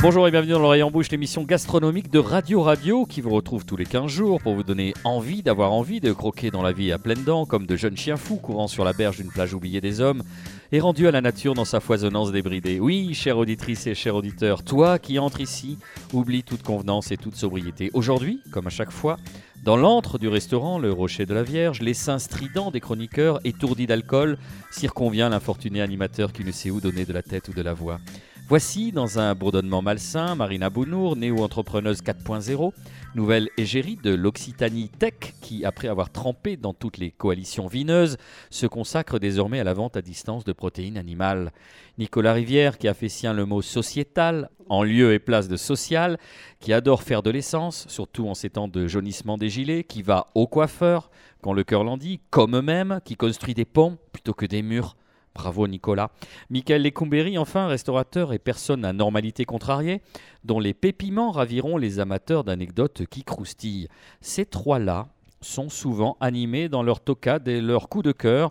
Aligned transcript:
Bonjour 0.00 0.28
et 0.28 0.30
bienvenue 0.30 0.52
dans 0.52 0.60
l'oreille 0.60 0.84
en 0.84 0.92
bouche, 0.92 1.10
l'émission 1.10 1.42
gastronomique 1.42 2.08
de 2.08 2.20
Radio 2.20 2.62
Radio 2.62 3.04
qui 3.04 3.20
vous 3.20 3.30
retrouve 3.30 3.64
tous 3.64 3.76
les 3.76 3.84
15 3.84 4.06
jours 4.06 4.40
pour 4.40 4.54
vous 4.54 4.62
donner 4.62 4.94
envie 5.02 5.42
d'avoir 5.42 5.72
envie 5.72 5.98
de 5.98 6.12
croquer 6.12 6.52
dans 6.52 6.62
la 6.62 6.70
vie 6.70 6.92
à 6.92 6.98
pleines 6.98 7.24
dents 7.24 7.46
comme 7.46 7.66
de 7.66 7.74
jeunes 7.74 7.96
chiens 7.96 8.16
fous 8.16 8.36
courant 8.36 8.68
sur 8.68 8.84
la 8.84 8.92
berge 8.92 9.16
d'une 9.16 9.32
plage 9.32 9.54
oubliée 9.54 9.80
des 9.80 10.00
hommes 10.00 10.22
et 10.70 10.78
rendus 10.78 11.08
à 11.08 11.10
la 11.10 11.20
nature 11.20 11.54
dans 11.54 11.64
sa 11.64 11.80
foisonnance 11.80 12.30
débridée. 12.30 12.78
Oui, 12.78 13.12
chère 13.12 13.38
auditrice 13.38 13.88
et 13.88 13.96
cher 13.96 14.14
auditeur, 14.14 14.62
toi 14.62 15.00
qui 15.00 15.18
entres 15.18 15.40
ici, 15.40 15.78
oublie 16.12 16.44
toute 16.44 16.62
convenance 16.62 17.10
et 17.10 17.16
toute 17.16 17.34
sobriété. 17.34 17.90
Aujourd'hui, 17.92 18.40
comme 18.52 18.68
à 18.68 18.70
chaque 18.70 18.92
fois, 18.92 19.16
dans 19.64 19.76
l'antre 19.76 20.18
du 20.18 20.28
restaurant, 20.28 20.78
le 20.78 20.92
rocher 20.92 21.26
de 21.26 21.34
la 21.34 21.42
Vierge, 21.42 21.80
les 21.80 21.94
seins 21.94 22.20
stridents 22.20 22.70
des 22.70 22.80
chroniqueurs, 22.80 23.40
étourdis 23.42 23.88
d'alcool, 23.88 24.38
circonvient 24.70 25.28
l'infortuné 25.28 25.82
animateur 25.82 26.32
qui 26.32 26.44
ne 26.44 26.52
sait 26.52 26.70
où 26.70 26.80
donner 26.80 27.04
de 27.04 27.12
la 27.12 27.22
tête 27.22 27.48
ou 27.48 27.52
de 27.52 27.62
la 27.62 27.74
voix. 27.74 27.98
Voici, 28.48 28.92
dans 28.92 29.18
un 29.18 29.34
bourdonnement 29.34 29.82
malsain, 29.82 30.34
Marina 30.34 30.70
Bounour, 30.70 31.16
néo-entrepreneuse 31.16 32.00
4.0, 32.00 32.72
nouvelle 33.14 33.50
égérie 33.58 33.96
de 34.02 34.14
l'Occitanie 34.14 34.88
Tech, 34.88 35.34
qui, 35.42 35.66
après 35.66 35.88
avoir 35.88 36.08
trempé 36.10 36.56
dans 36.56 36.72
toutes 36.72 36.96
les 36.96 37.10
coalitions 37.10 37.66
vineuses, 37.66 38.16
se 38.48 38.66
consacre 38.66 39.18
désormais 39.18 39.60
à 39.60 39.64
la 39.64 39.74
vente 39.74 39.98
à 39.98 40.00
distance 40.00 40.44
de 40.44 40.52
protéines 40.52 40.96
animales. 40.96 41.52
Nicolas 41.98 42.32
Rivière, 42.32 42.78
qui 42.78 42.88
a 42.88 42.94
fait 42.94 43.10
sien 43.10 43.34
le 43.34 43.44
mot 43.44 43.60
sociétal, 43.60 44.48
en 44.70 44.82
lieu 44.82 45.12
et 45.12 45.18
place 45.18 45.48
de 45.48 45.58
social, 45.58 46.16
qui 46.58 46.72
adore 46.72 47.02
faire 47.02 47.22
de 47.22 47.28
l'essence, 47.28 47.84
surtout 47.88 48.28
en 48.28 48.34
ces 48.34 48.48
temps 48.48 48.68
de 48.68 48.86
jaunissement 48.86 49.36
des 49.36 49.50
gilets, 49.50 49.84
qui 49.84 50.00
va 50.00 50.28
au 50.34 50.46
coiffeur, 50.46 51.10
quand 51.42 51.52
le 51.52 51.64
cœur 51.64 51.84
l'en 51.84 51.98
dit, 51.98 52.20
comme 52.30 52.56
eux-mêmes, 52.56 53.00
qui 53.04 53.14
construit 53.14 53.52
des 53.52 53.66
ponts 53.66 53.98
plutôt 54.10 54.32
que 54.32 54.46
des 54.46 54.62
murs. 54.62 54.96
Bravo 55.38 55.68
Nicolas. 55.68 56.10
Michael 56.50 56.82
Lecomberi, 56.82 57.38
enfin, 57.38 57.68
restaurateur 57.68 58.32
et 58.32 58.40
personne 58.40 58.84
à 58.84 58.92
normalité 58.92 59.44
contrariée, 59.44 60.02
dont 60.42 60.58
les 60.58 60.74
pépiments 60.74 61.30
raviront 61.30 61.76
les 61.76 62.00
amateurs 62.00 62.42
d'anecdotes 62.42 63.06
qui 63.06 63.22
croustillent. 63.22 63.86
Ces 64.20 64.46
trois-là 64.46 65.06
sont 65.40 65.68
souvent 65.68 66.16
animés 66.18 66.68
dans 66.68 66.82
leur 66.82 66.98
tocade 66.98 67.46
et 67.46 67.60
leur 67.60 67.88
coup 67.88 68.02
de 68.02 68.10
cœur, 68.10 68.50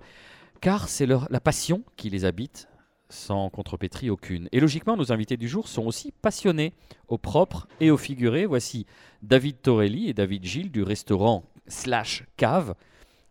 car 0.61 0.87
c'est 0.87 1.05
la 1.05 1.41
passion 1.41 1.83
qui 1.97 2.09
les 2.09 2.23
habite, 2.23 2.69
sans 3.09 3.49
contrepétrie 3.49 4.09
aucune. 4.09 4.47
Et 4.53 4.61
logiquement, 4.61 4.95
nos 4.95 5.11
invités 5.11 5.35
du 5.35 5.49
jour 5.49 5.67
sont 5.67 5.85
aussi 5.85 6.13
passionnés, 6.13 6.71
au 7.09 7.17
propre 7.17 7.67
et 7.81 7.91
au 7.91 7.97
figuré. 7.97 8.45
Voici 8.45 8.85
David 9.21 9.61
Torelli 9.61 10.07
et 10.07 10.13
David 10.13 10.45
Gilles 10.45 10.71
du 10.71 10.83
restaurant 10.83 11.43
slash 11.67 12.23
cave 12.37 12.75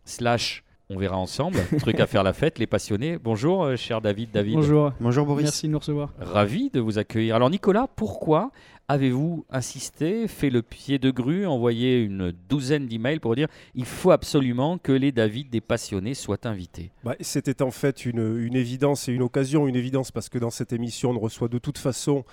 slash 0.05 0.63
on 0.89 0.99
verra 0.99 1.17
ensemble, 1.17 1.59
truc 1.81 1.99
à 2.01 2.07
faire 2.07 2.23
la 2.23 2.33
fête, 2.33 2.59
les 2.59 2.67
passionnés. 2.67 3.19
Bonjour, 3.19 3.65
euh, 3.65 3.77
cher 3.77 4.01
David, 4.01 4.31
David. 4.31 4.55
Bonjour, 4.55 4.93
Bonjour 5.01 5.27
Boris. 5.27 5.45
merci 5.45 5.67
de 5.67 5.73
nous 5.73 5.79
recevoir. 5.79 6.13
Ravi 6.21 6.71
de 6.71 6.81
vous 6.81 6.99
accueillir. 6.99 7.35
Alors 7.35 7.51
Nicolas, 7.51 7.89
pourquoi 7.97 8.51
avez-vous 8.89 9.45
insisté, 9.51 10.29
fait 10.29 10.49
le 10.49 10.63
pied 10.63 11.01
de 11.01 11.11
grue, 11.11 11.45
envoyé 11.45 11.99
une 12.01 12.33
douzaine 12.49 12.87
d'emails 12.87 13.19
pour 13.19 13.35
dire 13.35 13.49
il 13.75 13.85
faut 13.85 14.13
absolument 14.13 14.79
que 14.79 14.93
les 14.93 15.11
David 15.11 15.51
des 15.51 15.61
passionnés 15.61 16.15
soient 16.15 16.47
invités 16.47 16.93
Bah, 17.03 17.17
C'était 17.21 17.63
en 17.63 17.73
fait 17.73 18.07
une, 18.07 18.37
une 18.39 18.55
évidence 18.55 19.09
et 19.09 19.13
une 19.13 19.23
occasion, 19.23 19.67
une 19.67 19.75
évidence 19.75 20.13
parce 20.13 20.29
que 20.29 20.39
dans 20.39 20.51
cette 20.51 20.73
émission, 20.73 21.11
on 21.11 21.15
ne 21.15 21.19
reçoit 21.19 21.49
de 21.49 21.59
toute 21.59 21.79
façon 21.79 22.25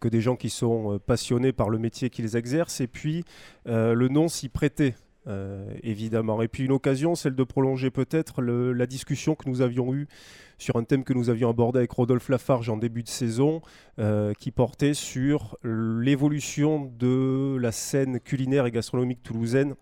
que 0.00 0.08
des 0.08 0.20
gens 0.20 0.34
qui 0.34 0.50
sont 0.50 0.94
euh, 0.94 0.98
passionnés 0.98 1.52
par 1.52 1.70
le 1.70 1.78
métier 1.78 2.10
qu'ils 2.10 2.34
exercent 2.34 2.80
et 2.80 2.88
puis 2.88 3.22
euh, 3.68 3.94
le 3.94 4.08
nom 4.08 4.26
s'y 4.26 4.48
prêtait. 4.48 4.94
Euh, 5.26 5.74
évidemment. 5.82 6.40
Et 6.42 6.48
puis 6.48 6.64
une 6.64 6.72
occasion, 6.72 7.14
celle 7.14 7.34
de 7.34 7.44
prolonger 7.44 7.90
peut-être 7.90 8.42
la 8.42 8.86
discussion 8.86 9.34
que 9.34 9.48
nous 9.48 9.60
avions 9.60 9.94
eue 9.94 10.08
sur 10.58 10.76
un 10.76 10.84
thème 10.84 11.04
que 11.04 11.12
nous 11.12 11.30
avions 11.30 11.50
abordé 11.50 11.78
avec 11.78 11.90
Rodolphe 11.92 12.28
Lafarge 12.28 12.68
en 12.68 12.76
début 12.76 13.02
de 13.02 13.08
saison, 13.08 13.62
euh, 13.98 14.32
qui 14.38 14.50
portait 14.50 14.94
sur 14.94 15.56
l'évolution 15.64 16.90
de 16.98 17.56
la 17.60 17.72
scène 17.72 18.20
culinaire 18.20 18.66
et 18.66 18.70
gastronomique 18.70 19.22
toulousaine 19.22 19.74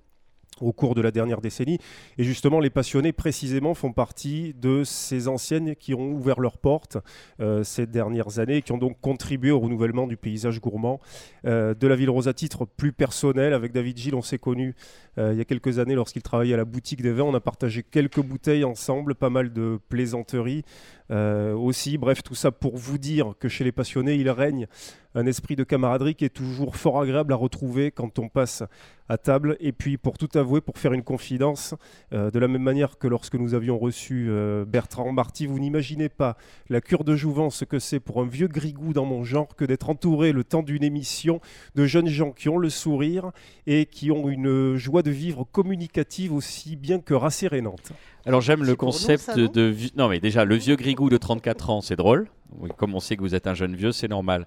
au 0.63 0.73
cours 0.73 0.95
de 0.95 1.01
la 1.01 1.11
dernière 1.11 1.41
décennie. 1.41 1.79
Et 2.19 2.25
justement, 2.25 2.61
les 2.61 2.71
passionnés, 2.71 3.13
précisément, 3.13 3.75
font 3.75 3.93
partie 3.93 4.55
de 4.55 4.85
ces 4.85 5.29
anciennes 5.29 5.77
qui 5.77 5.95
ont 5.95 6.11
ouvert 6.13 6.41
leurs 6.41 6.59
portes 6.59 6.99
euh, 7.41 7.65
ces 7.65 7.87
dernières 7.87 8.39
années 8.39 8.57
et 8.57 8.63
qui 8.63 8.73
ont 8.73 8.79
donc 8.79 9.01
contribué 9.01 9.51
au 9.51 9.61
renouvellement 9.61 10.07
du 10.07 10.17
paysage 10.17 10.61
gourmand 10.61 11.01
euh, 11.45 11.75
de 11.75 11.87
la 11.87 11.97
ville 11.97 12.11
rose 12.11 12.29
à 12.29 12.35
titre 12.35 12.65
plus 12.65 12.93
personnel. 12.93 13.53
Avec 13.53 13.73
David 13.73 13.97
Gilles, 13.99 14.15
on 14.15 14.23
s'est 14.23 14.39
connus 14.39 14.75
euh, 15.19 15.33
il 15.33 15.39
y 15.39 15.41
a 15.41 15.45
quelques 15.45 15.79
années 15.79 15.95
lorsqu'il 15.95 16.23
travaillait 16.23 16.55
à 16.55 16.59
la 16.59 16.65
boutique 16.65 17.03
des 17.03 17.13
vins. 17.13 17.25
On 17.25 17.35
a 17.35 17.41
partagé 17.41 17.83
quelques 17.83 18.21
bouteilles 18.21 18.65
ensemble, 18.65 19.15
pas 19.15 19.31
mal 19.31 19.53
de 19.53 19.79
plaisanteries 19.89 20.65
aussi. 21.11 21.99
Bref, 21.99 22.23
tout 22.23 22.35
ça 22.35 22.51
pour 22.51 22.77
vous 22.77 22.99
dire 22.99 23.35
que 23.39 23.49
chez 23.49 23.65
les 23.65 23.73
passionnés, 23.73 24.15
il 24.17 24.31
règne 24.31 24.67
un 25.15 25.27
esprit 25.27 25.57
de 25.57 25.65
camaraderie 25.65 26.15
qui 26.15 26.25
est 26.25 26.31
toujours 26.31 26.77
fort 26.77 27.01
agréable 27.01 27.33
à 27.33 27.37
retrouver 27.37 27.91
quand 27.91 28.19
on 28.19 28.29
passe 28.29 28.63
à 29.09 29.17
table. 29.17 29.57
Et 29.61 29.73
puis, 29.73 29.97
pour 29.97 30.19
tout 30.19 30.29
avouer, 30.35 30.61
pour 30.61 30.79
faire 30.79 30.93
une 30.93 31.03
confidence, 31.03 31.75
euh, 32.13 32.31
de 32.31 32.39
la 32.39 32.47
même 32.47 32.63
manière 32.63 32.99
que 32.99 33.09
lorsque 33.09 33.35
nous 33.35 33.55
avions 33.55 33.79
reçu 33.79 34.27
euh, 34.29 34.65
Bertrand 34.65 35.11
Marty, 35.13 35.47
vous 35.47 35.59
n'imaginez 35.59 36.09
pas 36.09 36.37
la 36.69 36.81
cure 36.81 37.05
de 37.05 37.17
jouvence 37.17 37.57
ce 37.57 37.65
que 37.65 37.79
c'est 37.79 38.01
pour 38.01 38.21
un 38.21 38.27
vieux 38.27 38.49
grigou 38.49 38.93
dans 38.93 39.07
mon 39.07 39.25
genre 39.25 39.57
que 39.57 39.65
d'être 39.65 39.89
entouré 39.91 40.33
le 40.33 40.45
temps 40.45 40.63
d'une 40.63 40.85
émission 40.85 41.41
de 41.75 41.87
jeunes 41.87 42.09
gens 42.09 42.33
qui 42.33 42.49
ont 42.49 42.59
le 42.59 42.71
sourire 42.71 43.33
et 43.67 43.87
qui 43.87 44.11
ont 44.11 44.29
une 44.29 44.77
joie 44.77 45.03
de 45.03 45.11
vivre 45.11 45.45
communicative 45.51 46.33
aussi 46.33 46.77
bien 46.77 47.01
que 47.01 47.15
rassérénante. 47.15 47.93
Alors 48.27 48.41
j'aime 48.41 48.63
le 48.63 48.71
nous, 48.71 48.77
concept 48.77 49.23
ça, 49.25 49.35
de... 49.35 49.63
vi- 49.71 49.93
Non 49.97 50.09
mais 50.09 50.21
déjà, 50.21 50.45
le 50.45 50.55
vieux 50.57 50.77
grigou 50.77 51.09
de 51.09 51.17
34 51.17 51.71
ans, 51.71 51.81
c'est 51.81 51.97
drôle. 51.97 52.29
Oui, 52.59 52.71
comme 52.77 52.95
on 52.95 53.01
sait 53.01 53.17
que 53.17 53.23
vous 53.23 53.35
êtes 53.35 53.47
un 53.47 53.55
jeune 53.55 53.75
vieux, 53.77 53.93
c'est 53.93 54.09
normal. 54.09 54.47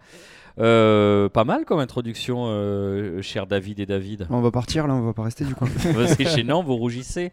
Euh, 0.60 1.30
pas 1.30 1.44
mal 1.46 1.64
comme 1.66 1.80
introduction, 1.80 2.46
euh, 2.48 3.22
cher 3.22 3.48
David 3.48 3.80
et 3.80 3.86
David. 3.86 4.28
On 4.30 4.42
va 4.42 4.52
partir 4.52 4.86
là, 4.88 4.94
on 4.96 5.02
va 5.02 5.14
pas 5.14 5.24
rester 5.24 5.46
du 5.46 5.56
coup. 5.56 5.66
c'est 6.18 6.26
gênant, 6.28 6.62
vous 6.64 6.76
rougissez. 6.76 7.32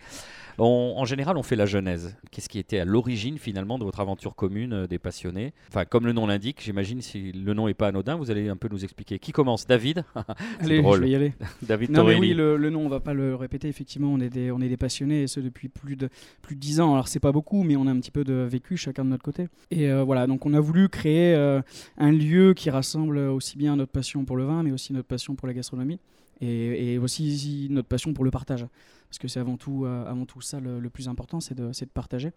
On- 0.58 0.94
en 0.96 1.04
général, 1.04 1.36
on 1.36 1.42
fait 1.42 1.56
la 1.56 1.66
genèse. 1.66 2.16
Qu'est-ce 2.30 2.48
qui 2.48 2.58
était 2.58 2.78
à 2.80 2.84
l'origine 2.84 3.38
finalement 3.38 3.78
de 3.78 3.84
votre 3.84 4.00
aventure 4.00 4.34
commune 4.34 4.72
euh, 4.72 4.86
des 4.86 4.98
passionnés? 4.98 5.52
Enfin, 5.68 5.84
comme 5.84 6.04
le 6.06 6.12
nom 6.12 6.26
l'indique, 6.26 6.60
j'imagine 6.62 7.00
si 7.00 7.32
le 7.32 7.54
nom 7.54 7.68
est 7.68 7.74
pas 7.74 7.88
anodin, 7.88 8.16
vous 8.16 8.30
allez 8.30 8.48
un 8.48 8.56
peu 8.56 8.68
nous 8.70 8.82
expliquer. 8.84 9.18
Qui 9.18 9.32
commence? 9.32 9.66
David? 9.66 10.04
Allez, 10.60 10.82
drôle. 10.82 10.96
je 10.98 11.02
vais 11.02 11.10
y 11.10 11.14
aller. 11.14 11.32
David 11.62 11.90
Non 11.90 12.04
mais 12.04 12.16
oui, 12.16 12.34
le, 12.34 12.56
le 12.56 12.70
nom, 12.70 12.84
on 12.86 12.88
va 12.88 13.00
pas 13.00 13.14
le 13.14 13.34
répéter. 13.34 13.68
Effectivement, 13.68 14.08
on 14.12 14.20
est 14.20 14.30
des, 14.30 14.50
on 14.50 14.60
est 14.60 14.68
des 14.68 14.76
passionnés 14.76 15.22
et 15.22 15.26
ce 15.26 15.40
depuis 15.40 15.68
plus 15.68 15.96
de 15.96 16.08
plus 16.42 16.56
de 16.56 16.60
dix 16.60 16.80
ans. 16.80 16.92
Alors 16.94 17.08
c'est 17.08 17.20
pas 17.20 17.32
beaucoup, 17.32 17.62
mais 17.62 17.76
on 17.76 17.86
a 17.86 17.90
un 17.90 18.00
petit 18.00 18.10
peu 18.10 18.24
de 18.24 18.34
vécu 18.34 18.76
chacun 18.76 19.04
de 19.04 19.10
notre 19.10 19.24
côté. 19.24 19.48
Et 19.70 19.90
euh, 19.90 20.02
voilà, 20.02 20.26
donc 20.26 20.44
on 20.46 20.54
a 20.54 20.60
voulu 20.60 20.88
créer 20.88 21.34
euh, 21.34 21.60
un 21.98 22.10
lieu 22.12 22.54
qui 22.54 22.70
rassemble 22.70 23.18
aussi 23.18 23.56
bien 23.58 23.76
notre 23.76 23.92
passion 23.92 24.24
pour 24.24 24.36
le 24.36 24.44
vin, 24.44 24.62
mais 24.62 24.72
aussi 24.72 24.92
notre 24.92 25.06
passion 25.08 25.34
pour 25.36 25.46
la 25.46 25.54
gastronomie 25.54 25.98
et, 26.40 26.94
et 26.94 26.98
aussi 26.98 27.68
notre 27.70 27.88
passion 27.88 28.12
pour 28.12 28.24
le 28.24 28.30
partage. 28.30 28.66
Parce 29.08 29.18
que 29.18 29.28
c'est 29.28 29.40
avant 29.40 29.56
tout, 29.56 29.84
euh, 29.86 30.24
ça 30.40 30.60
le, 30.60 30.90
plus 30.90 31.08
important, 31.08 31.40
c'est 31.40 31.54
de, 31.54 31.72
partager 31.92 32.32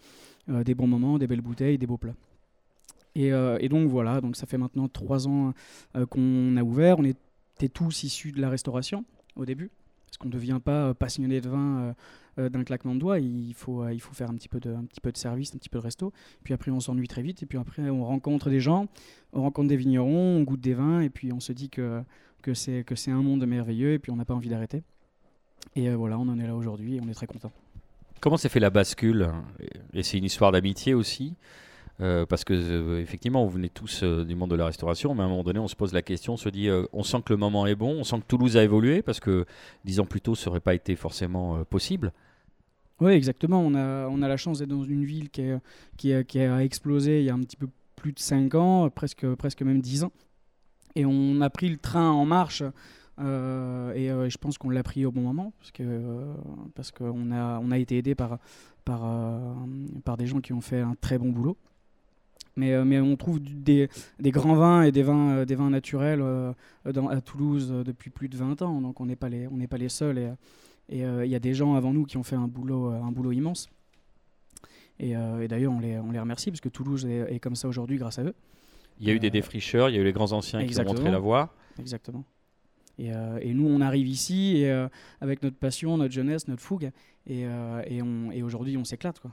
euh, 0.49 0.63
des 0.63 0.73
bons 0.73 0.87
moments, 0.87 1.17
des 1.17 1.27
belles 1.27 1.41
bouteilles, 1.41 1.77
des 1.77 1.87
beaux 1.87 1.97
plats. 1.97 2.15
Et, 3.13 3.33
euh, 3.33 3.59
donc 3.67 3.89
voilà, 3.89 4.21
donc 4.21 4.37
ça 4.37 4.45
fait 4.45 4.57
maintenant 4.57 4.87
trois 4.87 5.27
ans 5.27 5.53
qu'on 6.09 6.55
a 6.55 6.63
ouvert. 6.63 6.99
On 6.99 7.03
était 7.03 7.69
tous 7.69 8.03
issus 8.03 8.31
de 8.31 8.39
la 8.39 8.49
restauration 8.49 9.03
au 9.35 9.45
début, 9.45 9.69
parce 10.05 10.17
qu'on 10.17 10.29
ne 10.29 10.33
devient 10.33 10.59
pas 10.63 10.93
passionné 10.93 11.41
de 11.41 11.49
vin 11.49 11.93
d'un 12.37 12.63
claquement 12.63 12.95
de 12.95 12.99
doigts. 12.99 13.19
Il 13.19 13.53
faut, 13.53 13.83
faire 14.13 14.29
un 14.29 14.35
petit, 14.35 14.47
peu 14.47 14.61
de, 14.61 14.73
service, 15.15 15.53
un 15.53 15.57
petit 15.57 15.67
peu 15.67 15.79
de 15.79 15.83
resto. 15.83 16.13
Puis 16.43 16.53
après, 16.53 16.71
on 16.71 16.79
s'ennuie 16.79 17.09
très 17.09 17.21
vite. 17.21 17.43
Et 17.43 17.45
puis 17.45 17.57
après, 17.57 17.89
on 17.89 18.05
rencontre 18.05 18.49
des 18.49 18.61
gens, 18.61 18.87
on 19.33 19.41
rencontre 19.41 19.67
des 19.67 19.77
vignerons, 19.77 20.37
on 20.37 20.43
goûte 20.43 20.61
des 20.61 20.73
vins. 20.73 21.01
Et 21.01 21.09
puis 21.09 21.33
on 21.33 21.41
se 21.41 21.51
dit 21.51 21.69
que 21.69 22.03
c'est 22.53 23.11
un 23.11 23.21
monde 23.21 23.45
merveilleux. 23.45 23.91
Et 23.91 23.99
puis 23.99 24.09
on 24.09 24.15
n'a 24.15 24.25
pas 24.25 24.35
envie 24.35 24.49
d'arrêter. 24.49 24.83
Et 25.75 25.89
euh, 25.89 25.95
voilà, 25.95 26.17
on 26.19 26.27
en 26.27 26.39
est 26.39 26.47
là 26.47 26.55
aujourd'hui 26.55 26.97
et 26.97 27.01
on 27.01 27.07
est 27.07 27.13
très 27.13 27.27
content. 27.27 27.51
Comment 28.19 28.37
s'est 28.37 28.49
fait 28.49 28.59
la 28.59 28.69
bascule? 28.69 29.29
Et 29.93 30.03
c'est 30.03 30.17
une 30.17 30.25
histoire 30.25 30.51
d'amitié 30.51 30.93
aussi. 30.93 31.33
euh, 32.01 32.25
parce 32.25 32.43
que 32.43 32.53
euh, 32.53 32.99
effectivement, 33.01 33.43
vous 33.45 33.51
venez 33.51 33.69
tous 33.69 34.01
euh, 34.03 34.23
du 34.25 34.35
monde 34.35 34.49
de 34.51 34.55
la 34.55 34.65
restauration, 34.65 35.13
mais 35.13 35.21
à 35.21 35.25
un 35.25 35.29
moment 35.29 35.43
donné, 35.43 35.59
on 35.59 35.67
se 35.67 35.75
pose 35.75 35.93
la 35.93 36.01
question, 36.01 36.33
on 36.33 36.37
se 36.37 36.49
dit, 36.49 36.67
on 36.93 37.03
sent 37.03 37.17
que 37.25 37.33
le 37.33 37.37
moment 37.37 37.67
est 37.67 37.75
bon, 37.75 37.91
on 37.99 38.03
sent 38.03 38.17
que 38.21 38.25
Toulouse 38.27 38.57
a 38.57 38.63
évolué, 38.63 39.01
parce 39.01 39.19
que 39.19 39.45
dix 39.85 39.99
ans 39.99 40.05
plus 40.05 40.21
tôt, 40.21 40.33
ça 40.35 40.49
n'aurait 40.49 40.59
pas 40.61 40.73
été 40.73 40.95
forcément 40.95 41.63
possible. 41.65 42.11
Oui, 42.99 43.13
exactement. 43.13 43.59
On 43.61 43.73
a, 43.75 44.07
on 44.09 44.21
a 44.21 44.27
la 44.27 44.37
chance 44.37 44.59
d'être 44.59 44.69
dans 44.69 44.83
une 44.83 45.03
ville 45.05 45.29
qui, 45.31 45.41
est- 45.41 45.57
qui, 45.97 46.13
a- 46.13 46.23
qui 46.23 46.39
a 46.39 46.63
explosé 46.63 47.19
il 47.19 47.25
y 47.25 47.29
a 47.29 47.33
un 47.33 47.39
petit 47.39 47.57
peu 47.57 47.67
plus 47.95 48.13
de 48.13 48.19
5 48.19 48.53
ans, 48.55 48.89
presque, 48.89 49.25
presque 49.35 49.61
même 49.63 49.81
10 49.81 50.03
ans. 50.03 50.11
Et 50.95 51.05
on 51.05 51.39
a 51.41 51.49
pris 51.49 51.69
le 51.69 51.77
train 51.77 52.11
en 52.11 52.25
marche. 52.25 52.61
Euh, 53.21 53.93
et 53.93 54.09
euh, 54.11 54.29
je 54.29 54.37
pense 54.37 54.57
qu'on 54.57 54.69
l'a 54.69 54.83
pris 54.83 55.05
au 55.05 55.11
bon 55.11 55.21
moment 55.21 55.53
parce 55.59 55.71
que 55.71 55.83
euh, 55.83 56.33
parce 56.75 56.91
qu'on 56.91 57.31
a 57.31 57.59
on 57.59 57.71
a 57.71 57.77
été 57.77 57.97
aidé 57.97 58.15
par 58.15 58.39
par 58.85 59.01
par 60.03 60.17
des 60.17 60.27
gens 60.27 60.41
qui 60.41 60.53
ont 60.53 60.61
fait 60.61 60.79
un 60.81 60.95
très 60.99 61.17
bon 61.17 61.29
boulot. 61.31 61.57
Mais, 62.57 62.83
mais 62.83 62.99
on 62.99 63.15
trouve 63.15 63.39
du- 63.39 63.53
des, 63.55 63.87
des 64.19 64.31
grands 64.31 64.55
vins 64.55 64.81
et 64.83 64.91
des 64.91 65.03
vins, 65.03 65.45
des 65.45 65.55
vins 65.55 65.69
naturels 65.69 66.21
dans, 66.83 67.07
à 67.07 67.21
Toulouse 67.21 67.71
depuis 67.85 68.09
plus 68.09 68.27
de 68.27 68.35
20 68.35 68.61
ans. 68.61 68.81
Donc 68.81 68.99
on 68.99 69.05
n'est 69.05 69.15
pas 69.15 69.29
les 69.29 69.47
on 69.47 69.55
n'est 69.57 69.67
pas 69.67 69.77
les 69.77 69.87
seuls. 69.87 70.17
Et, 70.17 70.31
et 70.89 70.99
il 71.03 71.29
y 71.31 71.35
a 71.35 71.39
des 71.39 71.53
gens 71.53 71.75
avant 71.75 71.93
nous 71.93 72.03
qui 72.05 72.17
ont 72.17 72.23
fait 72.23 72.35
un 72.35 72.47
boulot, 72.49 72.87
un 72.87 73.11
boulot 73.11 73.31
immense. 73.31 73.69
Et, 74.99 75.11
et 75.11 75.47
d'ailleurs, 75.47 75.71
on 75.71 75.79
les, 75.79 75.97
on 75.97 76.11
les 76.11 76.19
remercie 76.19 76.51
parce 76.51 76.61
que 76.61 76.69
Toulouse 76.69 77.05
est, 77.05 77.33
est 77.33 77.39
comme 77.39 77.55
ça 77.55 77.67
aujourd'hui 77.69 77.97
grâce 77.97 78.19
à 78.19 78.23
eux. 78.23 78.33
Il 78.99 79.07
y 79.07 79.11
a 79.11 79.13
eu 79.13 79.19
des 79.19 79.29
défricheurs, 79.31 79.89
il 79.89 79.95
y 79.95 79.97
a 79.97 80.01
eu 80.01 80.03
les 80.03 80.11
grands 80.13 80.31
anciens 80.33 80.59
qui 80.59 80.73
ont 80.79 80.83
montré 80.83 81.05
la 81.11 81.19
voie. 81.19 81.53
Exactement. 81.79 82.23
Et, 82.99 83.13
euh, 83.13 83.39
et 83.41 83.53
nous, 83.53 83.67
on 83.67 83.81
arrive 83.81 84.07
ici 84.07 84.57
et, 84.57 84.69
euh, 84.71 84.87
avec 85.21 85.41
notre 85.43 85.57
passion, 85.57 85.97
notre 85.97 86.13
jeunesse, 86.13 86.47
notre 86.47 86.61
fougue, 86.61 86.91
et, 87.25 87.45
euh, 87.45 87.81
et, 87.87 88.01
on- 88.01 88.31
et 88.31 88.43
aujourd'hui, 88.43 88.77
on 88.77 88.83
s'éclate. 88.83 89.19
quoi. 89.19 89.31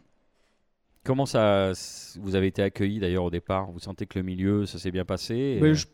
Comment 1.05 1.27
ça, 1.27 1.73
vous 2.21 2.35
avez 2.35 2.49
été 2.49 2.63
accueillis 2.63 2.99
d'ailleurs 2.99 3.25
au 3.25 3.31
départ? 3.31 3.71
Vous 3.71 3.79
sentez 3.79 4.07
que 4.07 4.19
le 4.19 4.25
milieu, 4.25 4.67
ça 4.67 4.79
s'est 4.79 4.91
bien 4.91 5.05
passé 5.05 5.59
Ben, 5.61 5.73
je, 5.73 5.87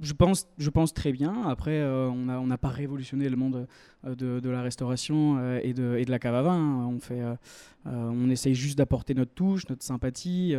je 0.00 0.12
pense, 0.12 0.46
je 0.58 0.70
pense 0.70 0.92
très 0.92 1.12
bien. 1.12 1.44
Après, 1.48 1.84
on 1.84 2.24
n'a 2.24 2.40
on 2.40 2.48
pas 2.56 2.68
révolutionné 2.68 3.28
le 3.28 3.36
monde 3.36 3.66
de, 4.04 4.40
de 4.40 4.50
la 4.50 4.62
restauration 4.62 5.56
et, 5.60 5.72
de, 5.72 5.96
et 5.98 6.04
de 6.04 6.10
la 6.10 6.18
cave 6.18 6.34
à 6.34 6.42
vin. 6.42 6.54
hein. 6.58 6.86
On, 6.86 6.98
fait, 6.98 7.22
on 7.84 8.28
essaye 8.28 8.54
juste 8.54 8.76
d'apporter 8.78 9.14
notre 9.14 9.32
touche, 9.34 9.68
notre 9.68 9.84
sympathie, 9.84 10.54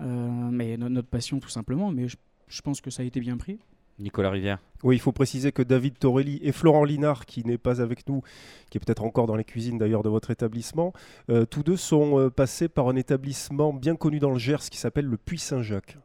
mais 0.00 0.76
no- 0.76 0.88
notre 0.88 1.08
passion 1.08 1.38
tout 1.38 1.48
simplement. 1.48 1.92
Mais 1.92 2.08
je, 2.08 2.16
je 2.48 2.62
pense 2.62 2.80
que 2.80 2.90
ça 2.90 3.02
a 3.02 3.06
été 3.06 3.20
bien 3.20 3.36
pris. 3.36 3.58
Nicolas 3.98 4.30
Rivière. 4.30 4.58
Oui, 4.82 4.96
il 4.96 4.98
faut 4.98 5.12
préciser 5.12 5.52
que 5.52 5.62
David 5.62 5.98
Torelli 5.98 6.38
et 6.42 6.52
Florent 6.52 6.84
Linard, 6.84 7.26
qui 7.26 7.44
n'est 7.44 7.58
pas 7.58 7.80
avec 7.80 8.08
nous, 8.08 8.22
qui 8.70 8.78
est 8.78 8.80
peut-être 8.80 9.04
encore 9.04 9.26
dans 9.26 9.36
les 9.36 9.44
cuisines 9.44 9.78
d'ailleurs 9.78 10.02
de 10.02 10.08
votre 10.08 10.30
établissement, 10.30 10.92
euh, 11.30 11.46
tous 11.46 11.62
deux 11.62 11.76
sont 11.76 12.18
euh, 12.18 12.30
passés 12.30 12.68
par 12.68 12.88
un 12.88 12.96
établissement 12.96 13.72
bien 13.72 13.96
connu 13.96 14.18
dans 14.18 14.30
le 14.30 14.38
Gers 14.38 14.68
qui 14.70 14.76
s'appelle 14.76 15.06
le 15.06 15.16
Puy 15.16 15.38
Saint-Jacques. 15.38 15.98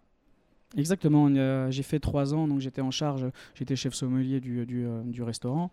Exactement. 0.78 1.28
euh, 1.30 1.70
j'ai 1.70 1.84
fait 1.84 2.00
trois 2.00 2.34
ans, 2.34 2.48
donc 2.48 2.62
j'étais 2.62 2.82
en 2.82 2.92
charge. 2.92 3.26
J'étais 3.56 3.76
chef 3.76 3.94
sommelier 3.94 4.40
du, 4.40 4.66
du, 4.66 4.86
euh, 4.86 5.02
du 5.04 5.22
restaurant. 5.22 5.70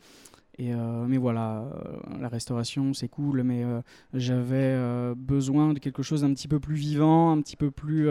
Et 0.61 0.75
euh, 0.75 1.07
mais 1.07 1.19
voilà, 1.19 1.61
euh, 1.61 2.19
la 2.21 2.27
restauration 2.29 2.93
c'est 2.93 3.07
cool, 3.07 3.45
mais 3.45 3.63
euh, 3.63 3.81
j'avais 4.13 4.57
euh, 4.57 5.15
besoin 5.17 5.73
de 5.73 5.79
quelque 5.79 6.03
chose 6.03 6.23
d'un 6.23 6.35
petit 6.35 6.49
peu 6.49 6.59
plus 6.59 6.75
vivant, 6.75 7.31
un 7.31 7.41
petit 7.41 7.55
peu 7.55 7.71
plus 7.71 8.09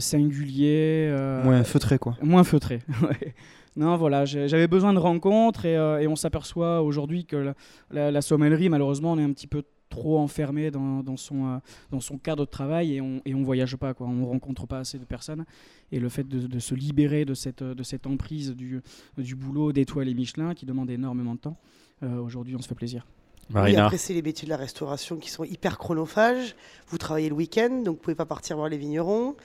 singulier. 0.00 1.08
euh, 1.10 1.42
Moins 1.44 1.64
feutré, 1.64 1.98
quoi. 1.98 2.16
Moins 2.22 2.44
feutré. 2.44 2.80
ouais. 3.02 3.34
Non, 3.76 3.96
voilà, 3.96 4.24
j'avais 4.26 4.66
besoin 4.68 4.92
de 4.92 4.98
rencontres 4.98 5.64
et, 5.64 5.76
euh, 5.78 5.98
et 6.00 6.06
on 6.06 6.14
s'aperçoit 6.16 6.82
aujourd'hui 6.82 7.24
que 7.24 7.36
la, 7.36 7.54
la- 7.90 8.10
la 8.10 8.20
sommellerie, 8.20 8.68
malheureusement, 8.68 9.12
on 9.12 9.18
est 9.18 9.22
un 9.24 9.32
petit 9.32 9.46
peu 9.46 9.62
trop 9.88 10.18
enfermé 10.18 10.70
dans, 10.70 11.02
dans 11.02 11.16
son, 11.16 11.46
euh, 11.46 11.56
dans 11.90 12.00
son 12.00 12.18
cadre 12.18 12.44
de 12.44 12.50
travail 12.50 12.94
et 12.96 13.00
on, 13.00 13.20
et 13.24 13.34
on 13.34 13.42
voyage 13.42 13.76
pas, 13.76 13.94
quoi. 13.94 14.06
on 14.06 14.26
rencontre 14.26 14.66
pas 14.66 14.78
assez 14.80 14.98
de 14.98 15.04
personnes. 15.04 15.44
Et 15.90 16.00
le 16.00 16.08
fait 16.10 16.26
de, 16.28 16.46
de 16.46 16.58
se 16.58 16.74
libérer 16.74 17.24
de 17.24 17.32
cette, 17.34 17.62
de 17.62 17.82
cette 17.82 18.06
emprise 18.06 18.54
du, 18.54 18.82
du 19.16 19.34
boulot 19.34 19.72
d'étoiles 19.72 20.08
et 20.08 20.14
Michelin 20.14 20.52
qui 20.54 20.66
demande 20.66 20.90
énormément 20.90 21.34
de 21.34 21.40
temps, 21.40 21.56
euh, 22.02 22.18
aujourd'hui 22.20 22.54
on 22.56 22.60
se 22.62 22.68
fait 22.68 22.74
plaisir. 22.74 23.06
Oui, 23.50 23.54
Marina. 23.54 23.84
après, 23.86 23.98
c'est 23.98 24.14
les 24.14 24.22
métiers 24.22 24.46
de 24.46 24.50
la 24.50 24.56
restauration 24.56 25.16
qui 25.16 25.30
sont 25.30 25.44
hyper 25.44 25.76
chronophages. 25.78 26.56
Vous 26.88 26.96
travaillez 26.98 27.28
le 27.28 27.34
week-end, 27.34 27.82
donc 27.84 27.96
vous 27.96 28.02
pouvez 28.02 28.14
pas 28.14 28.24
partir 28.26 28.56
voir 28.56 28.68
les 28.68 28.78
vignerons. 28.78 29.36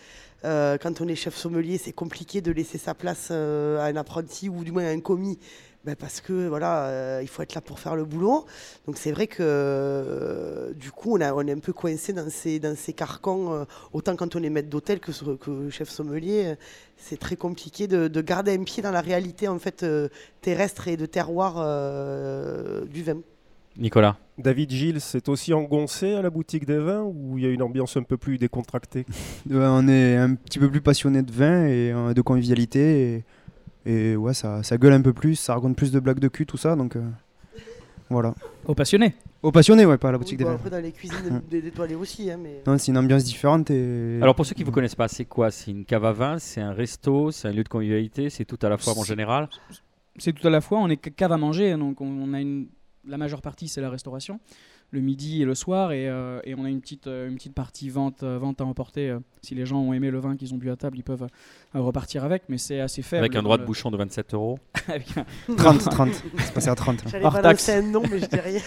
Euh, 0.45 0.77
quand 0.77 1.01
on 1.01 1.07
est 1.07 1.15
chef 1.15 1.35
sommelier, 1.35 1.77
c'est 1.77 1.91
compliqué 1.93 2.41
de 2.41 2.51
laisser 2.51 2.77
sa 2.77 2.93
place 2.93 3.29
euh, 3.31 3.79
à 3.79 3.85
un 3.85 3.95
apprenti 3.95 4.49
ou 4.49 4.63
du 4.63 4.71
moins 4.71 4.85
à 4.85 4.89
un 4.91 4.99
commis. 5.01 5.39
ben, 5.83 5.95
parce 5.95 6.21
que 6.21 6.47
voilà, 6.47 6.85
euh, 6.85 7.19
il 7.23 7.27
faut 7.27 7.41
être 7.41 7.55
là 7.55 7.59
pour 7.61 7.79
faire 7.79 7.95
le 7.95 8.05
boulot. 8.05 8.45
Donc 8.85 8.97
c'est 8.97 9.11
vrai 9.11 9.25
que 9.27 10.73
du 10.75 10.91
coup, 10.91 11.17
on, 11.17 11.21
a- 11.21 11.33
on 11.33 11.45
est 11.47 11.51
un 11.51 11.59
peu 11.59 11.73
coincé 11.73 12.13
dans 12.13 12.29
ces, 12.29 12.59
dans 12.59 12.75
ces 12.77 12.93
carcans. 12.93 13.65
autant 13.93 14.15
quand 14.15 14.35
on 14.35 14.43
est 14.43 14.49
maître 14.49 14.69
d'hôtel 14.69 14.99
que, 14.99 15.11
chef 15.71 15.89
sommelier, 15.89 16.55
c'est 16.97 17.17
très 17.19 17.35
compliqué 17.35 17.87
de, 17.87 18.07
de 18.07 18.21
garder 18.21 18.53
un 18.53 18.63
pied 18.63 18.83
dans 18.83 18.91
la 18.91 19.01
réalité 19.01 19.47
en 19.47 19.59
fait 19.59 19.85
terrestre 20.41 20.87
et 20.87 20.97
de 20.97 21.05
terroir 21.07 21.55
du 22.85 23.03
vin. 23.03 23.17
Nicolas. 23.77 24.17
David 24.37 24.71
Gilles, 24.71 25.01
c'est 25.01 25.29
aussi 25.29 25.53
engoncé 25.53 26.13
à 26.13 26.21
la 26.21 26.29
boutique 26.29 26.65
des 26.65 26.77
vins 26.77 27.01
ou 27.03 27.37
il 27.37 27.43
y 27.43 27.47
a 27.47 27.49
une 27.49 27.61
ambiance 27.61 27.97
un 27.97 28.03
peu 28.03 28.17
plus 28.17 28.37
décontractée? 28.37 29.05
On 29.51 29.87
est 29.87 30.15
un 30.15 30.35
petit 30.35 30.59
peu 30.59 30.69
plus 30.69 30.81
passionné 30.81 31.21
de 31.21 31.31
vin 31.31 31.65
et 31.65 31.91
euh, 31.91 32.13
de 32.13 32.21
convivialité. 32.21 33.23
Et, 33.85 34.11
et 34.11 34.15
ouais, 34.15 34.33
ça, 34.33 34.63
ça 34.63 34.77
gueule 34.77 34.93
un 34.93 35.01
peu 35.01 35.13
plus, 35.13 35.35
ça 35.35 35.53
raconte 35.55 35.75
plus 35.75 35.91
de 35.91 35.99
blagues 35.99 36.19
de 36.19 36.27
cul, 36.27 36.45
tout 36.45 36.57
ça. 36.57 36.75
Donc 36.75 36.95
euh, 36.95 37.01
voilà. 38.09 38.33
Aux 38.65 38.75
passionnés 38.75 39.15
Aux 39.43 39.51
passionnés, 39.51 39.85
ouais, 39.85 39.97
pas 39.97 40.09
à 40.09 40.11
la 40.11 40.17
Oui, 40.17 40.23
boutique 40.23 40.39
bon, 40.39 40.45
des 40.45 40.49
vins. 40.49 40.55
après 40.55 40.69
dans 40.69 40.79
les 40.81 40.91
cuisines 40.91 41.17
Hum. 41.29 41.41
des 41.49 41.65
étoilés 41.67 41.95
aussi, 41.95 42.29
hein, 42.31 42.37
mais... 42.41 42.61
Non, 42.65 42.77
c'est 42.77 42.91
une 42.91 42.97
ambiance 42.97 43.23
différente. 43.23 43.69
Et... 43.71 44.19
Alors 44.21 44.35
pour 44.35 44.45
ceux 44.45 44.55
qui 44.55 44.61
ne 44.61 44.65
vous 44.65 44.71
connaissent 44.71 44.95
pas, 44.95 45.07
c'est 45.07 45.25
quoi? 45.25 45.51
C'est 45.51 45.71
une 45.71 45.85
cave 45.85 46.05
à 46.05 46.11
vin, 46.13 46.39
c'est 46.39 46.61
un 46.61 46.73
resto, 46.73 47.31
c'est 47.31 47.47
un 47.47 47.51
lieu 47.51 47.63
de 47.63 47.69
convivialité, 47.69 48.29
c'est 48.29 48.45
tout 48.45 48.59
à 48.61 48.69
la 48.69 48.77
fois 48.77 48.93
en 48.97 49.03
général? 49.03 49.49
c'est 50.19 50.33
tout 50.33 50.47
à 50.47 50.49
la 50.49 50.61
fois, 50.61 50.79
on 50.79 50.89
est 50.89 50.97
cave 50.97 51.31
à 51.31 51.37
manger, 51.37 51.75
donc 51.77 52.01
on, 52.01 52.07
on 52.07 52.33
a 52.33 52.41
une, 52.41 52.65
la 53.05 53.17
majeure 53.17 53.41
partie 53.41 53.67
c'est 53.67 53.81
la 53.81 53.89
restauration, 53.89 54.39
le 54.91 55.01
midi 55.01 55.41
et 55.41 55.45
le 55.45 55.53
soir, 55.55 55.91
et, 55.91 56.07
euh, 56.09 56.39
et 56.45 56.55
on 56.55 56.63
a 56.63 56.69
une 56.69 56.79
petite, 56.81 57.07
euh, 57.07 57.27
une 57.27 57.35
petite 57.35 57.53
partie 57.53 57.89
vente, 57.89 58.23
euh, 58.23 58.37
vente 58.37 58.61
à 58.61 58.65
emporter. 58.65 59.17
si 59.41 59.53
les 59.55 59.65
gens 59.65 59.79
ont 59.79 59.91
aimé 59.93 60.09
le 60.11 60.19
vin 60.19 60.35
qu'ils 60.37 60.53
ont 60.53 60.57
bu 60.57 60.69
à 60.69 60.75
table, 60.77 60.97
ils 60.97 61.03
peuvent 61.03 61.23
euh, 61.23 61.79
repartir 61.79 62.23
avec, 62.23 62.43
mais 62.49 62.57
c'est 62.57 62.79
assez 62.79 63.01
faible. 63.01 63.19
Avec 63.23 63.35
un 63.35 63.39
dans 63.39 63.43
droit 63.43 63.57
de 63.57 63.61
le- 63.63 63.67
bouchon 63.67 63.91
de 63.91 63.97
27 63.97 64.33
euros. 64.33 64.59
un- 65.49 65.55
30, 65.55 65.79
30. 65.89 66.09
C'est 66.39 66.53
passé 66.53 66.69
à 66.69 66.75
30. 66.75 67.03
là. 67.03 67.11
J'allais 67.11 67.25
Hors 67.25 67.33
balancer 67.33 67.47
taxe. 67.47 67.69
un 67.69 67.81
nom, 67.83 68.01
mais 68.09 68.19
je 68.19 68.25
dis 68.25 68.39
rien. 68.39 68.61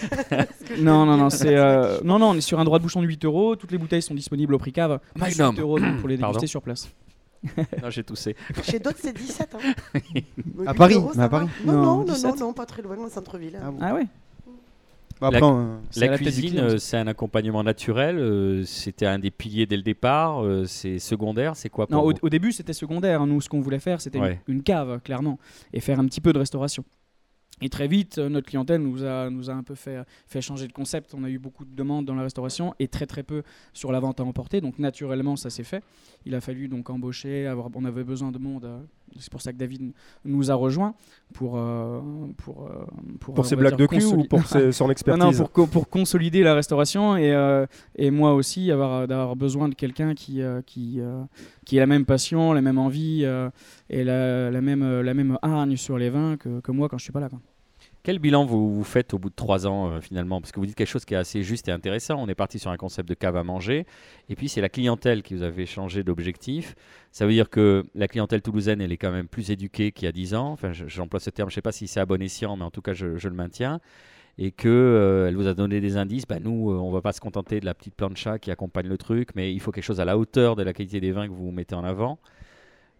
Non, 0.79 1.05
non, 1.05 1.17
non, 1.17 1.23
pas. 1.25 1.29
c'est 1.31 1.55
euh, 1.57 1.99
non, 2.03 2.19
non, 2.19 2.29
on 2.29 2.35
est 2.35 2.41
sur 2.41 2.59
un 2.59 2.63
droit 2.65 2.77
de 2.79 2.83
bouchon 2.83 3.01
de 3.01 3.07
8 3.07 3.25
euros. 3.25 3.55
Toutes 3.55 3.71
les 3.71 3.77
bouteilles 3.77 4.01
sont 4.03 4.13
disponibles 4.15 4.53
au 4.53 4.59
prix 4.59 4.71
cave. 4.73 4.99
plus 5.15 5.21
Magnum. 5.21 5.55
8 5.55 5.61
euros 5.61 5.79
pour 5.99 6.07
les 6.09 6.17
Pardon. 6.17 6.33
déguster 6.33 6.47
sur 6.47 6.61
place. 6.61 6.89
non, 7.81 7.89
j'ai 7.89 8.03
toussé. 8.03 8.35
Chez 8.61 8.77
d'autres, 8.79 8.99
c'est 9.01 9.13
17. 9.17 9.55
Hein. 9.55 9.73
À 9.95 10.71
8 10.73 10.77
Paris, 10.77 10.93
euros, 10.93 11.11
mais 11.15 11.23
à. 11.23 11.29
Paris. 11.29 11.47
Non, 11.65 11.73
non, 11.73 11.79
Non, 11.81 11.85
non, 11.85 11.97
non, 12.05 12.13
17. 12.13 12.39
non, 12.39 12.53
pas 12.53 12.67
très 12.67 12.83
loin, 12.83 12.95
au 12.97 13.09
centre-ville. 13.09 13.55
hein. 13.55 13.63
Ah 13.65 13.71
bon. 13.71 13.77
Ah 13.81 13.93
ouais. 13.95 14.05
Bah, 15.21 15.27
après, 15.27 16.07
La- 16.07 16.17
cuisine, 16.17 16.57
euh, 16.59 16.77
c'est 16.77 16.97
un 16.97 17.07
accompagnement 17.07 17.63
naturel. 17.63 18.17
euh, 18.17 18.63
C'était 18.65 19.05
un 19.05 19.19
des 19.19 19.29
piliers 19.31 19.65
dès 19.67 19.77
le 19.77 19.83
départ. 19.83 20.43
euh, 20.43 20.65
c'est 20.65 20.97
secondaire. 20.99 21.55
C'est 21.55 21.69
quoi 21.69 21.85
pour 21.87 22.03
Non, 22.07 22.13
au, 22.21 22.29
début 22.29 22.51
c'était 22.51 22.73
secondaire. 22.73 23.25
Nous, 23.27 23.39
ce 23.41 23.47
qu'on 23.47 23.61
voulait 23.61 23.79
faire, 23.79 24.01
c'était 24.01 24.17
une- 24.17 24.23
Ouais. 24.23 24.41
une, 24.47 24.63
cave, 24.63 24.99
clairement, 25.03 25.37
et 25.73 25.79
faire 25.79 25.99
un 25.99 26.05
petit 26.05 26.21
peu 26.21 26.33
de 26.33 26.39
restauration. 26.39 26.83
Et 27.63 27.69
très 27.69 27.87
vite, 27.87 28.17
notre 28.17 28.47
clientèle 28.47 28.81
nous 28.81 29.03
a, 29.03 29.29
nous 29.29 29.51
a 29.51 29.53
un 29.53 29.61
peu 29.61 29.75
fait, 29.75 29.99
fait 30.25 30.41
changer 30.41 30.67
de 30.67 30.73
concept. 30.73 31.13
On 31.13 31.23
a 31.23 31.29
eu 31.29 31.37
beaucoup 31.37 31.63
de 31.63 31.75
demandes 31.75 32.05
dans 32.05 32.15
la 32.15 32.23
restauration 32.23 32.73
et 32.79 32.87
très 32.87 33.05
très 33.05 33.21
peu 33.21 33.43
sur 33.71 33.91
la 33.91 33.99
vente 33.99 34.19
à 34.19 34.23
emporter. 34.23 34.61
Donc 34.61 34.79
naturellement, 34.79 35.35
ça 35.35 35.51
s'est 35.51 35.63
fait. 35.63 35.83
Il 36.25 36.33
a 36.33 36.41
fallu 36.41 36.67
donc 36.67 36.89
embaucher. 36.89 37.45
Avoir, 37.45 37.69
on 37.75 37.85
avait 37.85 38.03
besoin 38.03 38.31
de 38.31 38.39
monde. 38.39 38.67
C'est 39.19 39.31
pour 39.31 39.41
ça 39.41 39.51
que 39.51 39.57
David 39.57 39.93
nous 40.25 40.49
a 40.51 40.55
rejoints 40.55 40.93
pour 41.33 41.57
euh, 41.57 41.99
pour 42.37 42.67
euh, 42.67 42.85
pour, 43.19 43.33
Pour 43.33 43.45
ses 43.45 43.55
blagues 43.55 43.75
de 43.77 43.85
cul 43.85 43.95
ou 44.05 44.23
pour 44.25 44.45
ses- 44.45 44.71
son 44.71 44.89
expertise 44.89 45.23
non, 45.41 45.47
pour, 45.47 45.67
pour 45.69 45.89
consolider 45.89 46.43
la 46.43 46.53
restauration 46.53 47.15
et, 47.17 47.31
euh, 47.33 47.65
et 47.95 48.11
moi 48.11 48.33
aussi 48.33 48.71
avoir, 48.71 49.07
d'avoir 49.07 49.35
besoin 49.35 49.69
de 49.69 49.75
quelqu'un 49.75 50.13
qui, 50.15 50.41
euh, 50.41 50.61
qui, 50.65 50.99
qui 51.65 51.77
a 51.77 51.81
la 51.81 51.87
même 51.87 52.05
passion, 52.05 52.53
la 52.53 52.61
même 52.61 52.77
envie 52.77 53.23
et 53.89 54.03
la, 54.03 54.51
la 54.51 54.61
même, 54.61 55.01
la 55.01 55.13
même 55.13 55.37
hargne 55.41 55.75
sur 55.77 55.97
les 55.97 56.09
vins 56.09 56.37
que, 56.37 56.59
que 56.61 56.71
moi 56.71 56.89
quand 56.89 56.97
je 56.97 57.03
suis 57.03 57.13
pas 57.13 57.19
là. 57.19 57.29
quoi. 57.29 57.39
Quel 58.03 58.17
bilan 58.17 58.45
vous, 58.45 58.73
vous 58.73 58.83
faites 58.83 59.13
au 59.13 59.19
bout 59.19 59.29
de 59.29 59.35
trois 59.35 59.67
ans 59.67 59.91
euh, 59.91 60.01
finalement? 60.01 60.41
Parce 60.41 60.51
que 60.51 60.59
vous 60.59 60.65
dites 60.65 60.75
quelque 60.75 60.87
chose 60.87 61.05
qui 61.05 61.13
est 61.13 61.17
assez 61.17 61.43
juste 61.43 61.67
et 61.67 61.71
intéressant. 61.71 62.15
On 62.17 62.27
est 62.27 62.35
parti 62.35 62.57
sur 62.57 62.71
un 62.71 62.77
concept 62.77 63.07
de 63.07 63.13
cave 63.13 63.35
à 63.35 63.43
manger. 63.43 63.85
Et 64.27 64.35
puis 64.35 64.49
c'est 64.49 64.61
la 64.61 64.69
clientèle 64.69 65.21
qui 65.21 65.35
vous 65.35 65.43
avait 65.43 65.67
changé 65.67 66.03
d'objectif. 66.03 66.73
Ça 67.11 67.27
veut 67.27 67.31
dire 67.31 67.49
que 67.51 67.85
la 67.93 68.07
clientèle 68.07 68.41
toulousaine, 68.41 68.81
elle 68.81 68.91
est 68.91 68.97
quand 68.97 69.11
même 69.11 69.27
plus 69.27 69.51
éduquée 69.51 69.91
qu'il 69.91 70.05
y 70.05 70.07
a 70.07 70.11
10 70.11 70.33
ans. 70.33 70.51
Enfin, 70.51 70.71
je- 70.71 70.87
j'emploie 70.87 71.19
ce 71.19 71.29
terme, 71.29 71.49
je 71.49 71.53
ne 71.53 71.55
sais 71.55 71.61
pas 71.61 71.71
si 71.71 71.87
c'est 71.87 71.99
à 71.99 72.07
bon 72.07 72.19
escient, 72.23 72.57
mais 72.57 72.63
en 72.63 72.71
tout 72.71 72.81
cas, 72.81 72.93
je, 72.93 73.05
le 73.05 73.35
maintiens. 73.35 73.79
Et 74.39 74.51
qu'elle 74.51 75.35
vous 75.35 75.47
a 75.47 75.53
donné 75.53 75.79
des 75.81 75.97
indices. 75.97 76.25
Bah, 76.25 76.39
nous, 76.39 76.71
euh, 76.71 76.75
on 76.77 76.89
ne 76.89 76.93
va 76.93 77.01
pas 77.01 77.11
se 77.13 77.19
contenter 77.21 77.59
de 77.59 77.65
la 77.65 77.75
petite 77.75 77.93
plancha 77.95 78.39
qui 78.39 78.49
accompagne 78.49 78.87
le 78.87 78.97
truc, 78.97 79.29
mais 79.35 79.53
il 79.53 79.59
faut 79.59 79.71
quelque 79.71 79.83
chose 79.83 79.99
à 79.99 80.05
la 80.05 80.17
hauteur 80.17 80.55
de 80.55 80.63
la 80.63 80.73
qualité 80.73 80.99
des 81.01 81.11
vins 81.11 81.27
que 81.27 81.33
vous 81.33 81.51
mettez 81.51 81.75
en 81.75 81.83
avant. 81.83 82.17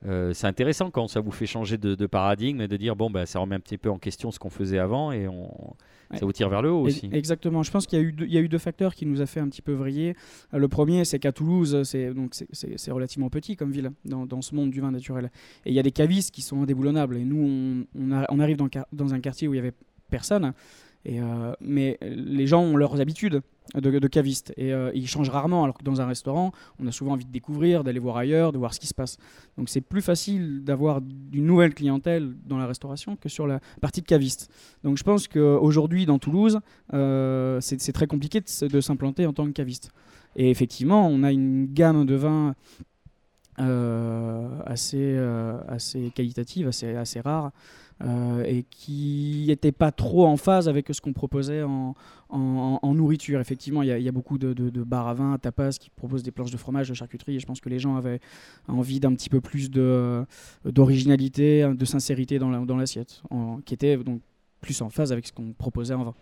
Euh, 0.08 0.34
c'est 0.34 0.48
intéressant 0.48 0.90
quand 0.90 1.08
ça 1.08 1.20
vous 1.20 1.32
fait 1.32 1.46
changer 1.46 1.78
de, 1.78 1.94
de 1.94 2.06
paradigme 2.08 2.60
et 2.62 2.68
de 2.68 2.76
dire 2.76 2.96
bon 2.96 3.12
bah 3.12 3.26
ça 3.28 3.38
remet 3.40 3.56
un 3.56 3.60
petit 3.60 3.78
peu 3.78 3.90
en 3.92 4.00
question 4.00 4.32
ce 4.32 4.40
qu'on 4.40 4.50
faisait 4.50 4.80
avant 4.80 5.12
et 5.12 5.28
on, 5.28 5.52
Ouais. 6.12 6.18
ça 6.18 6.26
vous 6.26 6.34
tire 6.34 6.50
vers 6.50 6.62
le 6.62 6.70
haut 6.70 6.82
aussi. 6.82 7.08
Exactement. 7.14 7.64
Je 7.64 7.72
pense 7.72 7.88
qu'il 7.88 7.98
y, 7.98 8.02
a 8.02 8.04
eu 8.04 8.12
deux- 8.12 8.26
il 8.26 8.34
y 8.34 8.38
a 8.38 8.42
eu 8.42 8.50
deux 8.50 8.58
facteurs 8.58 8.96
qui 8.96 9.06
nous 9.06 9.22
a 9.22 9.26
fait 9.26 9.40
un 9.40 9.48
petit 9.48 9.62
peu 9.62 9.72
vriller. 9.72 10.14
Euh, 10.54 10.58
Le 10.58 10.68
premier, 10.68 11.06
c'est 11.06 11.20
qu'à 11.20 11.32
Toulouse, 11.32 11.84
c'est 11.84 12.14
donc 12.14 12.34
relativement 12.90 13.30
petit 13.30 13.56
comme 13.56 13.72
ville 13.72 13.92
dans, 14.04 14.26
dans 14.26 14.42
ce 14.42 14.54
monde 14.54 14.72
du 14.72 14.82
vin 14.82 14.92
naturel. 14.92 15.32
Et 15.66 15.70
il 15.70 15.74
y 15.74 15.80
a 15.80 15.84
des 15.84 15.92
cavistes 15.92 16.32
qui 16.32 16.42
sont 16.42 16.64
indéboulonnables. 16.64 17.16
Et 17.16 17.24
nous, 17.24 17.86
on, 17.96 18.02
on 18.10 18.12
a- 18.12 18.26
on 18.28 18.40
arrive 18.42 18.58
dans 18.92 19.14
un 19.14 19.20
quartier 19.22 19.48
où 19.48 19.54
il 19.54 19.58
y 19.58 19.60
avait 19.62 19.72
personne. 20.10 20.52
Et 21.06 21.22
euh, 21.22 21.54
mais 21.62 21.98
les 22.02 22.46
gens 22.46 22.62
ont 22.62 22.76
leurs 22.76 23.00
habitudes 23.00 23.42
de, 23.76 24.08
cavistes 24.08 24.54
et 24.58 24.74
euh, 24.74 24.92
ils 24.94 25.08
changent 25.08 25.30
rarement. 25.30 25.64
Alors 25.64 25.78
que 25.78 25.84
dans 25.84 26.02
un 26.02 26.06
restaurant, 26.06 26.52
on 26.80 26.88
a 26.88 26.92
souvent 26.92 27.14
envie 27.14 27.26
de 27.26 27.32
découvrir, 27.32 27.84
d'aller 27.84 28.00
voir 28.00 28.18
ailleurs, 28.18 28.52
de 28.52 28.58
voir 28.58 28.74
ce 28.74 28.80
qui 28.80 28.88
se 28.88 28.94
passe. 28.94 29.18
Donc 29.58 29.70
c'est 29.70 29.82
plus 29.82 30.02
facile 30.02 30.64
d'avoir 30.64 31.02
une 31.34 31.46
nouvelle 31.46 31.74
clientèle 31.74 32.34
dans 32.46 32.58
la 32.58 32.68
restauration 32.68 33.16
que 33.16 33.30
sur 33.30 33.48
la 33.48 33.60
partie 33.82 34.02
de 34.02 34.08
caviste. 34.08 34.52
Donc 34.84 34.98
je 34.98 35.04
pense 35.04 35.28
qu'aujourd'hui, 35.28 36.06
dans 36.06 36.20
Toulouse, 36.20 36.60
euh, 36.94 37.60
c'est 37.62 37.94
très 37.94 38.08
compliqué 38.08 38.42
de, 38.42 38.82
s'implanter 38.82 39.26
en 39.26 39.34
tant 39.34 39.46
que 39.46 39.52
caviste. 39.52 39.92
Et 40.36 40.50
effectivement, 40.50 41.08
on 41.08 41.24
a 41.24 41.32
une 41.32 41.66
gamme 41.66 42.06
de 42.06 42.16
vins 42.16 42.56
euh, 43.60 44.48
assez, 44.66 45.18
assez 45.68 46.12
qualitatives, 46.16 46.68
assez, 46.68 46.96
assez 46.96 47.22
rares. 48.02 48.46
et 48.46 48.64
qui 48.70 49.46
n'étaient 49.48 49.72
pas 49.72 49.92
trop 49.92 50.26
en 50.26 50.38
phase 50.38 50.68
avec 50.68 50.88
ce 50.92 51.02
qu'on 51.02 51.14
proposait 51.14 51.64
en, 51.64 51.96
en, 52.30 52.94
nourriture. 52.94 53.40
Effectivement, 53.40 53.84
il 53.84 53.90
y, 53.90 54.08
a 54.08 54.12
beaucoup 54.12 54.38
de, 54.38 54.54
de, 54.54 54.84
bars 54.84 55.08
à 55.08 55.14
vin, 55.14 55.38
tapas 55.38 55.78
qui 55.80 55.90
proposent 55.90 56.24
des 56.24 56.32
planches 56.32 56.52
de 56.52 56.58
fromage, 56.58 56.90
de 56.90 56.94
charcuterie, 56.94 57.36
et 57.36 57.40
je 57.40 57.46
pense 57.46 57.62
que 57.62 57.70
les 57.70 57.80
gens 57.80 57.96
avaient 57.96 58.20
envie 58.68 59.00
d'un 59.00 59.14
petit 59.14 59.30
peu 59.30 59.42
plus 59.42 59.70
d'originalité, 59.70 61.72
de, 61.74 61.86
sincérité 61.86 62.40
dans 62.40 62.78
l'assiette, 62.78 63.22
qui 63.66 63.74
était 63.74 63.98
donc 63.98 64.22
plus 64.62 64.82
en 64.82 64.90
phase 64.90 65.12
avec 65.12 65.28
ce 65.28 65.34
qu'on 65.34 65.54
proposait 65.54 65.94
en 65.94 66.04
vin. 66.04 66.14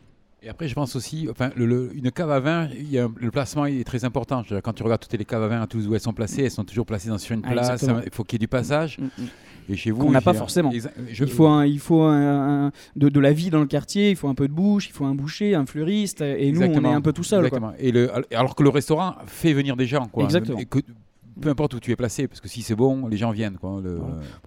Et 0.41 0.47
après, 0.47 0.69
je 0.69 0.73
pense 0.73 0.95
aussi, 0.95 1.27
enfin, 1.29 1.49
le, 1.57 1.91
une 1.93 2.11
cave 2.11 2.31
à 2.31 2.39
vin, 2.39 2.69
il 2.73 2.89
y 2.89 2.97
a, 2.97 3.09
le 3.13 3.31
placement 3.31 3.65
est 3.65 3.83
très 3.83 4.05
important. 4.05 4.43
Quand 4.63 4.71
tu 4.71 4.83
regardes 4.83 5.01
toutes 5.01 5.19
les 5.19 5.25
caves 5.25 5.43
à 5.43 5.47
vin 5.47 5.61
à 5.61 5.67
Toulouse 5.67 5.87
où 5.87 5.95
elles 5.95 5.99
sont 5.99 6.13
placées, 6.13 6.43
elles 6.43 6.51
sont 6.51 6.63
toujours 6.63 6.85
placées 6.85 7.09
dans, 7.09 7.17
sur 7.17 7.35
une 7.35 7.41
ah, 7.43 7.51
place. 7.51 7.85
Il 8.05 8.13
faut 8.13 8.23
qu'il 8.23 8.35
y 8.35 8.37
ait 8.37 8.39
du 8.39 8.47
passage. 8.47 8.99
Mm, 8.99 9.03
mm. 9.03 9.27
Et 9.71 9.75
chez 9.75 9.91
vous, 9.91 10.05
on 10.07 10.11
n'a 10.11 10.21
pas 10.21 10.33
forcément. 10.33 10.71
Il 10.71 11.27
faut, 11.27 11.47
un, 11.47 11.65
il 11.65 11.79
faut 11.79 12.01
un, 12.01 12.71
de, 12.95 13.09
de, 13.09 13.19
la 13.19 13.33
vie 13.33 13.49
dans 13.49 13.59
le 13.59 13.67
quartier, 13.67 14.09
il 14.11 14.15
faut 14.15 14.29
un 14.29 14.33
peu 14.33 14.47
de 14.47 14.53
bouche, 14.53 14.87
il 14.87 14.93
faut 14.93 15.05
un 15.05 15.13
boucher, 15.13 15.55
un 15.55 15.65
fleuriste, 15.65 16.21
et 16.21 16.51
nous, 16.51 16.61
on 16.61 16.85
est 16.85 16.87
un 16.87 17.01
peu 17.01 17.13
tout 17.13 17.23
seul. 17.23 17.45
Exactement. 17.45 17.73
Et 17.77 17.91
le, 17.91 18.09
alors 18.33 18.55
que 18.55 18.63
le 18.63 18.69
restaurant 18.69 19.15
fait 19.27 19.53
venir 19.53 19.75
des 19.75 19.85
gens. 19.85 20.07
Quoi. 20.07 20.23
Exactement 20.23 20.59
peu 21.39 21.49
importe 21.49 21.73
où 21.73 21.79
tu 21.79 21.91
es 21.91 21.95
placé, 21.95 22.27
parce 22.27 22.41
que 22.41 22.47
si 22.47 22.61
c'est 22.61 22.75
bon, 22.75 23.07
les 23.07 23.17
gens 23.17 23.31
viennent. 23.31 23.57
Quoi, 23.57 23.81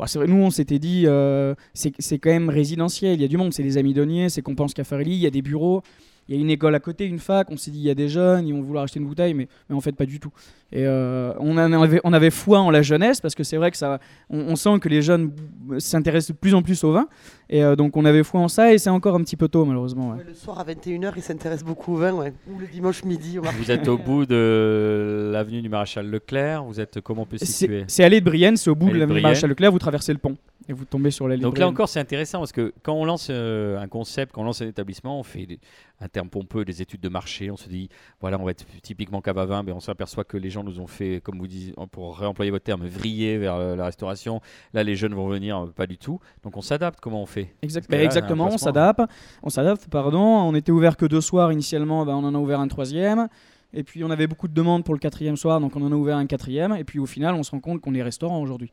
c'est 0.06 0.18
vrai, 0.18 0.28
nous, 0.28 0.42
on 0.42 0.50
s'était 0.50 0.78
dit, 0.78 1.04
euh, 1.06 1.54
c'est 1.74 2.18
quand 2.18 2.30
même 2.30 2.48
résidentiel, 2.48 3.14
il 3.14 3.22
y 3.22 3.24
a 3.24 3.28
du 3.28 3.36
monde, 3.36 3.52
c'est 3.52 3.62
les 3.62 3.78
Amis 3.78 3.94
Donniers, 3.94 4.28
c'est 4.28 4.42
Compense 4.42 4.74
Caffarelli, 4.74 5.12
il 5.12 5.20
y 5.20 5.26
a 5.26 5.30
des 5.30 5.42
bureaux, 5.42 5.82
il 6.28 6.36
y 6.36 6.38
a 6.38 6.40
une 6.40 6.50
école 6.50 6.74
à 6.74 6.80
côté, 6.80 7.06
une 7.06 7.18
fac, 7.18 7.50
on 7.50 7.56
s'est 7.56 7.70
dit, 7.70 7.78
il 7.78 7.84
y 7.84 7.90
a 7.90 7.94
des 7.94 8.08
jeunes, 8.08 8.46
ils 8.46 8.54
vont 8.54 8.62
vouloir 8.62 8.84
acheter 8.84 9.00
une 9.00 9.06
bouteille, 9.06 9.34
mais, 9.34 9.48
mais 9.68 9.76
en 9.76 9.80
fait, 9.80 9.92
pas 9.92 10.06
du 10.06 10.20
tout. 10.20 10.32
Et 10.72 10.86
euh, 10.86 11.34
on, 11.38 11.58
avait, 11.58 12.00
on 12.02 12.12
avait 12.14 12.30
foi 12.30 12.60
en 12.60 12.70
la 12.70 12.80
jeunesse 12.80 13.20
parce 13.20 13.34
que 13.34 13.44
c'est 13.44 13.58
vrai 13.58 13.70
que 13.70 13.76
ça, 13.76 13.98
on, 14.30 14.56
sent 14.56 14.78
que 14.80 14.88
les 14.88 15.02
jeunes 15.02 15.32
s'intéressent 15.78 16.34
de 16.34 16.40
plus 16.40 16.54
en 16.54 16.62
plus 16.62 16.82
au 16.84 16.92
vin. 16.92 17.08
Et 17.50 17.62
euh, 17.62 17.76
donc 17.76 17.94
on 17.98 18.06
avait 18.06 18.22
foi 18.22 18.40
en 18.40 18.48
ça 18.48 18.72
et 18.72 18.78
c'est 18.78 18.88
encore 18.88 19.14
un 19.14 19.20
petit 19.20 19.36
peu 19.36 19.48
tôt 19.48 19.66
malheureusement. 19.66 20.16
le 20.26 20.32
soir 20.32 20.58
à 20.58 20.64
21h, 20.64 21.12
ils 21.16 21.22
s'intéressent 21.22 21.66
beaucoup 21.66 21.92
au 21.92 21.96
vin, 21.96 22.14
ou 22.14 22.58
le 22.58 22.66
dimanche 22.66 23.04
midi. 23.04 23.36
Vous 23.36 23.70
êtes 23.70 23.86
au 23.88 23.98
bout 23.98 24.24
de 24.24 25.30
l'avenue 25.30 25.60
du 25.60 25.68
Maréchal 25.68 26.08
Leclerc, 26.08 26.64
vous 26.64 26.80
êtes 26.80 27.02
comment 27.02 27.22
on 27.22 27.26
peut 27.26 27.36
situer? 27.36 27.84
C'est 27.88 28.04
allée 28.04 28.20
de 28.20 28.24
Brienne, 28.24 28.56
c'est 28.56 28.70
au 28.70 28.74
bout 28.74 28.88
de 28.88 28.98
l'avenue 28.98 29.18
du 29.18 29.22
Maréchal 29.22 29.50
Leclerc, 29.50 29.72
vous 29.72 29.78
traversez 29.78 30.12
le 30.12 30.18
pont 30.18 30.38
et 30.68 30.72
vous 30.72 30.84
tombez 30.84 31.10
sur 31.10 31.28
la 31.28 31.36
Donc 31.36 31.58
là 31.58 31.68
encore, 31.68 31.88
c'est 31.88 32.00
intéressant 32.00 32.38
parce 32.38 32.52
que 32.52 32.72
quand 32.82 32.94
on 32.94 33.04
lance 33.04 33.28
euh, 33.30 33.78
un 33.78 33.88
concept, 33.88 34.32
quand 34.32 34.42
on 34.42 34.44
lance 34.44 34.62
un 34.62 34.68
établissement, 34.68 35.18
on 35.18 35.22
fait 35.22 35.58
un 36.00 36.08
terme 36.08 36.28
pompeux, 36.28 36.64
des 36.64 36.82
études 36.82 37.00
de 37.00 37.08
marché, 37.08 37.50
on 37.50 37.56
se 37.56 37.68
dit, 37.68 37.88
voilà, 38.20 38.38
on 38.38 38.44
va 38.44 38.50
être 38.52 38.64
typiquement 38.82 39.20
cave 39.20 39.38
à 39.38 39.46
vin, 39.46 39.62
mais 39.62 39.72
on 39.72 39.80
s'aperçoit 39.80 40.24
que 40.24 40.36
les 40.36 40.50
gens 40.50 40.64
nous 40.64 40.80
ont 40.80 40.86
fait, 40.86 41.20
comme 41.22 41.38
vous 41.38 41.46
dites, 41.46 41.74
pour 41.90 42.18
réemployer 42.18 42.50
votre 42.50 42.64
terme, 42.64 42.86
vriller 42.86 43.38
vers 43.38 43.54
euh, 43.54 43.76
la 43.76 43.86
restauration. 43.86 44.40
Là, 44.74 44.82
les 44.82 44.96
jeunes 44.96 45.14
vont 45.14 45.28
venir, 45.28 45.58
euh, 45.58 45.66
pas 45.66 45.86
du 45.86 45.98
tout. 45.98 46.20
Donc 46.42 46.56
on 46.56 46.62
s'adapte. 46.62 47.00
Comment 47.00 47.22
on 47.22 47.26
fait? 47.26 47.54
Exactement, 47.62 48.48
on 48.52 48.58
s'adapte. 48.58 49.00
On 49.42 49.50
s'adapte, 49.50 49.88
pardon. 49.88 50.20
On 50.20 50.54
était 50.54 50.72
ouvert 50.72 50.96
que 50.96 51.06
deux 51.06 51.20
soirs 51.20 51.52
initialement, 51.52 52.04
bah, 52.04 52.16
on 52.16 52.24
en 52.24 52.34
a 52.34 52.38
ouvert 52.38 52.60
un 52.60 52.68
troisième. 52.68 53.28
Et 53.74 53.84
puis 53.84 54.04
on 54.04 54.10
avait 54.10 54.26
beaucoup 54.26 54.48
de 54.48 54.54
demandes 54.54 54.84
pour 54.84 54.94
le 54.94 55.00
quatrième 55.00 55.36
soir, 55.36 55.58
donc 55.60 55.74
on 55.76 55.82
en 55.82 55.90
a 55.90 55.94
ouvert 55.94 56.16
un 56.16 56.26
quatrième. 56.26 56.74
Et 56.76 56.84
puis 56.84 56.98
au 56.98 57.06
final, 57.06 57.34
on 57.34 57.42
se 57.42 57.50
rend 57.50 57.60
compte 57.60 57.80
qu'on 57.80 57.94
est 57.94 58.02
restaurant 58.02 58.40
aujourd'hui. 58.40 58.72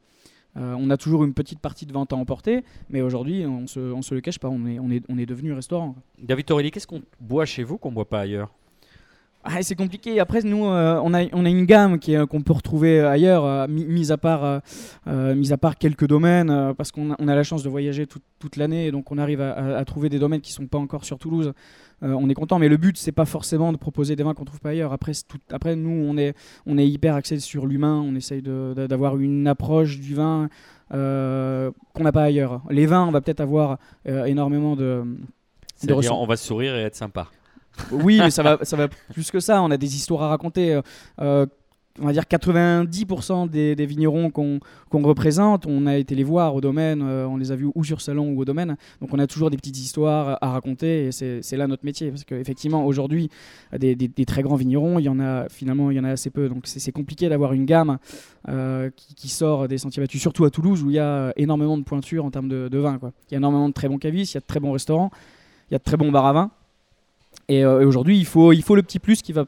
Euh, 0.57 0.75
on 0.77 0.89
a 0.89 0.97
toujours 0.97 1.23
une 1.23 1.33
petite 1.33 1.59
partie 1.59 1.85
de 1.85 1.93
vente 1.93 2.11
à 2.11 2.15
emporter, 2.15 2.63
mais 2.89 3.01
aujourd'hui, 3.01 3.45
on 3.45 3.67
se, 3.67 3.95
se 4.01 4.13
le 4.15 4.21
cache 4.21 4.39
pas, 4.39 4.49
on 4.49 4.65
est, 4.65 4.79
on 4.79 4.89
est, 4.89 5.03
on 5.09 5.17
est 5.17 5.25
devenu 5.25 5.53
restaurant. 5.53 5.95
David 6.21 6.45
Torelli, 6.45 6.71
qu'est-ce 6.71 6.87
qu'on 6.87 7.01
boit 7.21 7.45
chez 7.45 7.63
vous 7.63 7.77
qu'on 7.77 7.91
boit 7.91 8.09
pas 8.09 8.21
ailleurs? 8.21 8.51
Ah, 9.43 9.61
c'est 9.61 9.75
compliqué. 9.75 10.19
Après, 10.19 10.41
nous, 10.41 10.65
euh, 10.65 10.99
on, 11.01 11.13
a, 11.13 11.23
on 11.31 11.45
a 11.45 11.49
une 11.49 11.65
gamme 11.65 11.97
qu'on 11.99 12.41
peut 12.41 12.51
retrouver 12.51 12.99
ailleurs, 12.99 13.45
euh, 13.45 13.67
mis, 13.69 14.11
à 14.11 14.17
part, 14.17 14.61
mis 15.07 15.53
à 15.53 15.57
part 15.57 15.77
quelques 15.77 16.07
domaines, 16.07 16.73
parce 16.77 16.91
qu'on 16.91 17.11
a, 17.11 17.15
on 17.19 17.27
a 17.27 17.35
la 17.35 17.43
chance 17.43 17.63
de 17.63 17.69
voyager 17.69 18.05
toute 18.07 18.55
l'année, 18.57 18.91
donc 18.91 19.11
on 19.11 19.17
arrive 19.17 19.41
à, 19.41 19.77
à, 19.77 19.85
trouver 19.85 20.09
des 20.09 20.19
domaines 20.19 20.41
qui 20.41 20.51
sont 20.51 20.67
pas 20.67 20.77
encore 20.77 21.05
sur 21.05 21.19
Toulouse. 21.19 21.53
Euh, 22.03 22.13
on 22.13 22.29
est 22.29 22.33
content. 22.33 22.59
Mais 22.59 22.69
le 22.69 22.77
but, 22.77 22.97
c'est 22.97 23.11
pas 23.11 23.25
forcément 23.25 23.71
de 23.71 23.77
proposer 23.77 24.15
des 24.15 24.23
vins 24.23 24.33
qu'on 24.33 24.45
trouve 24.45 24.59
pas 24.59 24.69
ailleurs. 24.69 24.93
Après, 24.93 25.13
après 25.51 25.75
nous, 25.75 26.05
on 26.07 26.17
est, 26.17 26.35
on 26.65 26.77
est 26.77 26.87
hyper 26.87 27.15
axé 27.15 27.39
sur 27.39 27.65
l'humain. 27.65 28.03
On 28.05 28.15
essaye 28.15 28.41
d'avoir 28.41 29.17
une 29.17 29.47
approche 29.47 29.99
du 29.99 30.15
vin 30.15 30.49
euh, 30.93 31.71
qu'on 31.93 32.03
n'a 32.03 32.11
pas 32.11 32.23
ailleurs. 32.23 32.61
Les 32.69 32.85
vins, 32.85 33.05
on 33.05 33.11
va 33.11 33.21
peut-être 33.21 33.41
avoir 33.41 33.77
euh, 34.07 34.25
énormément 34.25 34.75
de. 34.75 35.03
de 35.83 35.93
on 35.93 36.25
va 36.25 36.37
sourire 36.37 36.75
et 36.75 36.81
être 36.81 36.95
sympa. 36.95 37.27
Oui, 37.91 38.19
mais 38.19 38.31
ça 38.31 38.43
va, 38.43 38.59
ça 38.63 38.75
va 38.75 38.87
plus 38.87 39.31
que 39.31 39.39
ça. 39.39 39.61
On 39.61 39.71
a 39.71 39.77
des 39.77 39.95
histoires 39.95 40.23
à 40.23 40.27
raconter 40.29 40.79
on 42.01 42.05
va 42.05 42.13
dire 42.13 42.23
90% 42.23 43.49
des, 43.49 43.85
vignerons 43.85 44.29
qu'on 44.31 44.59
représente, 45.03 45.65
on 45.65 45.85
a 45.85 45.97
été 45.97 46.15
les 46.15 46.23
voir 46.23 46.55
au 46.55 46.61
domaine, 46.61 47.01
euh, 47.03 47.25
on 47.27 47.37
les 47.37 47.51
a 47.51 47.55
vus 47.55 47.69
ou 47.75 47.83
sur 47.83 48.01
salon 48.01 48.31
ou 48.31 48.41
au 48.41 48.45
domaine. 48.45 48.77
Donc 49.01 49.13
on 49.13 49.19
a 49.19 49.27
toujours 49.27 49.49
des 49.49 49.57
petites 49.57 49.77
histoires 49.77 50.37
à 50.41 50.51
raconter 50.51 51.07
et 51.07 51.11
c'est 51.11 51.57
là 51.57 51.67
notre 51.67 51.85
métier. 51.85 52.09
Parce 52.09 52.23
qu'effectivement, 52.23 52.85
aujourd'hui, 52.85 53.29
des, 53.77 54.25
très 54.25 54.41
grands 54.41 54.55
vignerons, 54.55 54.99
il 54.99 55.03
y 55.03 55.09
en 55.09 55.19
a 55.19 55.47
finalement 55.49 55.91
il 55.91 55.97
y 55.97 55.99
en 55.99 56.03
a 56.03 56.11
assez 56.11 56.29
peu. 56.29 56.49
Donc 56.49 56.63
c'est 56.65 56.91
compliqué 56.91 57.29
d'avoir 57.29 57.53
une 57.53 57.65
gamme 57.65 57.97
euh, 58.47 58.89
qui, 58.95 59.29
sort 59.29 59.67
des 59.67 59.77
sentiers 59.77 60.01
battus, 60.01 60.21
surtout 60.21 60.45
à 60.45 60.49
Toulouse 60.49 60.83
où 60.83 60.89
il 60.89 60.95
y 60.95 60.99
a 60.99 61.33
énormément 61.35 61.77
de 61.77 61.83
pointures 61.83 62.25
en 62.25 62.31
termes 62.31 62.49
de, 62.49 62.77
vin. 62.77 62.97
Quoi. 62.97 63.11
Il 63.29 63.33
y 63.33 63.35
a 63.35 63.37
énormément 63.37 63.67
de 63.67 63.73
très 63.73 63.89
bons 63.89 63.97
cavistes, 63.97 64.33
il 64.33 64.37
y 64.37 64.39
a 64.39 64.41
de 64.41 64.45
très 64.45 64.59
bons 64.59 64.71
restaurants, 64.71 65.11
il 65.69 65.73
y 65.73 65.75
a 65.75 65.79
de 65.79 65.83
très 65.83 65.97
bons 65.97 66.11
bars 66.11 66.25
à 66.25 66.33
vin. 66.33 66.51
Et, 67.47 67.63
euh, 67.63 67.85
aujourd'hui, 67.85 68.17
il 68.17 68.25
faut, 68.25 68.53
il 68.53 68.63
faut 68.63 68.75
le 68.75 68.83
petit 68.83 68.99
plus 68.99 69.21
qui 69.21 69.33
va 69.33 69.45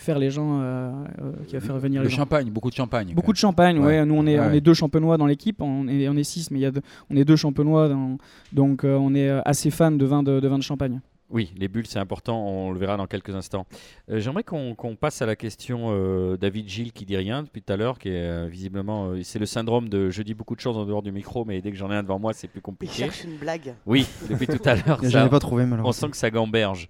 faire 0.00 0.18
les 0.18 0.30
gens, 0.30 0.60
euh, 0.60 0.90
euh, 1.20 1.32
qui 1.46 1.54
va 1.54 1.60
faire 1.60 1.78
venir 1.78 2.02
le 2.02 2.08
les 2.08 2.14
champagne, 2.14 2.50
beaucoup 2.50 2.70
de 2.70 2.74
champagne. 2.74 3.12
Beaucoup 3.14 3.32
de 3.32 3.38
champagne, 3.38 3.78
ouais. 3.78 4.04
Nous, 4.04 4.14
on 4.14 4.26
est, 4.26 4.38
on 4.38 4.52
est 4.52 4.60
deux 4.60 4.74
champenois 4.74 5.16
dans 5.16 5.26
l'équipe. 5.26 5.60
On 5.60 5.86
est, 5.88 6.08
on 6.08 6.16
est 6.16 6.24
six, 6.24 6.50
mais 6.50 6.60
y 6.60 6.66
a 6.66 6.70
on 7.10 7.16
est 7.16 7.24
deux 7.24 7.36
champenois. 7.36 7.88
Dans, 7.88 8.16
donc, 8.52 8.84
euh, 8.84 8.96
on 8.96 9.14
est 9.14 9.28
assez 9.44 9.70
fan 9.70 9.98
de 9.98 10.04
vin 10.06 10.22
de, 10.22 10.40
de, 10.40 10.48
vin 10.48 10.58
de 10.58 10.62
champagne. 10.62 11.00
Oui, 11.30 11.52
les 11.56 11.68
bulles, 11.68 11.86
c'est 11.86 11.98
important, 11.98 12.46
on 12.46 12.72
le 12.72 12.78
verra 12.78 12.96
dans 12.96 13.06
quelques 13.06 13.34
instants. 13.34 13.66
J'aimerais 14.08 14.44
qu'on 14.44 14.96
passe 15.00 15.22
à 15.22 15.26
la 15.26 15.36
question 15.36 16.36
David 16.36 16.68
Gilles 16.68 16.92
qui 16.92 17.04
dit 17.04 17.16
rien 17.16 17.42
depuis 17.42 17.62
tout 17.62 17.72
à 17.72 17.76
l'heure, 17.76 17.98
qui 17.98 18.08
est 18.08 18.48
visiblement, 18.48 19.14
c'est 19.22 19.38
le 19.38 19.46
syndrome 19.46 19.88
de 19.88 20.10
je 20.10 20.22
dis 20.22 20.34
beaucoup 20.34 20.56
de 20.56 20.60
choses 20.60 20.76
en 20.76 20.84
dehors 20.84 21.02
du 21.02 21.12
micro, 21.12 21.44
mais 21.44 21.60
dès 21.60 21.70
que 21.70 21.76
j'en 21.76 21.90
ai 21.90 21.94
un 21.94 22.02
devant 22.02 22.18
moi, 22.18 22.32
c'est 22.32 22.48
plus 22.48 22.60
compliqué. 22.60 22.94
Il 22.96 23.04
cherche 23.04 23.24
une 23.24 23.36
blague. 23.36 23.74
Oui, 23.86 24.06
depuis 24.28 24.46
tout 24.46 24.62
à 24.64 24.74
l'heure. 24.74 25.00
J'en 25.02 25.26
ai 25.26 25.30
pas 25.30 25.40
trouvé 25.40 25.64
malheureusement. 25.64 25.88
On 25.88 25.92
sent 25.92 26.10
que 26.10 26.16
ça 26.16 26.30
gamberge. 26.30 26.88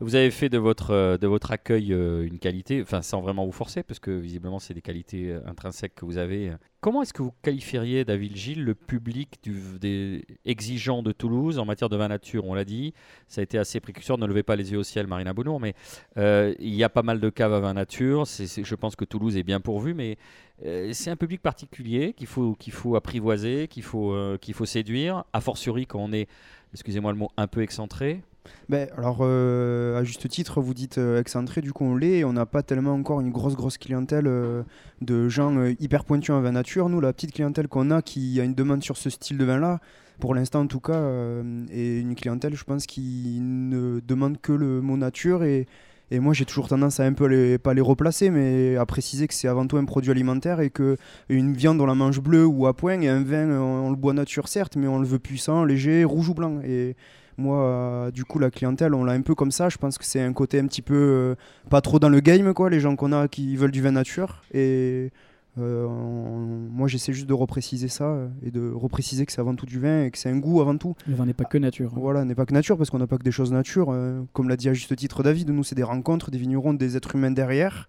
Vous 0.00 0.14
avez 0.14 0.30
fait 0.30 0.48
de 0.48 0.58
votre, 0.58 0.90
euh, 0.90 1.16
de 1.16 1.26
votre 1.26 1.52
accueil 1.52 1.92
euh, 1.92 2.26
une 2.26 2.38
qualité, 2.38 2.82
enfin 2.82 3.02
sans 3.02 3.20
vraiment 3.20 3.44
vous 3.44 3.52
forcer, 3.52 3.82
parce 3.82 4.00
que 4.00 4.10
visiblement 4.10 4.58
c'est 4.58 4.74
des 4.74 4.82
qualités 4.82 5.30
euh, 5.30 5.40
intrinsèques 5.46 5.94
que 5.94 6.04
vous 6.04 6.18
avez. 6.18 6.52
Comment 6.82 7.02
est-ce 7.02 7.12
que 7.12 7.22
vous 7.22 7.32
qualifieriez, 7.42 8.04
David 8.04 8.34
Gilles, 8.34 8.64
le 8.64 8.74
public 8.74 9.38
du, 9.44 9.54
des 9.80 10.24
exigeants 10.44 11.04
de 11.04 11.12
Toulouse 11.12 11.60
en 11.60 11.64
matière 11.64 11.88
de 11.88 11.96
vin 11.96 12.08
nature? 12.08 12.44
On 12.44 12.54
l'a 12.54 12.64
dit, 12.64 12.92
ça 13.28 13.40
a 13.40 13.44
été 13.44 13.56
assez 13.56 13.78
précurseur, 13.78 14.18
ne 14.18 14.26
levez 14.26 14.42
pas 14.42 14.56
les 14.56 14.72
yeux 14.72 14.78
au 14.78 14.82
ciel, 14.82 15.06
Marina 15.06 15.32
Bounour, 15.32 15.60
mais 15.60 15.76
il 16.16 16.74
y 16.74 16.82
a 16.82 16.88
pas 16.88 17.04
mal 17.04 17.20
de 17.20 17.30
caves 17.30 17.54
à 17.54 17.60
vin 17.60 17.74
nature, 17.74 18.24
je 18.26 18.74
pense 18.74 18.96
que 18.96 19.04
Toulouse 19.04 19.36
est 19.36 19.44
bien 19.44 19.60
pourvu, 19.60 19.94
mais 19.94 20.18
c'est 20.92 21.10
un 21.10 21.14
public 21.14 21.40
particulier 21.40 22.14
qu'il 22.14 22.26
faut, 22.26 22.96
apprivoiser, 22.96 23.68
qu'il 23.68 23.84
faut, 23.84 24.16
qu'il 24.40 24.54
faut 24.54 24.66
séduire, 24.66 25.22
a 25.32 25.40
fortiori 25.40 25.86
quand 25.86 26.00
on 26.00 26.12
est, 26.12 26.28
excusez-moi 26.72 27.12
le 27.12 27.18
mot, 27.18 27.30
un 27.36 27.46
peu 27.46 27.62
excentré. 27.62 28.22
Ben, 28.68 28.88
alors, 28.96 29.18
euh, 29.20 29.98
à 29.98 30.04
juste 30.04 30.28
titre, 30.28 30.60
vous 30.60 30.74
dites 30.74 30.98
euh, 30.98 31.20
excentré, 31.20 31.60
du 31.60 31.72
coup 31.72 31.84
on 31.84 31.94
l'est, 31.94 32.24
on 32.24 32.32
n'a 32.32 32.46
pas 32.46 32.62
tellement 32.62 32.94
encore 32.94 33.20
une 33.20 33.30
grosse, 33.30 33.54
grosse 33.54 33.78
clientèle 33.78 34.26
euh, 34.26 34.62
de 35.00 35.28
gens 35.28 35.64
hyper 35.78 36.04
pointus 36.04 36.30
en 36.30 36.40
vin 36.40 36.52
nature. 36.52 36.88
Nous, 36.88 37.00
la 37.00 37.12
petite 37.12 37.32
clientèle 37.32 37.68
qu'on 37.68 37.90
a 37.90 38.02
qui 38.02 38.40
a 38.40 38.44
une 38.44 38.54
demande 38.54 38.82
sur 38.82 38.96
ce 38.96 39.10
style 39.10 39.38
de 39.38 39.44
vin-là, 39.44 39.80
pour 40.20 40.34
l'instant 40.34 40.60
en 40.60 40.66
tout 40.66 40.80
cas, 40.80 41.02
est 41.70 42.00
une 42.00 42.14
clientèle, 42.14 42.54
je 42.54 42.64
pense, 42.64 42.86
qui 42.86 43.38
ne 43.40 44.00
demande 44.00 44.40
que 44.40 44.52
le 44.52 44.80
mot 44.80 44.96
nature. 44.96 45.42
Et, 45.42 45.66
moi, 46.12 46.34
j'ai 46.34 46.44
toujours 46.44 46.68
tendance 46.68 47.00
à 47.00 47.04
un 47.04 47.14
peu 47.14 47.58
pas 47.58 47.72
les 47.72 47.80
replacer, 47.80 48.28
mais 48.28 48.76
à 48.76 48.84
préciser 48.84 49.26
que 49.26 49.32
c'est 49.32 49.48
avant 49.48 49.66
tout 49.66 49.78
un 49.78 49.86
produit 49.86 50.10
alimentaire 50.10 50.60
et 50.60 50.68
que 50.68 50.98
une 51.30 51.54
viande, 51.54 51.80
on 51.80 51.86
la 51.86 51.94
mange 51.94 52.20
bleue 52.20 52.44
ou 52.44 52.66
à 52.66 52.76
point, 52.76 53.00
et 53.00 53.08
un 53.08 53.22
vin, 53.22 53.48
on, 53.58 53.88
le 53.88 53.96
boit 53.96 54.12
nature, 54.12 54.46
certes, 54.46 54.76
mais 54.76 54.86
on 54.86 54.98
le 54.98 55.06
veut 55.06 55.18
puissant, 55.18 55.64
léger, 55.64 56.04
rouge 56.04 56.28
ou 56.28 56.34
blanc. 56.34 56.60
Moi, 57.38 57.58
euh, 57.62 58.10
du 58.10 58.24
coup, 58.24 58.38
la 58.38 58.50
clientèle, 58.50 58.94
on 58.94 59.04
l'a 59.04 59.12
un 59.12 59.22
peu 59.22 59.34
comme 59.34 59.50
ça. 59.50 59.68
Je 59.68 59.78
pense 59.78 59.98
que 59.98 60.04
c'est 60.04 60.20
un 60.20 60.32
côté 60.32 60.58
un 60.58 60.66
petit 60.66 60.82
peu 60.82 60.94
euh, 60.94 61.34
pas 61.70 61.80
trop 61.80 61.98
dans 61.98 62.08
le 62.08 62.20
game, 62.20 62.52
quoi. 62.54 62.70
Les 62.70 62.80
gens 62.80 62.96
qu'on 62.96 63.12
a 63.12 63.28
qui 63.28 63.56
veulent 63.56 63.70
du 63.70 63.82
vin 63.82 63.92
nature. 63.92 64.42
Et 64.52 65.10
euh, 65.58 65.88
moi, 65.88 66.88
j'essaie 66.88 67.12
juste 67.12 67.26
de 67.26 67.34
repréciser 67.34 67.88
ça 67.88 68.16
et 68.44 68.50
de 68.50 68.70
repréciser 68.72 69.26
que 69.26 69.32
c'est 69.32 69.40
avant 69.40 69.54
tout 69.54 69.66
du 69.66 69.78
vin 69.78 70.04
et 70.04 70.10
que 70.10 70.18
c'est 70.18 70.30
un 70.30 70.38
goût 70.38 70.60
avant 70.60 70.76
tout. 70.76 70.94
Le 71.06 71.14
vin 71.14 71.26
n'est 71.26 71.34
pas 71.34 71.44
que 71.44 71.58
nature. 71.58 71.92
Voilà, 71.94 72.24
n'est 72.24 72.34
pas 72.34 72.46
que 72.46 72.54
nature 72.54 72.76
parce 72.76 72.90
qu'on 72.90 72.98
n'a 72.98 73.06
pas 73.06 73.18
que 73.18 73.24
des 73.24 73.32
choses 73.32 73.52
nature. 73.52 73.94
comme 74.32 74.48
l'a 74.48 74.56
dit 74.56 74.68
à 74.68 74.74
juste 74.74 74.94
titre 74.96 75.22
David, 75.22 75.50
nous, 75.50 75.64
c'est 75.64 75.74
des 75.74 75.82
rencontres, 75.82 76.30
des 76.30 76.38
vignerons, 76.38 76.74
des 76.74 76.96
êtres 76.96 77.16
humains 77.16 77.30
derrière. 77.30 77.88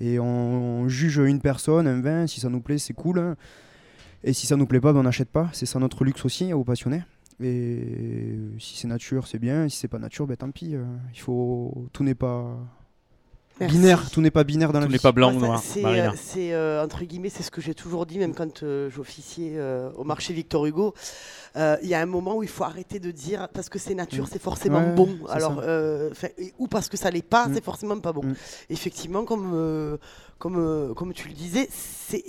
Et 0.00 0.18
on, 0.18 0.88
juge 0.88 1.18
une 1.18 1.40
personne, 1.40 1.86
un 1.86 2.00
vin. 2.00 2.26
Si 2.26 2.40
ça 2.40 2.48
nous 2.48 2.60
plaît, 2.60 2.78
c'est 2.78 2.94
cool. 2.94 3.18
Hein. 3.18 3.36
Et 4.24 4.32
si 4.32 4.46
ça 4.46 4.56
nous 4.56 4.66
plaît 4.66 4.80
pas, 4.80 4.92
ben, 4.92 5.00
on 5.00 5.04
n'achète 5.04 5.28
pas. 5.28 5.48
C'est 5.52 5.66
ça 5.66 5.78
notre 5.78 6.04
luxe 6.04 6.24
aussi, 6.24 6.52
aux 6.52 6.64
passionnés. 6.64 7.02
Et 7.44 8.36
si 8.58 8.76
c'est 8.76 8.88
nature, 8.88 9.26
c'est 9.26 9.38
bien. 9.38 9.68
Si 9.68 9.76
c'est 9.76 9.88
pas 9.88 9.98
nature, 9.98 10.26
ben 10.26 10.36
tant 10.36 10.50
pis. 10.50 10.74
Euh, 10.74 10.84
il 11.12 11.20
faut 11.20 11.88
tout 11.92 12.02
n'est 12.02 12.14
pas 12.14 12.56
binaire. 13.60 14.10
Tout 14.10 14.20
n'est 14.20 14.30
pas 14.30 14.44
binaire 14.44 14.72
dans 14.72 14.80
la 14.80 14.86
Tout 14.86 14.90
vie. 14.90 14.96
n'est 14.96 15.00
pas 15.02 15.12
blanc 15.12 15.34
ou 15.34 15.38
noir. 15.38 15.60
C'est, 15.62 15.84
euh, 15.84 16.10
c'est, 16.16 16.52
euh, 16.54 16.82
entre 16.82 17.04
guillemets, 17.04 17.28
c'est 17.28 17.42
ce 17.42 17.50
que 17.50 17.60
j'ai 17.60 17.74
toujours 17.74 18.06
dit, 18.06 18.18
même 18.18 18.34
quand 18.34 18.62
euh, 18.62 18.88
j'officiais 18.90 19.52
euh, 19.56 19.90
au 19.96 20.04
marché 20.04 20.32
Victor 20.32 20.64
Hugo. 20.66 20.94
Euh, 21.56 21.76
Il 21.82 21.88
y 21.88 21.94
a 21.94 22.00
un 22.00 22.06
moment 22.06 22.36
où 22.36 22.42
il 22.42 22.48
faut 22.48 22.64
arrêter 22.64 22.98
de 22.98 23.10
dire 23.10 23.48
parce 23.52 23.68
que 23.68 23.78
c'est 23.78 23.94
nature, 23.94 24.24
Mm. 24.24 24.28
c'est 24.32 24.42
forcément 24.42 24.78
Ouais, 24.80 24.94
bon. 24.94 25.08
Alors, 25.28 25.60
euh, 25.62 26.10
ou 26.58 26.66
parce 26.66 26.88
que 26.88 26.96
ça 26.96 27.10
l'est 27.10 27.22
pas, 27.22 27.46
Mm. 27.48 27.54
c'est 27.54 27.64
forcément 27.64 27.98
pas 28.00 28.12
bon. 28.12 28.24
Mm. 28.24 28.34
Effectivement, 28.70 29.24
comme 29.24 29.52
euh, 29.54 29.96
comme 30.38 30.56
euh, 30.58 30.92
comme 30.94 31.12
tu 31.12 31.28
le 31.28 31.34
disais, 31.34 31.68
c'est, 31.70 32.22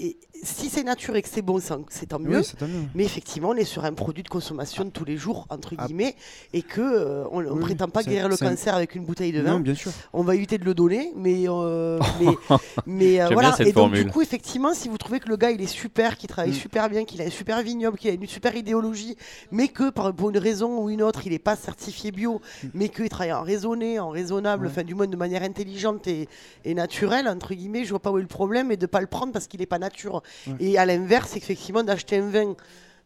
si 0.44 0.70
c'est 0.70 0.84
nature 0.84 1.16
et 1.16 1.22
que 1.24 1.28
c'est 1.30 1.42
bon, 1.42 1.60
c'est 1.90 2.06
tant 2.06 2.20
mieux. 2.20 2.38
Oui, 2.38 2.44
c'est 2.44 2.56
tant 2.58 2.68
mieux. 2.68 2.84
Mais 2.94 3.04
effectivement, 3.04 3.50
on 3.50 3.56
est 3.56 3.64
sur 3.66 3.84
un 3.84 3.94
produit 3.94 4.22
de 4.24 4.30
consommation 4.30 4.86
de 4.86 4.90
tous 4.92 5.06
les 5.06 5.18
jours, 5.18 5.48
entre 5.50 5.74
Ah. 5.78 5.86
guillemets, 5.88 6.16
et 6.54 6.62
que 6.62 6.82
euh, 6.82 7.26
on 7.32 7.42
ne 7.42 7.50
Oui, 7.50 7.60
prétend 7.62 7.88
pas 7.90 8.04
guérir 8.04 8.28
le 8.30 8.36
un- 8.36 8.38
cancer 8.38 8.76
avec 8.76 8.94
une 8.96 9.06
bouteille 9.06 9.32
de 9.32 9.42
vin. 9.42 9.54
Non, 9.54 9.60
bien 9.60 9.74
sûr. 9.76 9.92
On 10.14 10.22
va 10.24 10.36
éviter 10.36 10.58
de 10.60 10.66
le 10.66 10.74
donner, 10.76 11.12
mais, 11.16 11.46
euh, 11.50 12.00
mais, 12.86 13.22
euh, 13.22 13.28
voilà. 13.32 13.50
bien 13.50 13.58
cette 13.58 13.68
et 13.68 13.72
donc, 13.72 13.84
formule. 13.86 14.06
du 14.06 14.12
coup, 14.12 14.22
effectivement, 14.22 14.74
si 14.74 14.88
vous 14.88 14.98
trouvez 14.98 15.20
que 15.20 15.28
le 15.30 15.38
gars 15.38 15.52
il 15.52 15.62
est 15.62 15.66
super, 15.68 16.18
qu'il 16.18 16.30
travaille 16.30 16.52
Mm. 16.52 16.56
super 16.56 16.90
bien, 16.90 17.06
qu'il 17.06 17.22
a 17.22 17.26
un 17.26 17.30
super 17.30 17.62
vignoble, 17.64 17.98
qu'il 17.98 18.12
a 18.12 18.14
une 18.14 18.28
super 18.28 18.56
idéologie, 18.56 19.15
mais 19.52 19.68
que 19.68 19.90
par, 19.90 20.14
pour 20.14 20.30
une 20.30 20.38
raison 20.38 20.80
ou 20.84 20.90
une 20.90 21.02
autre, 21.02 21.22
il 21.26 21.32
n'est 21.32 21.40
pas 21.40 21.56
certifié 21.56 22.12
bio, 22.12 22.42
Mm. 22.64 22.68
mais 22.74 22.90
qu'il 22.90 23.10
travaille 23.10 23.34
en 23.34 23.42
raisonné, 23.44 24.00
en 24.00 24.10
raisonnable, 24.10 24.66
Ouais. 24.66 24.72
enfin, 24.72 24.84
du 24.84 24.96
moins 24.96 25.08
de 25.08 25.18
manière 25.18 25.44
intelligente 25.44 26.08
et, 26.08 26.28
et 26.64 26.74
naturelle, 26.74 27.28
entre 27.28 27.54
guillemets, 27.54 27.84
je 27.86 27.90
vois 27.90 28.00
pas 28.00 28.12
où 28.12 28.18
est 28.18 28.22
le 28.22 28.28
problème, 28.28 28.72
et 28.72 28.78
de 28.78 28.86
pas 28.86 29.02
le 29.02 29.08
prendre 29.08 29.32
parce 29.34 29.48
qu'il 29.48 29.60
n'est 29.60 29.66
pas 29.66 29.80
nature. 29.80 30.22
Ouais. 30.48 30.54
Et 30.60 30.78
à 30.78 30.86
l'inverse, 30.86 31.30
c'est 31.34 31.40
qu'effectivement, 31.40 31.84
d'acheter 31.84 32.18
un 32.18 32.30
vin. 32.30 32.56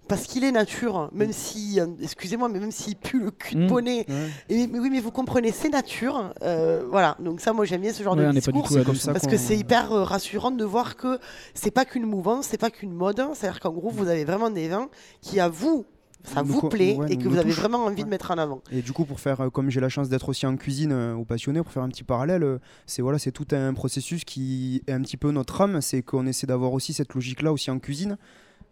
Parce 0.07 0.23
qu'il 0.23 0.43
est 0.43 0.51
nature, 0.51 1.09
Mm. 1.13 1.17
même 1.19 1.31
si, 1.31 1.79
euh, 1.79 1.85
excusez-moi, 2.01 2.49
mais 2.49 2.59
même 2.59 2.71
s'il 2.71 2.95
pue 2.95 3.19
le 3.19 3.29
cul 3.29 3.53
de 3.53 3.65
Mm. 3.65 3.67
bonnet, 3.67 4.05
Ouais. 4.09 4.15
et, 4.49 4.65
mais 4.65 4.79
oui, 4.79 4.89
mais 4.89 4.99
vous 5.01 5.11
comprenez, 5.11 5.51
c'est 5.51 5.69
nature. 5.69 6.33
euh, 6.41 6.83
voilà, 6.89 7.15
donc 7.19 7.41
ça, 7.41 7.53
moi 7.53 7.63
j'aime 7.65 7.81
bien 7.81 7.93
ce 7.93 8.01
genre 8.01 8.15
Ouais, 8.15 8.23
de 8.23 8.27
on 8.29 8.33
n'est 8.33 8.41
pas 8.41 8.51
du 8.51 8.59
discours. 8.59 8.77
tout 8.79 8.83
comme 8.85 8.95
ça 8.95 9.13
Parce 9.13 9.27
que 9.27 9.37
c'est 9.37 9.55
hyper 9.55 9.91
euh, 9.91 10.03
rassurant 10.03 10.49
de 10.49 10.65
voir 10.65 10.95
que 10.95 11.19
c'est 11.53 11.69
pas 11.69 11.85
qu'une 11.85 12.05
mouvance, 12.07 12.47
c'est 12.47 12.57
pas 12.57 12.71
qu'une 12.71 12.91
mode. 12.93 13.21
C'est-à-dire 13.35 13.59
qu'en 13.59 13.69
gros, 13.71 13.89
vous 13.91 14.07
avez 14.07 14.25
vraiment 14.25 14.49
des 14.49 14.67
vins 14.67 14.89
qui, 15.21 15.39
à 15.39 15.47
vous, 15.47 15.85
ça 16.33 16.43
Nous 16.43 16.53
vous 16.53 16.69
plaît 16.69 16.95
ouais, 16.95 17.11
et 17.11 17.17
que 17.17 17.27
vous 17.27 17.37
avez 17.37 17.49
touche. 17.51 17.59
vraiment 17.59 17.85
envie 17.85 18.03
de 18.03 18.09
mettre 18.09 18.31
en 18.31 18.37
avant. 18.37 18.61
Et 18.71 18.81
du 18.81 18.91
coup, 18.93 19.05
pour 19.05 19.19
faire, 19.19 19.41
euh, 19.41 19.49
comme 19.49 19.69
j'ai 19.69 19.79
la 19.79 19.89
chance 19.89 20.09
d'être 20.09 20.29
aussi 20.29 20.45
en 20.45 20.55
cuisine 20.57 20.91
euh, 20.91 21.13
ou 21.15 21.25
passionné, 21.25 21.61
pour 21.61 21.71
faire 21.71 21.83
un 21.83 21.89
petit 21.89 22.03
parallèle, 22.03 22.43
euh, 22.43 22.57
c'est 22.85 23.01
voilà, 23.01 23.19
c'est 23.19 23.31
tout 23.31 23.47
un 23.51 23.73
processus 23.73 24.23
qui 24.23 24.81
est 24.87 24.91
un 24.93 25.01
petit 25.01 25.17
peu 25.17 25.31
notre 25.31 25.61
âme, 25.61 25.81
c'est 25.81 26.01
qu'on 26.01 26.25
essaie 26.27 26.47
d'avoir 26.47 26.73
aussi 26.73 26.93
cette 26.93 27.13
logique-là 27.13 27.51
aussi 27.51 27.71
en 27.71 27.79
cuisine. 27.79 28.17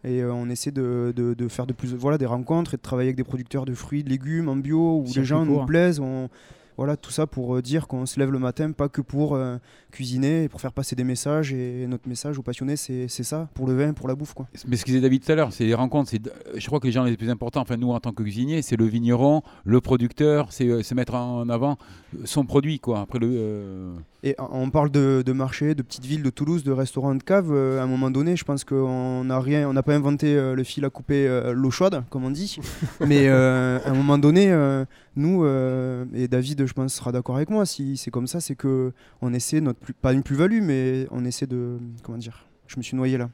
Et 0.04 0.22
euh, 0.22 0.32
on 0.32 0.48
essaie 0.48 0.70
de, 0.70 1.12
de- 1.16 1.34
de 1.34 1.48
faire 1.48 1.66
de 1.66 1.72
plus, 1.72 1.92
voilà, 1.94 2.18
des 2.18 2.26
rencontres 2.26 2.74
et 2.74 2.76
de 2.76 2.82
travailler 2.82 3.08
avec 3.08 3.16
des 3.16 3.24
producteurs 3.24 3.64
de 3.64 3.74
fruits, 3.74 4.04
de 4.04 4.08
légumes 4.10 4.48
en 4.48 4.54
bio 4.56 4.98
où 5.00 5.06
les 5.16 5.24
gens 5.24 5.44
court. 5.44 5.60
nous 5.62 5.66
plaisent. 5.66 5.98
On, 5.98 6.28
voilà, 6.78 6.96
tout 6.96 7.10
ça 7.10 7.26
pour 7.26 7.54
euh, 7.56 7.60
dire 7.60 7.86
qu'on 7.88 8.06
se 8.06 8.18
lève 8.18 8.30
le 8.30 8.38
matin, 8.38 8.72
pas 8.72 8.88
que 8.88 9.02
pour 9.02 9.34
euh, 9.34 9.56
cuisiner 9.90 10.44
et 10.44 10.48
pour 10.48 10.60
faire 10.62 10.72
passer 10.72 10.96
des 10.96 11.04
messages. 11.04 11.52
Et 11.52 11.86
notre 11.86 12.08
message 12.08 12.38
aux 12.38 12.42
passionnés, 12.42 12.76
c'est 12.76 13.06
c'est 13.08 13.24
ça, 13.24 13.48
pour 13.54 13.66
le 13.66 13.74
vin, 13.76 13.92
pour 13.92 14.08
la 14.08 14.14
bouffe. 14.14 14.32
Quoi. 14.32 14.46
Mais 14.66 14.76
ce 14.76 14.84
que 14.84 14.90
disait 14.90 15.00
David 15.02 15.22
tout 15.24 15.32
à 15.32 15.34
l'heure, 15.34 15.52
c'est 15.52 15.64
les 15.66 15.74
rencontres. 15.74 16.08
c'est 16.10 16.22
de- 16.22 16.32
Je 16.56 16.66
crois 16.66 16.80
que 16.80 16.86
les 16.86 16.92
gens 16.92 17.04
les 17.04 17.16
plus 17.16 17.28
importants, 17.28 17.60
enfin 17.60 17.76
nous 17.76 17.90
en 17.90 18.00
tant 18.00 18.12
que 18.12 18.22
cuisiniers, 18.22 18.62
c'est 18.62 18.76
le 18.76 18.86
vigneron, 18.86 19.42
le 19.64 19.80
producteur, 19.82 20.52
c'est 20.52 20.68
euh, 20.68 20.82
c'est 20.82 20.94
mettre 20.94 21.14
en 21.14 21.48
avant 21.50 21.76
son 22.24 22.46
produit. 22.46 22.78
quoi. 22.80 23.00
Après 23.00 23.18
le. 23.18 23.28
euh, 23.30 23.92
Et 24.22 24.34
on- 24.38 24.70
parle 24.70 24.90
de, 24.90 25.22
de 25.24 25.32
marché, 25.32 25.74
de 25.74 25.82
petites 25.82 26.04
villes, 26.04 26.22
de 26.22 26.30
Toulouse, 26.30 26.62
de 26.62 26.72
restaurants, 26.72 27.14
de 27.14 27.22
caves. 27.22 27.50
euh, 27.52 27.80
à 27.80 27.84
un 27.84 27.86
moment 27.86 28.10
donné, 28.10 28.36
je 28.36 28.44
pense 28.44 28.64
qu'on 28.64 29.24
n'a 29.24 29.40
rien, 29.40 29.68
on 29.68 29.72
n'a 29.72 29.82
pas 29.82 29.94
inventé 29.94 30.36
euh, 30.36 30.54
le 30.54 30.62
fil 30.64 30.84
à 30.84 30.90
couper 30.90 31.26
euh, 31.26 31.52
l'eau 31.52 31.70
chaude, 31.70 32.02
comme 32.10 32.24
on 32.24 32.30
dit. 32.30 32.58
Mais 33.00 33.28
euh, 33.28 33.78
à 33.84 33.90
un 33.90 33.94
moment 33.94 34.18
donné, 34.18 34.50
euh, 34.52 34.84
nous 35.18 35.44
euh, 35.44 36.04
et 36.14 36.28
David, 36.28 36.66
je 36.66 36.72
pense, 36.72 36.94
sera 36.94 37.12
d'accord 37.12 37.36
avec 37.36 37.50
moi. 37.50 37.66
Si 37.66 37.96
c'est 37.96 38.10
comme 38.10 38.26
ça, 38.26 38.40
c'est 38.40 38.54
que 38.54 38.92
on 39.20 39.32
essaie 39.34 39.60
notre 39.60 39.78
plus, 39.78 39.92
pas 39.92 40.12
une 40.12 40.22
plus-value, 40.22 40.62
mais 40.62 41.06
on 41.10 41.24
essaie 41.24 41.46
de 41.46 41.78
comment 42.02 42.18
dire. 42.18 42.46
Je 42.66 42.76
me 42.76 42.82
suis 42.82 42.96
noyé 42.96 43.16
là. 43.18 43.30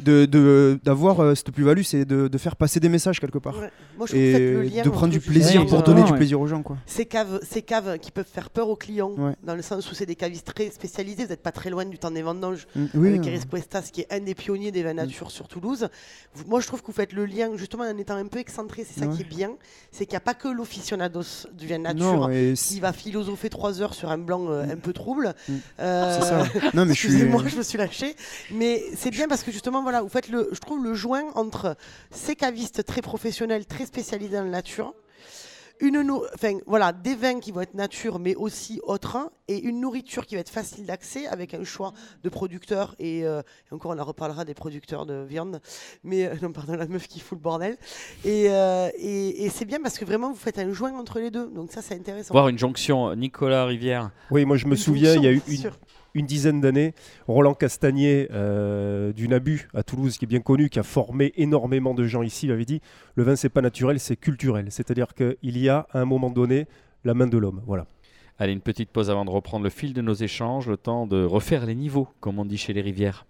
De 0.00 0.26
de- 0.26 0.78
d'avoir 0.84 1.20
euh, 1.20 1.34
cette 1.34 1.50
plus-value, 1.50 1.82
c'est 1.82 2.04
de, 2.04 2.28
de 2.28 2.38
faire 2.38 2.56
passer 2.56 2.80
des 2.80 2.88
messages 2.88 3.18
quelque 3.20 3.38
part. 3.38 3.58
Ouais. 3.58 3.70
Moi, 3.96 4.06
je 4.06 4.12
trouve 4.12 4.22
que 4.22 4.32
faites 4.32 4.40
le 4.40 4.64
Et 4.64 4.68
lien 4.68 4.82
de 4.82 4.90
prendre 4.90 5.12
du 5.12 5.20
plaisir 5.20 5.66
pour 5.66 5.82
donner 5.82 6.02
ouais. 6.02 6.06
du 6.06 6.12
plaisir 6.14 6.40
aux 6.40 6.46
gens, 6.46 6.62
quoi. 6.62 6.76
Ces 6.86 7.06
caves, 7.06 7.40
ces 7.42 7.62
caves 7.62 7.98
qui 7.98 8.10
peuvent 8.10 8.28
faire 8.30 8.50
peur 8.50 8.68
aux 8.68 8.76
clients, 8.76 9.12
Ouais. 9.16 9.34
dans 9.42 9.54
le 9.54 9.62
sens 9.62 9.90
où 9.90 9.94
c'est 9.94 10.06
des 10.06 10.14
cavistes 10.16 10.52
très 10.54 10.70
spécialisés, 10.70 11.24
vous 11.24 11.30
n'êtes 11.30 11.42
pas 11.42 11.52
très 11.52 11.70
loin 11.70 11.84
du 11.84 11.98
temps 11.98 12.10
des 12.10 12.22
vendanges, 12.22 12.66
Mm, 12.76 12.84
Oui, 12.94 13.08
avec 13.08 13.26
Iris 13.26 13.46
Puestas, 13.46 13.88
qui 13.92 14.02
est 14.02 14.12
un 14.12 14.20
des 14.20 14.34
pionniers 14.34 14.70
des 14.72 14.82
vins 14.82 14.94
nature 14.94 15.30
sur 15.30 15.48
Toulouse. 15.48 15.88
Vous- 16.34 16.44
moi, 16.46 16.60
je 16.60 16.66
trouve 16.66 16.82
que 16.82 16.86
vous 16.88 16.92
faites 16.92 17.12
le 17.12 17.24
lien, 17.26 17.50
justement, 17.56 17.84
en 17.84 17.96
étant 17.96 18.16
un 18.16 18.26
peu 18.26 18.38
excentré, 18.38 18.84
c'est 18.88 19.00
ça 19.00 19.06
Ouais. 19.06 19.14
qui 19.16 19.22
est 19.22 19.28
bien, 19.28 19.52
c'est 19.92 20.04
qu'il 20.04 20.12
n'y 20.12 20.16
a 20.18 20.20
pas 20.20 20.34
que 20.34 20.48
l'aficionados 20.48 21.46
du 21.56 21.66
vin 21.66 21.78
nature 21.78 22.28
non, 22.28 22.28
et 22.28 22.54
qui 22.56 22.80
va 22.80 22.92
philosopher 22.92 23.48
trois 23.48 23.80
heures 23.80 23.94
sur 23.94 24.10
un 24.10 24.18
blanc 24.18 24.46
euh, 24.50 24.64
un 24.64 24.76
peu 24.76 24.92
trouble. 24.92 25.34
Mm. 25.48 25.52
Euh, 25.80 26.18
c'est 26.20 26.26
ça. 26.28 26.44
Non, 26.74 26.84
mais 26.84 26.92
je 26.94 26.98
suis. 26.98 27.08
Excusez-moi, 27.08 27.42
je 27.46 27.56
me 27.56 27.62
suis 27.62 27.78
lâché. 27.78 28.14
Mais 28.52 28.82
c'est 28.94 29.10
bien 29.10 29.26
parce 29.28 29.42
que 29.42 29.50
justement, 29.50 29.82
voilà, 29.86 30.02
vous 30.02 30.08
faites 30.08 30.28
le, 30.30 30.48
je 30.50 30.58
trouve 30.58 30.82
le 30.82 30.94
joint 30.94 31.26
entre 31.36 31.76
ces 32.10 32.34
cavistes 32.34 32.84
très 32.84 33.02
professionnels, 33.02 33.66
très 33.66 33.86
spécialisés 33.86 34.34
dans 34.36 34.42
la 34.42 34.50
nature, 34.50 34.94
une 35.78 36.02
nou- 36.02 36.24
enfin, 36.34 36.58
voilà, 36.66 36.90
des 36.92 37.14
vins 37.14 37.38
qui 37.38 37.52
vont 37.52 37.60
être 37.60 37.74
nature, 37.74 38.18
mais 38.18 38.34
aussi 38.34 38.80
autres, 38.82 39.30
et 39.46 39.60
une 39.62 39.78
nourriture 39.80 40.26
qui 40.26 40.34
va 40.34 40.40
être 40.40 40.50
facile 40.50 40.86
d'accès 40.86 41.28
avec 41.28 41.54
un 41.54 41.62
choix 41.62 41.92
de 42.24 42.28
producteurs. 42.28 42.96
Et, 42.98 43.24
euh, 43.24 43.42
et 43.70 43.74
encore, 43.74 43.92
on 43.92 43.98
en 44.00 44.04
reparlera 44.04 44.44
des 44.44 44.54
producteurs 44.54 45.06
de 45.06 45.22
viande. 45.22 45.60
Mais 46.02 46.24
euh, 46.26 46.34
non, 46.42 46.50
pardon, 46.50 46.74
la 46.74 46.88
meuf 46.88 47.06
qui 47.06 47.20
fout 47.20 47.38
le 47.38 47.42
bordel. 47.42 47.76
Et, 48.24 48.46
euh, 48.48 48.88
et, 48.98 49.44
et 49.44 49.50
c'est 49.50 49.66
bien 49.66 49.78
parce 49.80 49.98
que 49.98 50.04
vraiment, 50.04 50.30
vous 50.30 50.38
faites 50.38 50.58
un 50.58 50.72
joint 50.72 50.98
entre 50.98 51.20
les 51.20 51.30
deux. 51.30 51.46
Donc 51.48 51.70
ça, 51.70 51.80
c'est 51.80 51.94
intéressant. 51.94 52.34
Voir 52.34 52.48
une 52.48 52.58
jonction 52.58 53.14
Nicolas 53.14 53.66
Rivière. 53.66 54.10
Oui, 54.32 54.44
moi 54.46 54.56
je 54.56 54.64
me 54.66 54.72
Une 54.72 54.76
souviens, 54.78 55.14
il 55.14 55.22
y 55.22 55.28
a 55.28 55.32
eu 55.32 55.42
une, 55.46 55.56
sûr. 55.58 55.78
Une 56.16 56.26
dizaine 56.26 56.62
d'années, 56.62 56.94
Roland 57.28 57.52
Castagnier 57.52 58.28
euh, 58.32 59.12
du 59.12 59.28
Nabu 59.28 59.68
à 59.74 59.82
Toulouse, 59.82 60.16
qui 60.16 60.24
est 60.24 60.28
bien 60.28 60.40
connu, 60.40 60.70
qui 60.70 60.78
a 60.78 60.82
formé 60.82 61.32
énormément 61.36 61.92
de 61.92 62.04
gens 62.04 62.22
ici, 62.22 62.46
il 62.46 62.52
avait 62.52 62.64
dit 62.64 62.80
le 63.16 63.22
vin 63.22 63.36
c'est 63.36 63.50
pas 63.50 63.60
naturel, 63.60 64.00
c'est 64.00 64.16
culturel. 64.16 64.66
C'est-à-dire 64.70 65.08
qu'il 65.14 65.58
y 65.58 65.68
a 65.68 65.86
à 65.92 66.00
un 66.00 66.06
moment 66.06 66.30
donné 66.30 66.66
la 67.04 67.12
main 67.12 67.26
de 67.26 67.36
l'homme. 67.36 67.62
Voilà. 67.66 67.86
Allez, 68.38 68.52
une 68.52 68.62
petite 68.62 68.90
pause 68.90 69.10
avant 69.10 69.26
de 69.26 69.30
reprendre 69.30 69.64
le 69.64 69.70
fil 69.70 69.92
de 69.92 70.00
nos 70.00 70.14
échanges, 70.14 70.68
le 70.68 70.78
temps 70.78 71.06
de 71.06 71.22
refaire 71.22 71.66
les 71.66 71.74
niveaux, 71.74 72.08
comme 72.20 72.38
on 72.38 72.46
dit 72.46 72.58
chez 72.58 72.72
les 72.72 72.82
rivières. 72.82 73.26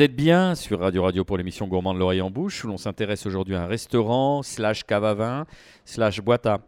Vous 0.00 0.04
êtes 0.04 0.16
bien 0.16 0.54
sur 0.54 0.80
Radio 0.80 1.02
Radio 1.02 1.26
pour 1.26 1.36
l'émission 1.36 1.66
Gourmand 1.66 1.92
de 1.92 1.98
l'oreille 1.98 2.22
en 2.22 2.30
bouche 2.30 2.64
où 2.64 2.68
l'on 2.68 2.78
s'intéresse 2.78 3.26
aujourd'hui 3.26 3.54
à 3.54 3.64
un 3.64 3.66
restaurant 3.66 4.42
slash 4.42 4.82
cave 4.84 5.04
à 5.04 5.12
vin 5.12 5.46
slash 5.84 6.22
boîte 6.22 6.46
à... 6.46 6.60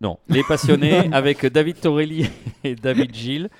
Non, 0.00 0.18
les 0.26 0.42
passionnés 0.42 1.00
avec 1.12 1.44
David 1.44 1.80
Torelli 1.80 2.30
et 2.64 2.74
David 2.74 3.14
Gilles. 3.14 3.50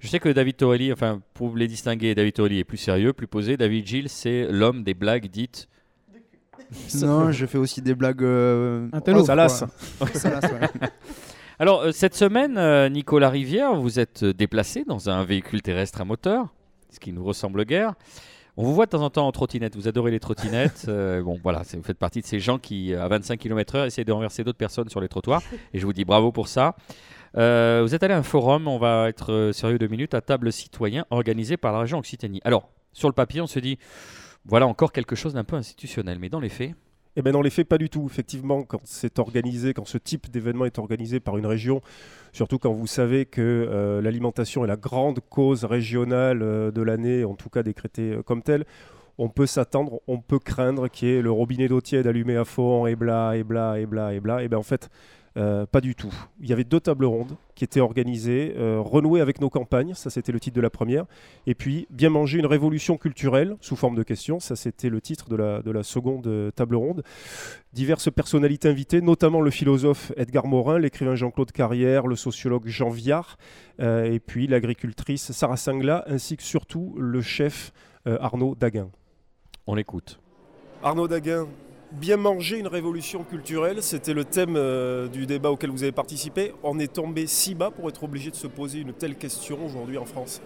Je 0.00 0.08
sais 0.08 0.18
que 0.18 0.30
David 0.30 0.56
Torelli, 0.56 0.90
enfin 0.94 1.20
pour 1.34 1.54
les 1.58 1.68
distinguer, 1.68 2.14
David 2.14 2.32
Torelli 2.32 2.60
est 2.60 2.64
plus 2.64 2.78
sérieux, 2.78 3.12
plus 3.12 3.26
posé. 3.26 3.58
David 3.58 3.86
Gilles, 3.86 4.08
c'est 4.08 4.46
l'homme 4.50 4.82
des 4.82 4.94
blagues 4.94 5.26
dites 5.26 5.68
non, 7.02 7.30
je 7.32 7.44
fais 7.44 7.58
aussi 7.58 7.82
des 7.82 7.94
blagues. 7.94 8.22
Euh, 8.22 8.88
oh, 9.14 9.24
salace. 9.24 9.62
Alors, 11.58 11.82
euh, 11.82 11.92
cette 11.92 12.14
semaine, 12.14 12.56
euh, 12.56 12.88
Nicolas 12.88 13.28
Rivière, 13.28 13.74
vous 13.74 14.00
êtes 14.00 14.24
déplacé 14.24 14.84
dans 14.84 15.10
un 15.10 15.22
véhicule 15.24 15.60
terrestre 15.60 16.00
à 16.00 16.06
moteur, 16.06 16.54
ce 16.88 16.98
qui 16.98 17.12
nous 17.12 17.24
ressemble 17.24 17.66
guère. 17.66 17.92
On 18.60 18.64
vous 18.64 18.74
voit 18.74 18.86
de 18.86 18.90
temps 18.90 19.02
en 19.02 19.10
temps 19.10 19.24
en 19.24 19.30
trottinette, 19.30 19.76
vous 19.76 19.86
adorez 19.86 20.10
les 20.10 20.18
trottinettes. 20.18 20.86
bon, 20.86 21.38
voilà, 21.44 21.62
vous 21.74 21.82
faites 21.84 21.96
partie 21.96 22.20
de 22.22 22.26
ces 22.26 22.40
gens 22.40 22.58
qui, 22.58 22.92
à 22.92 23.06
25 23.06 23.38
km/h, 23.38 23.86
essayent 23.86 24.04
de 24.04 24.10
renverser 24.10 24.42
d'autres 24.42 24.58
personnes 24.58 24.88
sur 24.88 25.00
les 25.00 25.06
trottoirs. 25.06 25.42
Et 25.72 25.78
je 25.78 25.86
vous 25.86 25.92
dis 25.92 26.04
bravo 26.04 26.32
pour 26.32 26.48
ça. 26.48 26.74
vous 27.34 27.94
êtes 27.94 28.02
allé 28.02 28.14
à 28.14 28.18
un 28.18 28.24
forum, 28.24 28.66
on 28.66 28.78
va 28.78 29.08
être 29.08 29.52
sérieux 29.54 29.78
deux 29.78 29.86
minutes, 29.86 30.12
à 30.12 30.20
table 30.20 30.52
citoyen 30.52 31.06
organisé 31.10 31.56
par 31.56 31.72
la 31.72 31.78
région 31.78 31.98
Occitanie. 31.98 32.40
Alors, 32.42 32.68
sur 32.92 33.08
le 33.08 33.14
papier, 33.14 33.40
on 33.40 33.46
se 33.46 33.60
dit, 33.60 33.78
voilà 34.44 34.66
encore 34.66 34.90
quelque 34.90 35.14
chose 35.14 35.34
d'un 35.34 35.44
peu 35.44 35.54
institutionnel, 35.54 36.18
mais 36.18 36.28
dans 36.28 36.40
les 36.40 36.48
faits 36.48 36.74
eh 37.18 37.22
bien, 37.22 37.32
dans 37.32 37.42
les 37.42 37.50
faits, 37.50 37.66
pas 37.66 37.78
du 37.78 37.90
tout. 37.90 38.06
Effectivement, 38.06 38.62
quand 38.62 38.80
c'est 38.84 39.18
organisé, 39.18 39.74
quand 39.74 39.88
ce 39.88 39.98
type 39.98 40.30
d'événement 40.30 40.66
est 40.66 40.78
organisé 40.78 41.18
par 41.18 41.36
une 41.36 41.46
région, 41.46 41.80
surtout 42.32 42.60
quand 42.60 42.72
vous 42.72 42.86
savez 42.86 43.26
que 43.26 43.40
euh, 43.42 44.00
l'alimentation 44.00 44.64
est 44.64 44.68
la 44.68 44.76
grande 44.76 45.18
cause 45.28 45.64
régionale 45.64 46.42
euh, 46.42 46.70
de 46.70 46.80
l'année, 46.80 47.24
en 47.24 47.34
tout 47.34 47.48
cas 47.48 47.64
décrétée 47.64 48.12
euh, 48.12 48.22
comme 48.22 48.44
telle, 48.44 48.64
on 49.18 49.28
peut 49.30 49.46
s'attendre, 49.46 50.00
on 50.06 50.20
peut 50.20 50.38
craindre 50.38 50.86
qu'il 50.86 51.08
y 51.08 51.10
ait 51.14 51.20
le 51.20 51.32
robinet 51.32 51.66
d'eau 51.66 51.80
tiède 51.80 52.06
allumé 52.06 52.36
à 52.36 52.44
fond, 52.44 52.86
et 52.86 52.94
bla, 52.94 53.36
et 53.36 53.42
bla, 53.42 53.80
et 53.80 53.86
bla, 53.86 54.14
et 54.14 54.20
bla. 54.20 54.44
Et 54.44 54.48
bien 54.48 54.58
en 54.58 54.62
fait, 54.62 54.88
euh, 55.38 55.66
pas 55.66 55.80
du 55.80 55.94
tout. 55.94 56.12
Il 56.40 56.48
y 56.48 56.52
avait 56.52 56.64
deux 56.64 56.80
tables 56.80 57.04
rondes 57.04 57.36
qui 57.54 57.62
étaient 57.62 57.80
organisées, 57.80 58.54
euh, 58.56 58.80
renouer 58.80 59.20
avec 59.20 59.40
nos 59.40 59.50
campagnes, 59.50 59.94
ça 59.94 60.10
c'était 60.10 60.32
le 60.32 60.40
titre 60.40 60.56
de 60.56 60.60
la 60.60 60.70
première, 60.70 61.04
et 61.46 61.54
puis 61.54 61.86
bien 61.90 62.10
manger 62.10 62.40
une 62.40 62.46
révolution 62.46 62.96
culturelle 62.96 63.56
sous 63.60 63.76
forme 63.76 63.94
de 63.94 64.02
questions, 64.02 64.40
ça 64.40 64.56
c'était 64.56 64.88
le 64.88 65.00
titre 65.00 65.28
de 65.28 65.36
la, 65.36 65.62
de 65.62 65.70
la 65.70 65.84
seconde 65.84 66.26
euh, 66.26 66.50
table 66.50 66.74
ronde. 66.74 67.04
Diverses 67.72 68.10
personnalités 68.10 68.68
invitées, 68.68 69.00
notamment 69.00 69.40
le 69.40 69.50
philosophe 69.50 70.12
Edgar 70.16 70.46
Morin, 70.46 70.80
l'écrivain 70.80 71.14
Jean-Claude 71.14 71.52
Carrière, 71.52 72.08
le 72.08 72.16
sociologue 72.16 72.66
Jean 72.66 72.88
Viard, 72.88 73.36
et 73.78 74.18
puis 74.18 74.48
l'agricultrice 74.48 75.30
Sarah 75.30 75.56
Singla, 75.56 76.02
ainsi 76.08 76.36
que 76.36 76.42
surtout 76.42 76.96
le 76.98 77.20
chef 77.20 77.72
Arnaud 78.06 78.56
Daguin. 78.56 78.88
On 79.66 79.74
l'écoute. 79.74 80.18
Arnaud 80.82 81.06
Daguin, 81.06 81.46
Bien 81.92 82.18
manger 82.18 82.58
une 82.58 82.66
révolution 82.66 83.24
culturelle, 83.24 83.82
c'était 83.82 84.12
le 84.12 84.26
thème 84.26 84.56
euh, 84.56 85.08
du 85.08 85.24
débat 85.24 85.50
auquel 85.50 85.70
vous 85.70 85.84
avez 85.84 85.92
participé. 85.92 86.52
On 86.62 86.78
est 86.78 86.92
tombé 86.92 87.26
si 87.26 87.54
bas 87.54 87.70
pour 87.70 87.88
être 87.88 88.04
obligé 88.04 88.30
de 88.30 88.36
se 88.36 88.46
poser 88.46 88.80
une 88.80 88.92
telle 88.92 89.16
question 89.16 89.58
aujourd'hui 89.64 89.96
en 89.96 90.04
France 90.04 90.42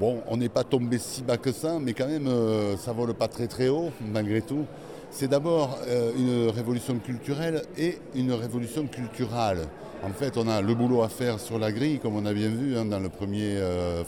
Bon, 0.00 0.22
on 0.26 0.36
n'est 0.36 0.48
pas 0.48 0.64
tombé 0.64 0.98
si 0.98 1.22
bas 1.22 1.36
que 1.36 1.52
ça, 1.52 1.78
mais 1.80 1.92
quand 1.92 2.08
même, 2.08 2.26
euh, 2.26 2.76
ça 2.76 2.92
vole 2.92 3.14
pas 3.14 3.28
très 3.28 3.46
très 3.46 3.68
haut, 3.68 3.90
malgré 4.12 4.42
tout. 4.42 4.64
C'est 5.12 5.28
d'abord 5.28 5.78
euh, 5.86 6.10
une 6.18 6.50
révolution 6.50 6.98
culturelle 6.98 7.62
et 7.78 7.98
une 8.16 8.32
révolution 8.32 8.88
culturelle. 8.88 9.68
En 10.02 10.10
fait, 10.10 10.36
on 10.36 10.48
a 10.48 10.62
le 10.62 10.74
boulot 10.74 11.02
à 11.02 11.08
faire 11.08 11.38
sur 11.38 11.60
la 11.60 11.70
grille, 11.70 12.00
comme 12.00 12.16
on 12.16 12.26
a 12.26 12.32
bien 12.32 12.48
vu 12.48 12.76
hein, 12.76 12.86
dans 12.86 12.98
le 12.98 13.08
premier 13.08 13.60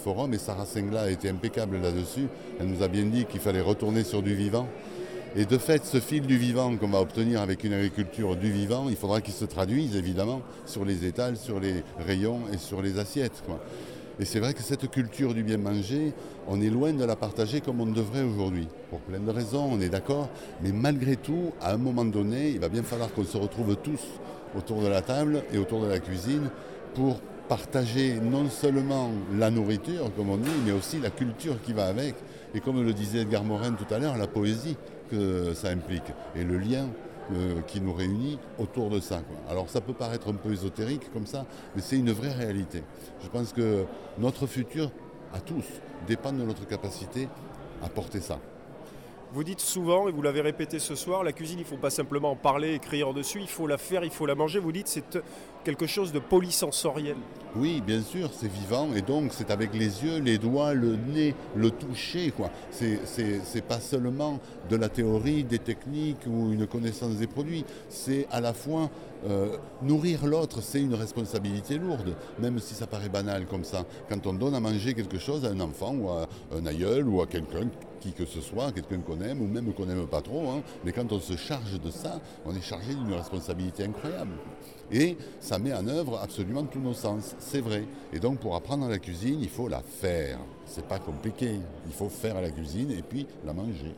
forum, 0.03 0.33
et 0.33 0.39
Sarah 0.39 0.65
Sengla 0.65 1.03
a 1.03 1.11
été 1.11 1.29
impeccable 1.29 1.77
là-dessus. 1.77 2.29
Elle 2.59 2.67
nous 2.67 2.83
a 2.83 2.89
bien 2.89 3.05
dit 3.05 3.27
qu'il 3.27 3.41
fallait 3.41 3.61
retourner 3.61 4.03
sur 4.03 4.23
du 4.23 4.35
vivant. 4.35 4.67
Et 5.35 5.47
de 5.47 5.57
fait, 5.57 5.87
ce 5.87 5.99
fil 5.99 6.27
du 6.27 6.37
vivant 6.37 6.77
qu'on 6.77 6.89
va 6.89 7.01
obtenir 7.01 7.41
avec 7.41 7.65
une 7.65 7.73
agriculture 7.73 8.37
du 8.37 8.53
vivant, 8.53 8.91
il 8.91 8.97
faudra 8.97 9.23
qu'il 9.23 9.33
se 9.33 9.47
traduise 9.47 9.97
évidemment 9.97 10.43
sur 10.67 10.85
les 10.85 11.07
étals, 11.07 11.39
sur 11.39 11.59
les 11.59 11.83
rayons 11.99 12.41
et 12.53 12.59
sur 12.59 12.83
les 12.83 12.99
assiettes. 12.99 13.43
Et 14.21 14.27
c'est 14.27 14.41
vrai 14.41 14.53
que 14.53 14.63
cette 14.63 14.91
culture 14.91 15.33
du 15.33 15.43
bien 15.43 15.57
manger, 15.57 16.13
on 16.49 16.61
est 16.61 16.69
loin 16.69 16.93
de 16.93 17.03
la 17.03 17.17
partager 17.17 17.63
comme 17.63 17.81
on 17.81 17.87
devrait 17.87 18.23
aujourd'hui. 18.23 18.69
Pour 18.91 19.01
plein 19.01 19.21
de 19.21 19.31
raisons, 19.31 19.71
on 19.73 19.81
est 19.81 19.89
d'accord. 19.89 20.29
Mais 20.63 20.71
malgré 20.71 21.17
tout, 21.17 21.53
à 21.63 21.73
un 21.73 21.79
moment 21.79 22.05
donné, 22.05 22.51
il 22.51 22.61
va 22.61 22.69
bien 22.69 22.83
falloir 22.83 23.11
qu'on 23.11 23.25
se 23.25 23.39
retrouve 23.39 23.75
tous 23.77 24.03
autour 24.55 24.83
de 24.83 24.89
la 24.89 25.01
table 25.01 25.45
et 25.51 25.57
autour 25.57 25.81
de 25.81 25.87
la 25.87 25.99
cuisine 25.99 26.51
pour 26.95 27.21
partager 27.49 28.21
non 28.21 28.51
seulement 28.51 29.11
la 29.39 29.51
nourriture, 29.51 30.15
comme 30.15 30.29
on 30.29 30.37
dit, 30.37 30.51
mais 30.67 30.73
aussi 30.73 31.01
la 31.01 31.11
culture 31.11 31.57
qui 31.63 31.73
va 31.73 31.87
avec. 31.87 32.17
Et 32.55 32.61
comme 32.61 32.85
le 32.85 32.93
disait 32.93 33.21
Edgar 33.21 33.45
Morin 33.45 33.73
tout 33.73 33.93
à 33.95 33.99
l'heure, 33.99 34.19
la 34.19 34.27
poésie 34.27 34.77
que 35.13 35.53
ça 35.55 35.69
implique 35.69 36.11
et 36.35 36.43
le 36.43 36.59
lien 36.59 36.89
euh, 37.33 37.61
qui 37.67 37.81
nous 37.81 37.93
réunit 37.93 38.39
autour 38.59 38.91
de 38.91 38.99
ça. 38.99 39.21
Alors 39.49 39.69
ça 39.69 39.81
peut 39.81 39.93
paraître 39.93 40.29
un 40.29 40.35
peu 40.35 40.53
ésotérique 40.53 41.13
comme 41.13 41.27
ça, 41.27 41.45
mais 41.77 41.83
c'est 41.83 41.97
une 41.97 42.11
vraie 42.11 42.33
réalité. 42.33 42.83
Je 43.23 43.29
pense 43.29 43.53
que 43.53 43.85
notre 44.19 44.47
futur, 44.47 44.91
à 45.33 45.41
tous, 45.41 45.65
dépend 46.09 46.33
de 46.33 46.43
notre 46.43 46.67
capacité 46.67 47.29
à 47.83 47.89
porter 47.89 48.21
ça. 48.21 48.39
Vous 49.35 49.45
dites 49.45 49.61
souvent, 49.61 50.09
et 50.09 50.13
vous 50.13 50.21
l'avez 50.21 50.43
répété 50.43 50.79
ce 50.79 50.95
soir, 50.95 51.25
la 51.25 51.33
cuisine, 51.33 51.59
il 51.59 51.63
ne 51.63 51.67
faut 51.67 51.79
pas 51.79 51.89
simplement 51.89 52.33
en 52.33 52.37
parler, 52.37 52.75
écrire 52.75 53.15
dessus, 53.15 53.39
il 53.41 53.49
faut 53.49 53.67
la 53.67 53.79
faire, 53.79 54.05
il 54.05 54.11
faut 54.11 54.27
la 54.27 54.35
manger. 54.35 54.59
Vous 54.59 54.73
dites 54.73 54.89
c'est 54.89 55.23
quelque 55.65 55.87
chose 55.87 56.13
de 56.13 56.19
polysensoriel. 56.19 57.17
Oui, 57.57 57.81
bien 57.81 58.03
sûr, 58.03 58.29
c'est 58.31 58.51
vivant, 58.53 58.93
et 58.95 59.01
donc 59.01 59.33
c'est 59.33 59.51
avec 59.51 59.73
les 59.73 60.05
yeux, 60.05 60.19
les 60.19 60.37
doigts, 60.37 60.75
le 60.75 60.97
nez, 60.97 61.35
le 61.57 61.71
toucher. 61.71 62.31
quoi. 62.31 62.51
C'est 62.71 63.67
pas 63.67 63.81
seulement 63.81 64.39
de 64.69 64.77
la 64.77 64.91
théorie, 64.91 65.45
des 65.45 65.61
techniques 65.61 66.27
ou 66.27 66.53
une 66.53 66.67
connaissance 66.67 67.17
des 67.17 67.27
produits, 67.27 67.65
c'est 67.89 68.27
à 68.31 68.43
la 68.43 68.53
fois 68.53 68.91
euh, 69.27 69.57
nourrir 69.81 70.27
l'autre, 70.27 70.61
c'est 70.61 70.83
une 70.83 70.95
responsabilité 70.95 71.79
lourde, 71.79 72.17
même 72.39 72.59
si 72.59 72.75
ça 72.75 72.87
paraît 72.87 73.09
banal 73.09 73.47
comme 73.47 73.65
ça. 73.65 73.87
Quand 74.11 74.27
on 74.27 74.35
donne 74.35 74.55
à 74.55 74.61
manger 74.61 74.93
quelque 74.93 75.19
chose 75.19 75.47
à 75.47 75.49
un 75.49 75.61
enfant 75.61 75.95
ou 75.95 76.11
à 76.11 76.29
un 76.55 76.67
aïeul 76.67 77.09
ou 77.09 77.23
à 77.23 77.27
quelqu'un 77.27 77.71
qui 78.03 78.13
que 78.13 78.27
ce 78.27 78.41
soit, 78.41 78.73
quelqu'un 78.73 78.99
qu'on 78.99 79.21
aime 79.21 79.41
ou 79.41 79.47
même 79.47 79.73
qu'on 79.73 79.87
n'aime 79.87 80.07
pas 80.07 80.21
trop, 80.21 80.49
hein. 80.51 80.63
mais 80.85 80.93
quand 80.93 81.13
on 81.13 81.21
se 81.21 81.37
charge 81.37 81.81
de 81.81 81.91
ça, 81.91 82.21
on 82.45 82.55
est 82.55 82.61
chargé 82.61 82.95
d'une 82.95 83.15
responsabilité 83.15 83.85
incroyable. 83.85 84.33
Et 84.91 85.17
ça 85.41 85.59
met 85.59 85.73
en 85.73 85.87
œuvre 85.87 86.19
absolument 86.19 86.65
tous 86.65 86.81
nos 86.81 86.95
sens, 86.95 87.37
c'est 87.39 87.61
vrai. 87.61 87.85
Et 88.13 88.19
donc 88.19 88.41
pour 88.41 88.57
apprendre 88.57 88.89
la 88.89 88.99
cuisine, 88.99 89.39
il 89.41 89.49
faut 89.49 89.69
la 89.69 89.81
faire. 89.81 90.39
C'est 90.67 90.87
pas 90.87 90.99
compliqué. 90.99 91.61
Il 91.87 91.93
faut 91.93 92.09
faire 92.09 92.41
la 92.41 92.51
cuisine 92.51 92.91
et 92.91 93.03
puis 93.03 93.27
la 93.45 93.53
manger 93.53 93.95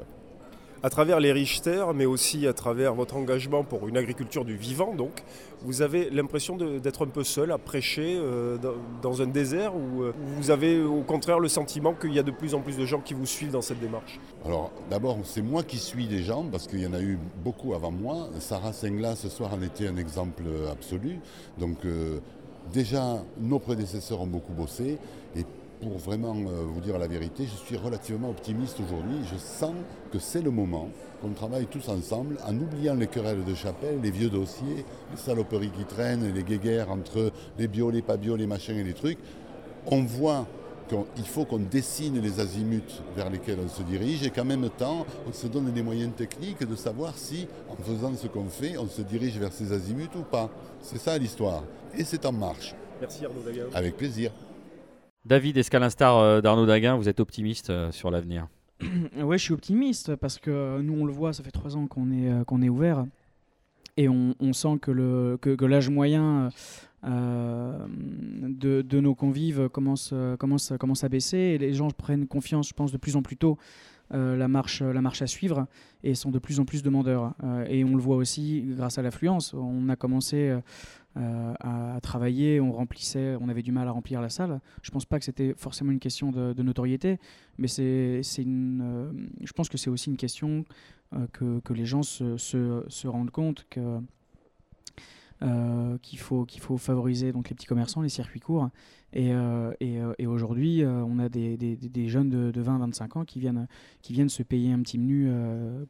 à 0.85 0.91
travers 0.91 1.19
les 1.19 1.33
riches 1.33 1.63
terres, 1.63 1.95
mais 1.95 2.05
aussi 2.05 2.47
à 2.47 2.53
travers 2.53 2.95
votre 2.95 3.17
engagement 3.17 3.65
pour 3.65 3.89
une 3.89 3.97
agriculture 3.97 4.45
du 4.45 4.55
vivant, 4.55 4.95
donc, 4.95 5.25
vous 5.63 5.81
avez 5.81 6.11
l'impression 6.11 6.59
d'être 6.59 7.07
un 7.07 7.09
peu 7.09 7.25
seul 7.25 7.53
à 7.53 7.57
prêcher 7.57 8.19
euh, 8.19 8.59
dans, 9.01 9.23
un 9.23 9.27
désert 9.27 9.75
ou 9.75 10.03
euh, 10.03 10.13
vous 10.37 10.51
avez 10.51 10.83
au 10.83 11.01
contraire 11.01 11.41
le 11.41 11.49
sentiment 11.49 11.95
qu'il 11.95 12.13
y 12.13 12.19
a 12.19 12.23
de 12.23 12.31
plus 12.31 12.55
en 12.55 12.61
plus 12.61 12.77
de 12.77 12.85
gens 12.85 13.01
qui 13.01 13.15
vous 13.15 13.25
suivent 13.25 13.53
dans 13.53 13.63
cette 13.63 13.81
démarche? 13.81 14.21
Alors 14.45 14.71
d'abord, 14.91 15.17
c'est 15.25 15.41
moi 15.41 15.63
qui 15.63 15.79
suis 15.79 16.07
des 16.07 16.23
gens 16.23 16.45
parce 16.53 16.67
qu'il 16.67 16.81
y 16.81 16.87
en 16.87 16.93
a 16.93 17.01
eu 17.01 17.19
beaucoup 17.43 17.73
avant 17.73 17.91
moi. 17.91 18.29
Sarah 18.39 18.75
Sengla 18.75 19.17
ce 19.17 19.31
soir 19.31 19.55
en 19.55 19.63
était 19.63 19.89
un 19.89 19.97
exemple 19.97 20.43
absolu. 20.71 21.19
Donc 21.59 21.79
euh, 21.87 22.19
déjà, 22.75 23.23
nos 23.41 23.59
prédécesseurs 23.59 24.21
ont 24.21 24.27
beaucoup 24.27 24.53
bossé 24.53 24.99
pour 25.81 25.99
vraiment 25.99 26.35
euh, 26.37 26.63
vous 26.67 26.81
dire 26.81 26.99
la 26.99 27.07
vérité, 27.07 27.45
je 27.45 27.67
suis 27.67 27.77
relativement 27.77 28.31
optimiste 28.31 28.79
aujourd'hui. 28.81 29.17
Je 29.33 29.39
sens 29.39 29.75
que 30.13 30.19
c'est 30.19 30.43
le 30.43 30.51
moment 30.51 30.89
qu'on 31.21 31.31
travaille 31.31 31.67
tous 31.67 31.89
ensemble 31.89 32.37
en 32.47 32.55
oubliant 32.55 32.95
les 32.95 33.07
querelles 33.07 33.45
de 33.45 33.55
chapelle, 33.55 34.01
les 34.03 34.11
vieux 34.11 34.31
dossiers, 34.31 34.85
les 35.11 35.17
saloperies 35.17 35.71
qui 35.71 35.85
traînent, 35.85 36.33
les 36.33 36.43
guéguerres 36.43 36.91
entre 36.91 37.33
les 37.59 37.69
bio, 37.69 37.91
les 37.91 38.03
pas 38.03 38.17
bio, 38.17 38.37
les 38.37 38.47
machins 38.47 38.77
et 38.77 38.85
les 38.85 38.95
trucs. 38.95 39.19
On 39.87 40.03
voit 40.03 40.47
qu'il 40.89 41.27
faut 41.27 41.45
qu'on 41.45 41.59
dessine 41.59 42.21
les 42.21 42.41
azimuts 42.41 43.01
vers 43.17 43.31
lesquels 43.31 43.59
on 43.65 43.69
se 43.69 43.83
dirige 43.83 44.23
et 44.23 44.31
qu'en 44.31 44.45
même 44.45 44.69
temps, 44.71 45.07
on 45.27 45.33
se 45.33 45.47
donne 45.47 45.73
des 45.73 45.83
moyens 45.83 46.13
techniques 46.15 46.69
de 46.69 46.77
savoir 46.77 47.17
si, 47.17 47.47
en 47.71 47.83
faisant 47.83 48.13
ce 48.15 48.27
qu'on 48.27 48.49
fait, 48.49 48.77
on 48.77 48.89
se 48.89 49.03
dirige 49.03 49.39
vers 49.39 49.53
ces 49.53 49.73
azimuts 49.73 50.15
ou 50.17 50.23
pas. 50.23 50.51
C'est 50.83 50.99
ça 50.99 51.17
l'histoire. 51.17 51.65
Et 51.97 52.05
c'est 52.05 52.27
en 52.27 52.33
marche. 52.33 52.75
Merci 53.01 53.25
Arnaud. 53.25 53.41
Avec 53.73 53.97
plaisir. 53.97 54.31
David 55.25 55.57
Escalinstar 55.57 56.19
euh, 56.19 56.41
d'Arnaud 56.43 56.67
Daguin, 56.67 56.97
vous 56.97 57.09
êtes 57.09 57.19
optimiste 57.19 57.71
euh, 57.71 57.91
sur 57.91 58.11
l'avenir? 58.11 58.49
Oui, 59.17 59.39
je 59.39 59.43
suis 59.45 59.55
optimiste 59.55 60.17
parce 60.17 60.39
que 60.39 60.81
nous, 60.81 61.01
on 61.01 61.07
le 61.07 61.13
voit, 61.13 61.33
ça 61.33 61.43
fait 61.43 61.51
trois 61.51 61.77
ans 61.77 61.87
qu'on 61.87 62.11
est, 62.11 62.31
euh, 62.31 62.63
est 62.63 62.69
ouvert. 62.69 63.07
Et 63.97 64.09
on, 64.09 64.35
sent 64.53 64.79
que, 64.83 64.91
le, 64.91 65.39
que, 65.41 65.65
l'âge 65.65 65.89
moyen 65.89 66.51
de, 67.05 68.83
de, 68.83 69.01
nos 69.01 69.15
convives 69.15 69.69
commence, 69.69 70.15
commence, 70.39 70.73
commence 70.79 71.05
à 71.05 71.09
baisser 71.09 71.39
et 71.39 71.59
les 71.59 71.75
gens 71.75 71.91
prennent 71.91 72.27
confiance, 72.27 72.69
je 72.69 72.75
pense, 72.75 72.93
de 72.93 72.97
plus 72.97 73.17
en 73.17 73.23
plus 73.23 73.37
tôt 73.37 73.59
la, 74.11 74.49
marche, 74.49 74.83
la 74.83 75.01
marche 75.01 75.23
à 75.23 75.27
suivre 75.27 75.67
et 76.03 76.15
sont 76.15 76.31
de 76.31 76.39
plus 76.39 76.61
en 76.61 76.65
plus 76.65 76.83
demandeurs. 76.83 77.35
et 77.69 77.85
on 77.85 77.95
le 77.95 78.03
voit 78.03 78.17
aussi 78.17 78.65
grâce 78.69 78.99
à 78.99 79.03
l'affluence. 79.03 79.55
On 79.55 79.89
a 79.89 79.97
commencé 79.97 80.57
à, 81.17 81.99
travailler, 82.03 82.61
on 82.61 82.73
remplissait, 82.73 83.37
on 83.41 83.49
avait 83.49 83.63
du 83.63 83.73
mal 83.73 83.89
à 83.89 83.91
remplir 83.91 84.21
la 84.21 84.29
salle. 84.29 84.61
Je 84.83 84.91
pense 84.91 85.05
pas 85.05 85.19
que 85.19 85.25
c'était 85.25 85.55
forcément 85.57 85.93
une 85.93 86.01
question 86.01 86.31
de, 86.31 86.63
notoriété, 86.63 87.19
mais 87.59 87.69
c'est, 87.69 88.23
une, 88.39 89.29
je 89.43 89.53
pense 89.53 89.69
que 89.69 89.79
c'est 89.79 89.91
aussi 89.91 90.11
une 90.11 90.17
question 90.17 90.65
que, 91.33 91.61
que, 91.61 91.73
les 91.73 91.87
gens 91.87 92.03
se, 92.03 92.37
se, 92.37 92.85
se 92.89 93.09
rendent 93.09 93.31
compte 93.31 93.67
que 93.71 94.01
euh, 95.43 95.99
qu'il 96.01 96.19
faut, 96.19 96.45
qu'il 96.45 96.61
faut 96.61 96.79
favoriser 96.79 97.33
donc, 97.33 97.49
les 97.49 97.55
petits 97.55 97.67
commerçants, 97.67 98.03
les 98.03 98.09
circuits 98.09 98.41
courts. 98.41 98.71
Et, 99.13 99.33
euh, 99.33 99.73
euh, 99.83 100.15
et 100.19 100.27
aujourd'hui, 100.27 100.85
on 100.85 101.19
a 101.19 101.29
des, 101.29 101.57
des, 101.57 102.09
jeunes 102.09 102.31
de, 102.31 102.51
de 102.51 102.63
20-25 102.63 103.19
ans 103.19 103.25
qui 103.25 103.41
viennent, 103.41 103.67
qui 104.03 104.13
viennent 104.13 104.29
se 104.29 104.43
payer 104.43 104.73
un 104.73 104.81
petit 104.81 104.99
menu 104.99 105.31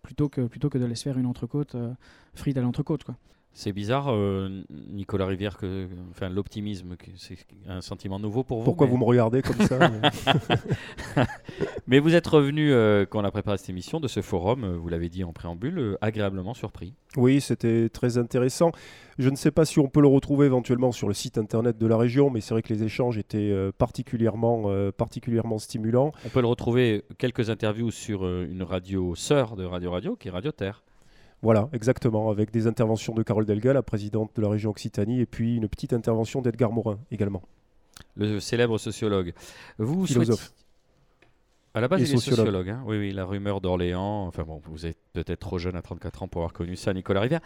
plutôt, 0.03 0.29
que, 0.29 0.43
plutôt 0.43 0.71
que 0.71 0.79
de 0.79 0.95
se 0.95 1.03
faire 1.03 1.19
une 1.19 1.27
entrecôte 1.27 1.77
frite 2.35 2.57
à 2.57 2.63
l'entrecôte. 2.63 3.05
Quoi. 3.05 3.17
C'est 3.55 3.73
bizarre, 3.73 4.13
Nicolas 4.91 5.27
Rivière, 5.27 5.57
que 5.57 5.89
enfin, 6.11 6.29
l'optimisme, 6.29 6.97
c'est 7.17 7.39
un 7.69 7.81
sentiment 7.81 8.19
nouveau 8.19 8.43
pour 8.43 8.59
vous. 8.59 8.65
Pourquoi 8.65 8.87
vous 8.87 8.99
me 8.99 9.05
regardez 9.05 9.43
comme 9.43 9.61
ça 9.67 9.91
mais... 11.87 11.99
vous 12.01 12.15
êtes 12.15 12.27
revenu, 12.27 12.71
quand 13.09 13.21
on 13.21 13.25
a 13.25 13.31
préparé 13.31 13.57
cette 13.57 13.71
émission, 13.71 14.01
de 14.01 14.09
ce 14.09 14.23
forum, 14.23 14.77
vous 14.77 14.89
l'avez 14.89 15.09
dit 15.09 15.25
en 15.25 15.33
préambule, 15.33 15.97
agréablement 16.01 16.55
surpris. 16.55 16.95
Oui, 17.17 17.41
c'était 17.41 17.89
très 17.89 18.19
intéressant. 18.19 18.73
Je 19.19 19.31
ne 19.31 19.37
sais 19.37 19.53
pas 19.53 19.65
si 19.65 19.79
on 19.79 19.89
peut 19.89 20.01
le 20.01 20.09
retrouver 20.09 20.47
éventuellement 20.47 20.91
sur 20.91 21.07
le 21.07 21.15
site 21.15 21.39
internet 21.39 21.79
de 21.79 21.87
la 21.87 21.97
région, 21.97 22.31
mais 22.31 22.41
c'est 22.41 22.55
vrai 22.55 22.63
que 22.63 22.73
les 22.73 22.83
échanges 22.83 23.17
étaient 23.17 23.51
euh, 23.51 23.71
particulièrement, 23.77 24.65
euh, 24.67 24.91
particulièrement 24.91 25.59
stimulants. 25.59 26.13
On 26.27 26.29
peut 26.29 26.41
le 26.41 26.49
retrouver 26.49 27.05
quelques 27.19 27.51
interviews 27.51 27.93
sur 27.93 28.25
euh, 28.25 28.49
une 28.51 28.65
radio 28.65 29.15
sœur 29.15 29.55
de 29.55 29.65
Radio 29.65 29.93
Radio, 29.93 30.17
qui 30.17 30.29
est 30.29 30.31
Radio 30.33 30.51
Terre. 30.51 30.83
Voilà, 31.45 31.69
exactement, 31.75 32.31
avec 32.31 32.51
des 32.51 32.67
interventions 32.67 33.13
de 33.13 33.23
Carole 33.23 33.45
Delga, 33.45 33.75
la 33.75 33.83
présidente 33.83 34.31
de 34.35 34.41
la 34.41 34.49
région 34.49 34.71
Occitanie, 34.71 35.21
et 35.21 35.27
puis 35.27 35.57
une 35.57 35.69
petite 35.69 35.93
intervention 35.93 36.41
d'Edgar 36.41 36.73
Morin 36.73 36.99
également. 37.11 37.43
Le 38.17 38.41
célèbre 38.41 38.79
sociologue. 38.79 39.35
Vous 39.77 40.07
Philosophe. 40.07 40.55
À 41.75 41.83
la 41.83 41.89
base, 41.89 42.01
il 42.01 42.15
est 42.15 42.17
sociologue. 42.17 42.71
Hein. 42.71 42.83
oui, 42.87 42.97
oui, 42.97 43.13
la 43.13 43.27
rumeur 43.27 43.61
d'Orléans. 43.61 44.27
Enfin 44.27 44.45
bon, 44.45 44.63
vous 44.65 44.87
êtes 44.87 44.97
peut-être 45.13 45.41
trop 45.41 45.59
jeune 45.59 45.77
à 45.77 45.83
34 45.83 46.23
ans 46.23 46.29
pour 46.29 46.41
avoir 46.41 46.55
connu 46.55 46.77
ça, 46.77 46.95
Nicolas 46.95 47.21
Rivière. 47.21 47.41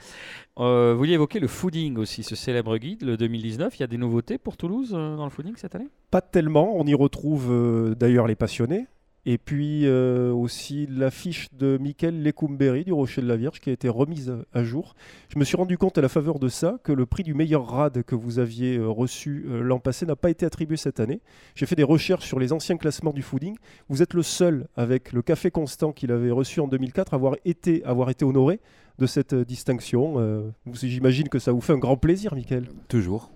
Euh, 0.59 0.93
vous 0.93 0.99
vouliez 0.99 1.15
évoquer 1.15 1.41
le 1.41 1.49
fooding 1.49 1.97
aussi, 1.97 2.23
ce 2.23 2.37
célèbre 2.37 2.79
guide, 2.79 3.03
le 3.03 3.17
2019. 3.17 3.79
Il 3.79 3.81
y 3.81 3.83
a 3.83 3.89
des 3.89 3.99
nouveautés 3.99 4.39
pour 4.39 4.57
Toulouse 4.57 4.93
euh, 4.95 5.17
dans 5.17 5.25
le 5.25 5.31
fooding 5.31 5.57
cette 5.57 5.75
année? 5.75 5.89
Pas 6.13 6.21
tellement. 6.21 6.77
On 6.77 6.87
y 6.87 6.95
retrouve 6.95 7.49
euh, 7.51 7.95
d'ailleurs 7.97 8.29
les 8.29 8.37
passionnés. 8.37 8.87
Et 9.27 9.37
puis 9.37 9.83
euh, 9.85 10.33
aussi 10.33 10.87
l'affiche 10.87 11.49
de 11.53 11.77
Michael 11.79 12.23
Lecumberi 12.23 12.85
du 12.85 12.93
Rocher 12.93 13.21
de 13.21 13.27
la 13.27 13.37
Vierge 13.37 13.61
qui 13.61 13.69
a 13.71 13.73
été 13.73 13.89
remise 13.89 14.33
à 14.55 14.65
jour. 14.65 14.95
Je 15.29 15.39
me 15.39 15.45
suis 15.45 15.57
rendu 15.57 15.77
compte 15.77 15.99
à 15.99 16.01
la 16.01 16.09
faveur 16.09 16.39
de 16.39 16.49
ça 16.49 16.79
que 16.83 16.93
le 16.93 17.05
prix 17.05 17.25
du 17.25 17.35
meilleur 17.35 17.67
rad 17.69 18.03
que 18.05 18.15
vous 18.15 18.39
aviez 18.39 18.77
euh, 18.77 18.89
reçu 18.89 19.45
euh, 19.49 19.61
l'an 19.61 19.81
passé 19.81 20.07
n'a 20.07 20.17
pas 20.17 20.31
été 20.31 20.47
attribué 20.47 20.77
cette 20.77 21.01
année. 21.01 21.21
J'ai 21.55 21.67
fait 21.67 21.77
des 21.77 21.83
recherches 21.85 22.27
sur 22.27 22.39
les 22.39 22.53
anciens 22.53 22.77
classements 22.77 23.13
du 23.13 23.23
fooding. 23.23 23.57
Vous 23.89 24.03
êtes 24.03 24.15
le 24.15 24.23
seul 24.23 24.67
avec 24.77 25.13
le 25.13 25.23
Café 25.23 25.51
Constant 25.51 25.93
qu'il 25.93 26.13
avait 26.13 26.31
reçu 26.31 26.61
en 26.61 26.69
2004 26.69 27.13
à 27.13 27.17
avoir 27.17 27.35
été, 27.45 27.85
avoir 27.85 28.11
été 28.11 28.25
honoré 28.25 28.61
de 28.99 29.07
cette 29.07 29.35
distinction. 29.35 30.53
J'imagine 30.73 31.29
que 31.29 31.39
ça 31.39 31.53
vous 31.53 31.61
fait 31.61 31.73
un 31.73 31.79
grand 31.79 31.97
plaisir, 31.97 32.35
Michael. 32.35 32.69
Toujours. 32.89 33.31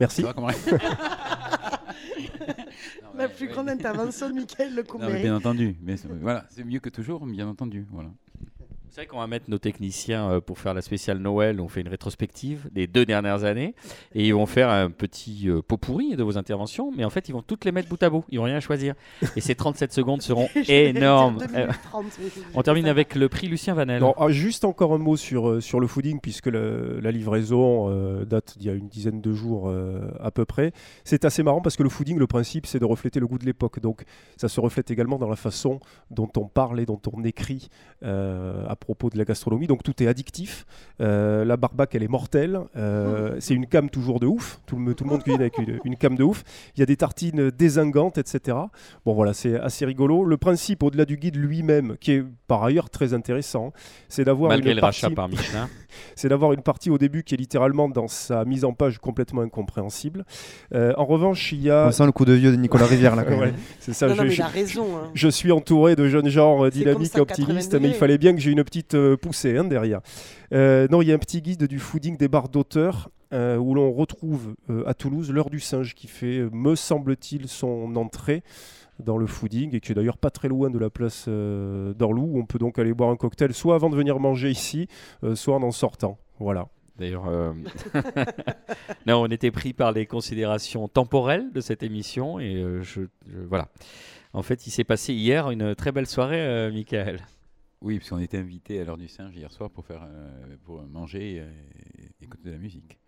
Merci. 0.00 0.24
La 3.16 3.28
plus 3.28 3.48
grande 3.48 3.68
intervention 3.68 4.28
de 4.28 4.34
Michael 4.34 4.74
Lecombéry. 4.76 5.22
Bien 5.22 5.36
entendu, 5.36 5.76
mais 5.82 5.96
voilà, 6.20 6.46
c'est 6.50 6.64
mieux 6.64 6.80
que 6.80 6.88
toujours, 6.88 7.24
bien 7.26 7.48
entendu. 7.48 7.86
Voilà. 7.90 8.10
C'est 8.96 9.02
vrai 9.02 9.08
qu'on 9.08 9.18
va 9.18 9.26
mettre 9.26 9.50
nos 9.50 9.58
techniciens 9.58 10.30
euh, 10.30 10.40
pour 10.40 10.58
faire 10.58 10.72
la 10.72 10.80
spéciale 10.80 11.18
Noël. 11.18 11.60
On 11.60 11.68
fait 11.68 11.82
une 11.82 11.88
rétrospective 11.88 12.66
des 12.72 12.86
deux 12.86 13.04
dernières 13.04 13.44
années 13.44 13.74
et 14.14 14.26
ils 14.26 14.32
vont 14.32 14.46
faire 14.46 14.70
un 14.70 14.90
petit 14.90 15.50
euh, 15.50 15.60
pot 15.60 15.76
pourri 15.76 16.16
de 16.16 16.22
vos 16.22 16.38
interventions. 16.38 16.90
Mais 16.96 17.04
en 17.04 17.10
fait, 17.10 17.28
ils 17.28 17.32
vont 17.32 17.42
toutes 17.42 17.66
les 17.66 17.72
mettre 17.72 17.90
bout 17.90 18.02
à 18.02 18.08
bout. 18.08 18.24
Ils 18.30 18.38
vont 18.38 18.46
rien 18.46 18.58
choisir. 18.58 18.94
Et 19.36 19.42
ces 19.42 19.54
37 19.54 19.92
secondes 19.92 20.22
seront 20.22 20.48
énormes. 20.68 21.40
on 22.54 22.62
termine 22.62 22.86
avec 22.86 23.16
le 23.16 23.28
prix 23.28 23.48
Lucien 23.48 23.74
Vanel. 23.74 24.02
Ah, 24.16 24.30
juste 24.30 24.64
encore 24.64 24.94
un 24.94 24.98
mot 24.98 25.18
sur, 25.18 25.46
euh, 25.46 25.60
sur 25.60 25.78
le 25.78 25.86
fooding, 25.86 26.18
puisque 26.18 26.46
la 26.46 27.10
livraison 27.10 27.90
date 28.24 28.56
d'il 28.56 28.68
y 28.68 28.70
a 28.70 28.72
une 28.72 28.88
dizaine 28.88 29.20
de 29.20 29.34
jours 29.34 29.70
à 30.20 30.30
peu 30.30 30.46
près. 30.46 30.72
C'est 31.04 31.26
assez 31.26 31.42
marrant 31.42 31.60
parce 31.60 31.76
que 31.76 31.82
le 31.82 31.90
fooding, 31.90 32.18
le 32.18 32.26
principe, 32.26 32.64
c'est 32.64 32.78
de 32.78 32.86
refléter 32.86 33.20
le 33.20 33.26
goût 33.26 33.36
de 33.36 33.44
l'époque. 33.44 33.78
Donc 33.78 34.04
ça 34.38 34.48
se 34.48 34.58
reflète 34.58 34.90
également 34.90 35.18
dans 35.18 35.28
la 35.28 35.36
façon 35.36 35.80
dont 36.10 36.30
on 36.38 36.46
parle 36.46 36.80
et 36.80 36.86
dont 36.86 37.00
on 37.12 37.24
écrit 37.24 37.68
à 38.02 38.74
propos 38.86 39.10
de 39.10 39.18
la 39.18 39.24
gastronomie. 39.24 39.66
Donc 39.66 39.82
tout 39.82 40.00
est 40.02 40.06
addictif. 40.06 40.64
Euh, 41.00 41.44
la 41.44 41.56
barbac, 41.56 41.94
elle 41.94 42.04
est 42.04 42.08
mortelle. 42.08 42.60
Euh, 42.76 43.36
c'est 43.40 43.54
une 43.54 43.66
cam 43.66 43.90
toujours 43.90 44.20
de 44.20 44.26
ouf. 44.26 44.60
Tout 44.66 44.78
le, 44.78 44.94
tout 44.94 45.04
le 45.04 45.10
monde 45.10 45.22
cuisine 45.22 45.40
avec 45.40 45.58
une, 45.58 45.96
cam 45.96 46.14
de 46.14 46.22
ouf. 46.22 46.44
Il 46.76 46.80
y 46.80 46.82
a 46.82 46.86
des 46.86 46.96
tartines 46.96 47.50
désingantes, 47.50 48.16
etc. 48.16 48.56
Bon 49.04 49.12
voilà, 49.12 49.34
c'est 49.34 49.58
assez 49.58 49.84
rigolo. 49.84 50.24
Le 50.24 50.36
principe, 50.36 50.84
au-delà 50.84 51.04
du 51.04 51.16
guide 51.16 51.36
lui-même, 51.36 51.96
qui 52.00 52.12
est 52.12 52.24
par 52.46 52.62
ailleurs 52.62 52.88
très 52.88 53.12
intéressant, 53.12 53.72
c'est 54.08 54.24
d'avoir 54.24 54.52
une 54.52 54.64
le 54.64 54.80
partie... 54.80 55.10
par 55.10 55.28
Michelin. 55.28 55.68
c'est 56.14 56.28
d'avoir 56.28 56.52
une 56.52 56.62
partie 56.62 56.90
au 56.90 56.98
début 56.98 57.22
qui 57.22 57.34
est 57.34 57.38
littéralement 57.38 57.88
dans 57.88 58.08
sa 58.08 58.44
mise 58.44 58.64
en 58.64 58.72
page 58.72 58.98
complètement 58.98 59.42
incompréhensible. 59.42 60.24
Euh, 60.74 60.92
en 60.96 61.04
revanche, 61.04 61.52
il 61.52 61.62
y 61.62 61.70
a. 61.70 61.86
On 61.88 61.92
sent 61.92 62.06
le 62.06 62.12
coup 62.12 62.24
de 62.24 62.32
vieux 62.32 62.50
de 62.50 62.56
Nicolas 62.56 62.86
Rivière 62.86 63.16
là. 63.16 63.24
c'est 63.80 63.92
ça. 63.92 64.08
je, 64.08 64.22
il 64.22 64.42
a 64.42 64.46
raison. 64.46 64.86
Hein. 64.96 65.10
Je 65.14 65.28
suis 65.28 65.52
entouré 65.52 65.96
de 65.96 66.08
jeunes 66.08 66.28
gens 66.28 66.68
dynamiques, 66.68 67.16
optimistes, 67.18 67.74
mais 67.74 67.88
il 67.88 67.94
fallait 67.94 68.18
bien 68.18 68.34
que 68.34 68.40
j'ai 68.40 68.50
une 68.50 68.64
petite 68.64 68.94
euh, 68.94 69.16
poussée 69.16 69.56
hein, 69.56 69.64
derrière. 69.64 70.00
Euh, 70.52 70.86
non, 70.90 71.02
il 71.02 71.08
y 71.08 71.12
a 71.12 71.14
un 71.14 71.18
petit 71.18 71.42
guide 71.42 71.64
du 71.64 71.78
fooding 71.78 72.16
des 72.16 72.28
bars 72.28 72.48
d'auteurs. 72.48 73.10
où 73.32 73.74
l'on 73.74 73.92
retrouve 73.92 74.54
à 74.86 74.94
Toulouse 74.94 75.30
l'heure 75.30 75.50
du 75.50 75.60
singe 75.60 75.94
qui 75.94 76.06
fait, 76.06 76.46
me 76.52 76.74
semble-t-il, 76.74 77.48
son 77.48 77.96
entrée 77.96 78.42
dans 78.98 79.18
le 79.18 79.26
fooding 79.26 79.74
et 79.74 79.80
qui 79.80 79.92
est 79.92 79.94
d'ailleurs 79.94 80.18
pas 80.18 80.30
très 80.30 80.48
loin 80.48 80.70
de 80.70 80.78
la 80.78 80.90
place 80.90 81.26
euh, 81.28 81.94
d'Orlou 81.94 82.22
où 82.22 82.38
on 82.38 82.46
peut 82.46 82.58
donc 82.58 82.78
aller 82.78 82.94
boire 82.94 83.10
un 83.10 83.16
cocktail 83.16 83.52
soit 83.52 83.74
avant 83.74 83.90
de 83.90 83.96
venir 83.96 84.18
manger 84.18 84.50
ici, 84.50 84.88
euh, 85.24 85.34
soit 85.34 85.56
en 85.56 85.70
sortant. 85.70 86.18
Voilà. 86.38 86.68
D'ailleurs, 86.98 87.28
euh, 87.28 87.52
non, 89.06 89.22
on 89.22 89.26
était 89.26 89.50
pris 89.50 89.74
par 89.74 89.92
les 89.92 90.06
considérations 90.06 90.88
temporelles 90.88 91.52
de 91.52 91.60
cette 91.60 91.82
émission 91.82 92.40
et 92.40 92.64
je, 92.82 93.02
voilà. 93.48 93.68
En 94.32 94.42
fait, 94.42 94.66
il 94.66 94.70
s'est 94.70 94.84
passé 94.84 95.12
hier 95.12 95.50
une 95.50 95.74
très 95.74 95.92
belle 95.92 96.06
soirée, 96.06 96.70
Michael. 96.70 97.20
Oui, 97.82 97.98
parce 97.98 98.10
qu'on 98.10 98.18
était 98.18 98.38
invité 98.38 98.80
à 98.80 98.84
l'heure 98.84 98.96
du 98.96 99.08
singe 99.08 99.36
hier 99.36 99.52
soir 99.52 99.70
pour 99.70 99.84
faire, 99.84 100.08
pour 100.64 100.82
manger 100.82 101.36
et 101.36 102.24
écouter 102.24 102.48
de 102.48 102.52
la 102.52 102.58
musique. 102.58 102.98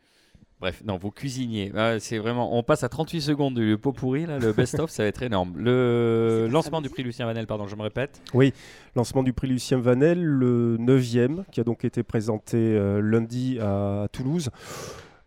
Bref, 0.60 0.82
non, 0.84 0.96
vous 0.96 1.12
cuisiniez. 1.12 1.70
Ah, 1.76 2.00
c'est 2.00 2.18
vraiment. 2.18 2.58
On 2.58 2.64
passe 2.64 2.82
à 2.82 2.88
38 2.88 3.20
secondes 3.20 3.54
du 3.54 3.78
pot 3.78 3.92
pourri, 3.92 4.26
là, 4.26 4.40
le 4.40 4.52
best-of, 4.52 4.90
ça 4.90 5.04
va 5.04 5.08
être 5.08 5.22
énorme. 5.22 5.52
Le 5.56 6.48
lancement 6.50 6.80
du 6.80 6.90
prix 6.90 7.04
Lucien 7.04 7.26
Vanel, 7.26 7.46
pardon, 7.46 7.68
je 7.68 7.76
me 7.76 7.82
répète. 7.82 8.20
Oui, 8.34 8.52
lancement 8.96 9.22
du 9.22 9.32
prix 9.32 9.46
Lucien 9.46 9.78
Vanel, 9.78 10.20
le 10.20 10.76
9e, 10.78 11.44
qui 11.52 11.60
a 11.60 11.64
donc 11.64 11.84
été 11.84 12.02
présenté 12.02 12.56
euh, 12.56 13.00
lundi 13.00 13.60
à, 13.60 14.08
Toulouse. 14.10 14.50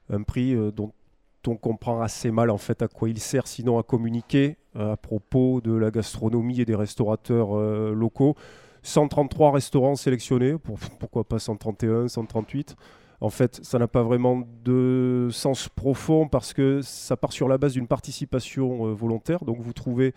Un 0.10 0.24
prix 0.24 0.54
euh, 0.54 0.70
dont 0.70 0.92
on 1.48 1.56
comprend 1.56 2.02
assez 2.02 2.30
mal 2.30 2.50
en 2.50 2.58
fait 2.58 2.82
à 2.82 2.90
quoi 2.90 3.08
il 3.10 3.20
sert, 3.20 3.48
sinon 3.48 3.80
à 3.80 3.84
communiquer 3.84 4.58
euh, 4.76 4.94
à 4.94 4.98
propos 4.98 5.62
de 5.62 5.74
la 5.74 5.92
gastronomie 5.92 6.60
et 6.60 6.66
des 6.66 6.76
restaurateurs 6.76 7.56
locaux. 7.94 8.36
133 8.84 9.52
restaurants 9.52 9.96
sélectionnés, 9.96 10.56
pourquoi 11.00 11.24
pas 11.24 11.40
131, 11.40 12.10
138 12.10 12.76
en 13.22 13.30
fait, 13.30 13.60
ça 13.64 13.78
n'a 13.78 13.88
pas 13.88 14.02
vraiment 14.02 14.44
de 14.66 15.30
sens 15.32 15.70
profond 15.70 16.28
parce 16.28 16.54
que 16.54 16.82
ça 16.82 17.16
part 17.16 17.32
sur 17.32 17.48
la 17.48 17.60
base 17.60 17.74
d'une 17.74 17.88
participation 17.88 18.88
euh, 18.88 18.94
volontaire. 18.94 19.46
Donc 19.46 19.60
vous 19.62 19.74
trouvez 19.74 20.16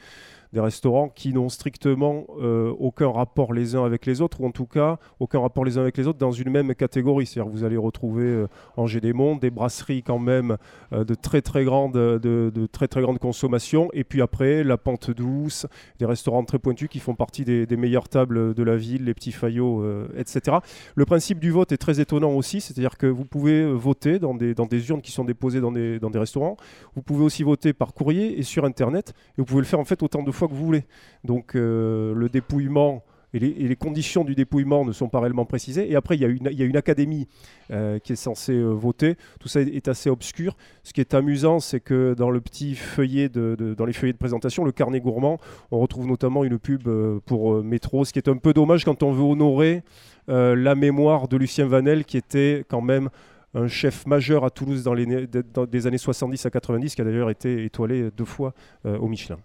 des 0.54 0.60
restaurants 0.60 1.08
qui 1.08 1.34
n'ont 1.34 1.48
strictement 1.48 2.26
euh, 2.40 2.72
aucun 2.78 3.10
rapport 3.10 3.52
les 3.52 3.74
uns 3.74 3.84
avec 3.84 4.06
les 4.06 4.20
autres, 4.20 4.40
ou 4.40 4.46
en 4.46 4.52
tout 4.52 4.66
cas 4.66 4.98
aucun 5.18 5.40
rapport 5.40 5.64
les 5.64 5.78
uns 5.78 5.82
avec 5.82 5.98
les 5.98 6.06
autres 6.06 6.18
dans 6.18 6.30
une 6.30 6.48
même 6.48 6.74
catégorie. 6.76 7.26
C'est-à-dire 7.26 7.52
vous 7.52 7.64
allez 7.64 7.76
retrouver 7.76 8.24
euh, 8.24 9.00
des 9.00 9.12
Monts, 9.12 9.36
des 9.36 9.50
brasseries 9.50 10.04
quand 10.04 10.20
même 10.20 10.56
euh, 10.92 11.04
de 11.04 11.14
très 11.14 11.42
très 11.42 11.64
grande 11.64 11.94
de, 11.94 12.66
très 12.72 12.88
très 12.88 13.02
consommation, 13.20 13.90
et 13.92 14.04
puis 14.04 14.22
après 14.22 14.62
la 14.62 14.78
pente 14.78 15.10
douce, 15.10 15.66
des 15.98 16.06
restaurants 16.06 16.44
très 16.44 16.58
pointus 16.58 16.88
qui 16.88 17.00
font 17.00 17.14
partie 17.14 17.44
des, 17.44 17.76
meilleures 17.76 18.08
tables 18.08 18.54
de 18.54 18.62
la 18.62 18.76
ville, 18.76 19.04
les 19.04 19.14
petits 19.14 19.32
faillots, 19.32 19.84
etc. 20.16 20.58
Le 20.94 21.04
principe 21.04 21.40
du 21.40 21.50
vote 21.50 21.72
est 21.72 21.76
très 21.76 22.00
étonnant 22.00 22.30
aussi, 22.30 22.60
c'est-à-dire 22.60 22.96
que 22.96 23.06
vous 23.06 23.24
pouvez 23.24 23.66
voter 23.72 24.20
dans 24.20 24.34
des, 24.34 24.54
dans 24.54 24.66
des 24.66 24.88
urnes 24.88 25.02
qui 25.02 25.10
sont 25.10 25.24
déposées 25.24 25.60
dans 25.60 25.72
des, 25.72 25.98
dans 25.98 26.10
des 26.10 26.20
restaurants, 26.20 26.56
vous 26.94 27.02
pouvez 27.02 27.24
aussi 27.24 27.42
voter 27.42 27.72
par 27.72 27.92
courrier 27.92 28.38
et 28.38 28.42
sur 28.44 28.64
Internet, 28.64 29.12
et 29.36 29.40
vous 29.40 29.44
pouvez 29.44 29.60
le 29.60 29.66
faire 29.66 29.80
en 29.80 29.84
fait 29.84 30.02
autant 30.02 30.22
de 30.22 30.30
fois 30.30 30.43
que 30.46 30.54
vous 30.54 30.64
voulez. 30.64 30.84
Donc 31.24 31.54
euh, 31.54 32.14
le 32.14 32.28
dépouillement 32.28 33.04
et 33.32 33.40
les, 33.40 33.74
conditions 33.74 34.22
du 34.22 34.36
dépouillement 34.36 34.84
ne 34.84 34.92
sont 34.92 35.08
pas 35.08 35.18
réellement 35.18 35.44
précisées. 35.44 35.90
Et 35.90 35.96
après, 35.96 36.14
il 36.14 36.22
y 36.22 36.24
a 36.24 36.28
une, 36.28 36.76
académie 36.76 37.26
qui 37.68 38.12
est 38.12 38.16
censée 38.16 38.62
voter. 38.62 39.16
Tout 39.40 39.48
ça 39.48 39.60
est, 39.60 39.88
assez 39.88 40.08
obscur. 40.08 40.56
Ce 40.84 40.92
qui 40.92 41.00
est 41.00 41.14
amusant, 41.14 41.58
c'est 41.58 41.80
que 41.80 42.14
dans 42.14 42.30
le 42.30 42.40
petit 42.40 42.76
feuillet 42.76 43.28
de, 43.28 43.74
dans 43.76 43.86
les 43.86 43.92
feuillets 43.92 44.12
de 44.12 44.18
présentation, 44.18 44.62
le 44.62 44.70
carnet 44.70 45.00
gourmand, 45.00 45.40
on 45.72 45.80
retrouve 45.80 46.06
notamment 46.06 46.44
une 46.44 46.60
pub 46.60 46.88
pour 47.26 47.60
Métro, 47.64 48.04
ce 48.04 48.12
qui 48.12 48.20
est 48.20 48.28
un 48.28 48.36
peu 48.36 48.52
dommage 48.52 48.84
quand 48.84 49.02
on 49.02 49.10
veut 49.10 49.24
honorer 49.24 49.82
la 50.28 50.76
mémoire 50.76 51.26
de 51.26 51.36
Lucien 51.36 51.66
Vanel, 51.66 52.04
qui 52.04 52.16
était 52.16 52.64
quand 52.68 52.82
même 52.82 53.10
un 53.54 53.68
chef 53.68 54.06
majeur 54.06 54.44
à 54.44 54.50
Toulouse 54.50 54.82
dans 54.82 54.94
les 54.94 55.06
des 55.26 55.86
années 55.86 55.98
70 55.98 56.44
à 56.46 56.50
90, 56.50 56.94
qui 56.94 57.00
a 57.00 57.04
d'ailleurs 57.04 57.30
été 57.30 57.64
étoilé 57.64 58.10
deux 58.16 58.24
fois 58.24 58.52
euh, 58.84 58.98
au 58.98 59.08
Michelin. 59.08 59.38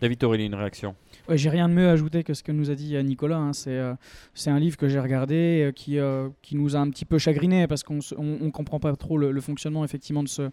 David 0.00 0.18
Torelli, 0.18 0.46
une 0.46 0.54
réaction 0.54 0.94
Ouais, 1.28 1.38
j'ai 1.38 1.48
rien 1.48 1.68
de 1.68 1.74
mieux 1.74 1.88
à 1.88 1.92
ajouter 1.92 2.22
que 2.22 2.34
ce 2.34 2.42
que 2.42 2.52
nous 2.52 2.70
a 2.70 2.74
dit 2.74 2.96
euh, 2.96 3.02
Nicolas. 3.02 3.38
Hein. 3.38 3.52
C'est, 3.52 3.70
euh, 3.70 3.94
c'est 4.34 4.50
un 4.50 4.58
livre 4.58 4.76
que 4.76 4.88
j'ai 4.88 5.00
regardé 5.00 5.72
qui, 5.74 5.98
qui 6.42 6.56
nous 6.56 6.76
a 6.76 6.78
un 6.78 6.90
petit 6.90 7.04
peu 7.04 7.18
chagriné 7.18 7.66
parce 7.66 7.82
qu'on 7.82 8.00
ne 8.18 8.50
comprend 8.50 8.80
pas 8.80 8.94
trop 8.96 9.16
le, 9.16 9.40
fonctionnement 9.40 9.84
effectivement 9.84 10.22
de 10.22 10.28
ce, 10.28 10.50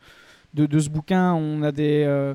de, 0.54 0.80
ce 0.80 0.90
bouquin. 0.90 1.34
On 1.34 1.62
a 1.64 1.72
des, 1.72 2.34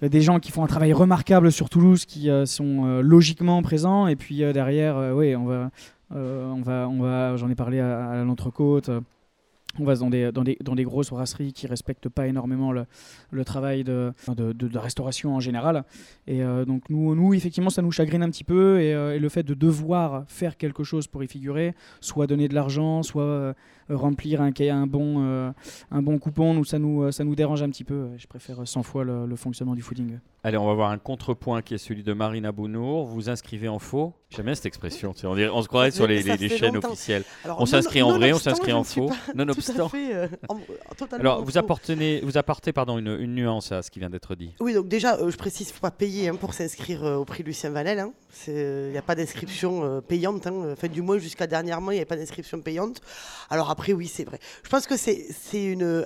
des 0.00 0.20
gens 0.20 0.40
qui 0.40 0.50
font 0.50 0.64
un 0.64 0.68
travail 0.68 0.92
remarquable 0.92 1.52
sur 1.52 1.68
Toulouse 1.68 2.04
qui 2.06 2.30
sont 2.46 3.00
logiquement 3.00 3.60
présents 3.62 4.06
et 4.06 4.16
puis 4.16 4.38
derrière, 4.52 5.12
oui, 5.14 5.36
on 5.36 5.44
va, 5.44 5.70
on 6.10 6.62
va, 6.62 6.88
on 6.88 7.00
va, 7.00 7.36
j'en 7.36 7.50
ai 7.50 7.54
parlé 7.54 7.80
à, 7.80 8.10
à 8.10 8.24
l'entrecôte 8.24 8.90
on 9.78 9.84
va 9.84 9.94
dans 9.96 10.10
des, 10.10 10.32
dans 10.32 10.44
des, 10.44 10.56
dans 10.62 10.74
des 10.74 10.84
grosses 10.84 11.10
brasseries 11.10 11.52
qui 11.52 11.66
respectent 11.66 12.08
pas 12.08 12.26
énormément 12.26 12.72
le, 12.72 12.86
le 13.30 13.44
travail 13.44 13.84
de, 13.84 14.12
de, 14.28 14.78
restauration 14.78 15.34
en 15.34 15.40
général. 15.40 15.84
Et 16.26 16.42
euh, 16.42 16.64
donc 16.64 16.88
nous, 16.90 17.14
nous, 17.14 17.34
effectivement, 17.34 17.70
ça 17.70 17.82
nous 17.82 17.92
chagrine 17.92 18.22
un 18.22 18.30
petit 18.30 18.44
peu. 18.44 18.80
Et, 18.80 18.94
euh, 18.94 19.16
et, 19.16 19.18
le 19.18 19.28
fait 19.28 19.42
de 19.42 19.54
devoir 19.54 20.24
faire 20.28 20.56
quelque 20.56 20.84
chose 20.84 21.06
pour 21.06 21.22
y 21.22 21.28
figurer, 21.28 21.74
soit 22.00 22.26
donner 22.26 22.48
de 22.48 22.54
l'argent, 22.54 23.02
soit 23.02 23.22
euh, 23.22 23.54
remplir 23.88 24.40
un, 24.40 24.50
un, 24.60 24.86
bon, 24.86 25.52
un 25.90 26.02
bon 26.02 26.18
coupon, 26.18 26.54
nous, 26.54 26.64
ça, 26.64 26.78
nous, 26.78 27.10
ça 27.12 27.24
nous 27.24 27.34
dérange 27.34 27.62
un 27.62 27.70
petit 27.70 27.84
peu. 27.84 28.08
Je 28.16 28.26
préfère 28.26 28.66
100 28.66 28.82
fois 28.82 29.04
le, 29.04 29.26
le 29.26 29.36
fonctionnement 29.36 29.74
du 29.74 29.82
fooding. 29.82 30.18
Allez, 30.46 30.58
on 30.58 30.66
va 30.68 30.74
voir 30.74 30.92
un 30.92 30.98
contrepoint 30.98 31.60
qui 31.60 31.74
est 31.74 31.78
celui 31.78 32.04
de 32.04 32.12
Marina 32.12 32.52
Bounour. 32.52 33.06
Vous 33.06 33.28
inscrivez 33.28 33.66
en 33.66 33.80
faux. 33.80 34.14
J'aime 34.30 34.46
bien 34.46 34.54
cette 34.54 34.66
expression. 34.66 35.14
On, 35.22 35.38
on 35.38 35.62
se 35.62 35.68
croirait 35.68 35.92
sur 35.92 36.06
les, 36.06 36.22
les, 36.22 36.48
chaînes 36.48 36.76
officielles. 36.76 37.22
on 37.44 37.64
s'inscrit 37.64 38.02
en 38.02 38.12
vrai, 38.12 38.32
on 38.32 38.38
s'inscrit 38.38 38.72
en 38.72 38.82
faux. 38.82 39.10
Nonobstant. 39.34 39.90
Euh, 39.94 40.28
Alors, 41.12 41.44
vous, 41.44 41.58
apportez, 41.58 42.20
vous 42.22 42.36
apportez 42.36 42.72
pardon, 42.72 42.98
une, 42.98 43.16
une, 43.20 43.34
nuance 43.34 43.70
à 43.70 43.82
ce 43.82 43.90
qui 43.90 44.00
vient 44.00 44.10
d'être 44.10 44.34
dit. 44.34 44.52
Oui, 44.60 44.74
donc 44.74 44.88
déjà, 44.88 45.16
euh, 45.16 45.30
je 45.30 45.36
précise, 45.36 45.68
il 45.68 45.70
ne 45.70 45.74
faut 45.74 45.80
pas 45.80 45.92
payer 45.92 46.28
hein, 46.28 46.34
pour 46.34 46.54
s'inscrire 46.54 47.04
euh, 47.04 47.16
au 47.16 47.24
prix 47.24 47.44
Lucien. 47.44 47.74
Hein. 47.74 48.12
Il 48.48 48.90
n'y 48.90 48.98
a 48.98 49.02
pas 49.02 49.14
d'inscription 49.14 50.00
payante. 50.06 50.46
Hein. 50.46 50.72
Enfin, 50.72 50.88
du 50.88 51.02
moins, 51.02 51.18
jusqu'à 51.18 51.46
dernièrement, 51.46 51.92
il 51.92 51.94
n'y 51.94 52.00
avait 52.00 52.04
pas 52.04 52.16
d'inscription 52.16 52.60
payante. 52.60 53.00
Alors 53.48 53.70
après, 53.70 53.92
oui, 53.92 54.08
c'est 54.08 54.24
vrai. 54.24 54.40
Je 54.62 54.68
pense 54.68 54.86
que 54.86 54.96
c'est 54.96 55.28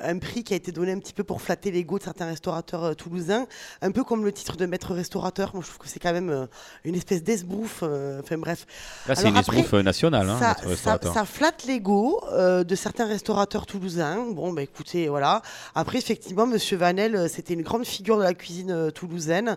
un 0.02 0.18
prix 0.18 0.44
qui 0.44 0.52
a 0.52 0.56
été 0.56 0.72
donné 0.72 0.92
un 0.92 0.98
petit 0.98 1.14
peu 1.14 1.24
pour 1.24 1.40
flatter 1.40 1.70
l'ego 1.70 1.98
de 1.98 2.04
certains 2.04 2.26
restaurateurs 2.26 2.94
toulousains. 2.96 3.46
Un 3.80 3.92
peu 3.92 4.04
comme 4.04 4.24
le 4.24 4.29
titre 4.30 4.56
de 4.56 4.66
maître 4.66 4.94
restaurateur. 4.94 5.50
Moi, 5.54 5.62
je 5.62 5.68
trouve 5.68 5.78
que 5.78 5.88
c'est 5.88 6.00
quand 6.00 6.12
même 6.12 6.48
une 6.84 6.94
espèce 6.94 7.22
d'esbrouf. 7.22 7.82
Enfin, 7.82 8.38
bref. 8.38 8.66
Là, 9.06 9.14
c'est 9.14 9.28
une 9.28 9.36
esbrouf 9.36 9.72
nationale, 9.74 10.26
ça, 10.38 10.56
ça, 10.76 10.98
ça, 11.02 11.24
flatte 11.24 11.64
l'ego 11.64 12.22
de 12.32 12.74
certains 12.74 13.06
restaurateurs 13.06 13.66
toulousains 13.66 14.26
Bon, 14.32 14.52
bah 14.52 14.62
écoutez, 14.62 15.08
voilà. 15.08 15.42
Après, 15.74 15.98
effectivement, 15.98 16.46
Monsieur 16.46 16.76
Vanel, 16.76 17.16
euh, 17.16 17.28
c'était 17.28 17.54
une 17.54 17.62
grande 17.62 17.84
figure 17.84 18.18
de 18.18 18.22
la 18.22 18.34
cuisine 18.34 18.70
euh, 18.70 18.90
toulousaine. 18.90 19.56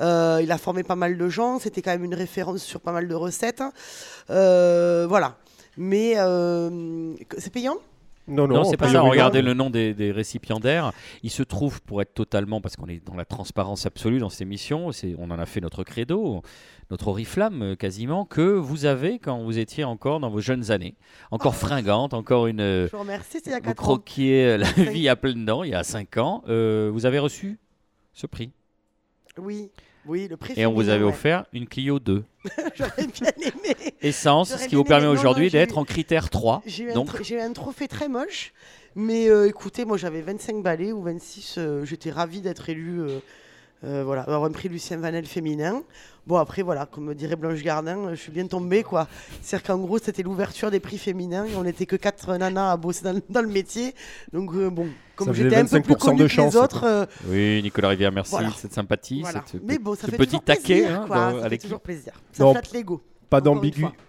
Euh, 0.00 0.40
il 0.42 0.50
a 0.50 0.58
formé 0.58 0.82
pas 0.82 0.96
mal 0.96 1.16
de 1.16 1.28
gens. 1.28 1.58
C'était 1.58 1.82
quand 1.82 1.90
même 1.90 2.04
une 2.04 2.14
référence 2.14 2.62
sur 2.62 2.80
pas 2.80 2.92
mal 2.92 3.08
de 3.08 3.14
recettes. 3.14 3.62
voilà. 4.28 5.36
Mais 5.76 6.14
c'est 7.38 7.52
payant? 7.52 7.76
Non, 8.26 8.48
non, 8.48 8.64
c'est 8.64 8.76
pas 8.76 8.88
ça. 8.88 9.00
Regardez 9.00 9.42
le 9.42 9.54
nom 9.54 9.70
des, 9.70 10.12
récipiendaires. 10.12 10.92
Il 11.22 11.30
se 11.30 11.42
trouve, 11.42 11.82
pour 11.82 12.00
être 12.02 12.14
totalement, 12.14 12.60
parce 12.60 12.76
qu'on 12.76 12.86
est 12.86 13.04
dans 13.04 13.14
la 13.14 13.24
transparence 13.24 13.86
absolue 13.86 14.18
dans 14.18 14.28
cette 14.28 14.42
émission, 14.42 14.90
on 15.18 15.30
en 15.30 15.38
a 15.38 15.46
fait 15.46 15.60
notre 15.60 15.84
credo, 15.84 16.42
notre 16.90 17.08
oriflamme 17.08 17.62
euh, 17.62 17.76
quasiment, 17.76 18.24
que 18.24 18.42
vous 18.42 18.84
avez 18.84 19.18
quand 19.18 19.42
vous 19.42 19.58
étiez 19.58 19.84
encore 19.84 20.20
dans 20.20 20.30
vos 20.30 20.40
jeunes 20.40 20.70
années, 20.70 20.94
encore 21.30 21.54
oh. 21.54 21.66
fringante, 21.66 22.14
encore 22.14 22.46
une. 22.46 22.60
Je 22.60 22.90
vous 22.90 22.98
remercie, 22.98 23.38
il 23.44 23.52
y 23.52 23.54
a 23.54 23.60
4 23.60 23.68
vous 23.68 23.74
croquiez 23.74 24.58
la 24.58 24.70
vie 24.76 25.08
à 25.08 25.16
pleines 25.16 25.44
dents 25.44 25.62
il 25.62 25.70
y 25.70 25.74
a 25.74 25.82
5 25.82 26.16
ans. 26.18 26.44
Euh, 26.48 26.90
vous 26.92 27.06
avez 27.06 27.18
reçu 27.18 27.58
ce 28.12 28.26
prix? 28.26 28.52
Oui. 29.38 29.70
Oui, 30.06 30.28
le 30.28 30.36
prix 30.36 30.54
Et 30.56 30.66
on 30.66 30.72
vous 30.72 30.88
avait 30.88 31.04
offert 31.04 31.46
une 31.52 31.66
Clio 31.66 31.98
2. 31.98 32.24
J'aurais 32.74 33.06
bien 33.06 33.30
aimé. 33.40 33.74
Essence, 34.02 34.56
ce 34.56 34.68
qui 34.68 34.74
vous 34.74 34.84
permet 34.84 35.06
aujourd'hui 35.06 35.50
d'être 35.50 35.78
en 35.78 35.84
critère 35.84 36.30
3. 36.30 36.62
J'ai 36.66 36.84
eu, 36.84 37.40
un 37.40 37.52
trophée 37.52 37.88
très 37.88 38.08
moche. 38.08 38.52
Mais 38.96 39.28
euh, 39.28 39.48
écoutez, 39.48 39.84
moi 39.84 39.96
j'avais 39.96 40.20
25 40.20 40.62
balais 40.62 40.92
ou 40.92 41.02
26. 41.02 41.58
J'étais 41.84 42.10
ravi 42.10 42.40
d'être 42.40 42.68
élu. 42.68 43.02
voilà, 43.82 44.22
avoir 44.22 44.44
un 44.44 44.52
prix 44.52 44.68
Lucien 44.68 44.98
Vanel 44.98 45.26
féminin. 45.26 45.82
Bon, 46.26 46.36
après, 46.36 46.62
voilà, 46.62 46.86
comme 46.86 47.12
dirait 47.14 47.36
Blanche 47.36 47.62
Gardin, 47.62 48.10
je 48.10 48.14
suis 48.14 48.32
bien 48.32 48.46
tombée, 48.46 48.82
quoi. 48.82 49.08
C'est-à-dire 49.42 49.66
qu'en 49.66 49.78
gros, 49.78 49.98
c'était 49.98 50.22
l'ouverture 50.22 50.70
des 50.70 50.80
prix 50.80 50.96
féminins 50.96 51.44
on 51.56 51.64
n'était 51.64 51.86
que 51.86 51.96
quatre 51.96 52.36
nanas 52.36 52.72
à 52.72 52.76
bosser 52.76 53.04
dans, 53.28 53.42
le 53.42 53.48
métier. 53.48 53.94
Donc, 54.32 54.54
euh, 54.54 54.70
bon, 54.70 54.88
comme 55.16 55.34
j'étais 55.34 55.56
un 55.56 55.66
peu 55.66 55.80
plus 55.80 55.96
connue 55.96 56.20
de 56.20 56.26
que 56.26 56.40
les 56.40 56.56
autres. 56.56 56.84
Euh, 56.84 57.06
oui, 57.28 57.60
Nicolas 57.62 57.88
Rivière, 57.88 58.12
merci 58.12 58.36
de 58.36 58.50
cette 58.56 58.72
sympathie. 58.72 59.22
Mais 59.62 59.78
bon, 59.78 59.94
ça 59.94 60.08
fait 60.08 60.16
petit 60.16 60.40
taquet. 60.40 60.86
Hein, 60.86 61.06
ça 61.08 61.48
fait 61.48 61.58
toujours 61.58 61.80
plaisir. 61.80 62.12
Ça 62.32 62.50
flatte 62.50 62.72
l'ego 62.72 63.02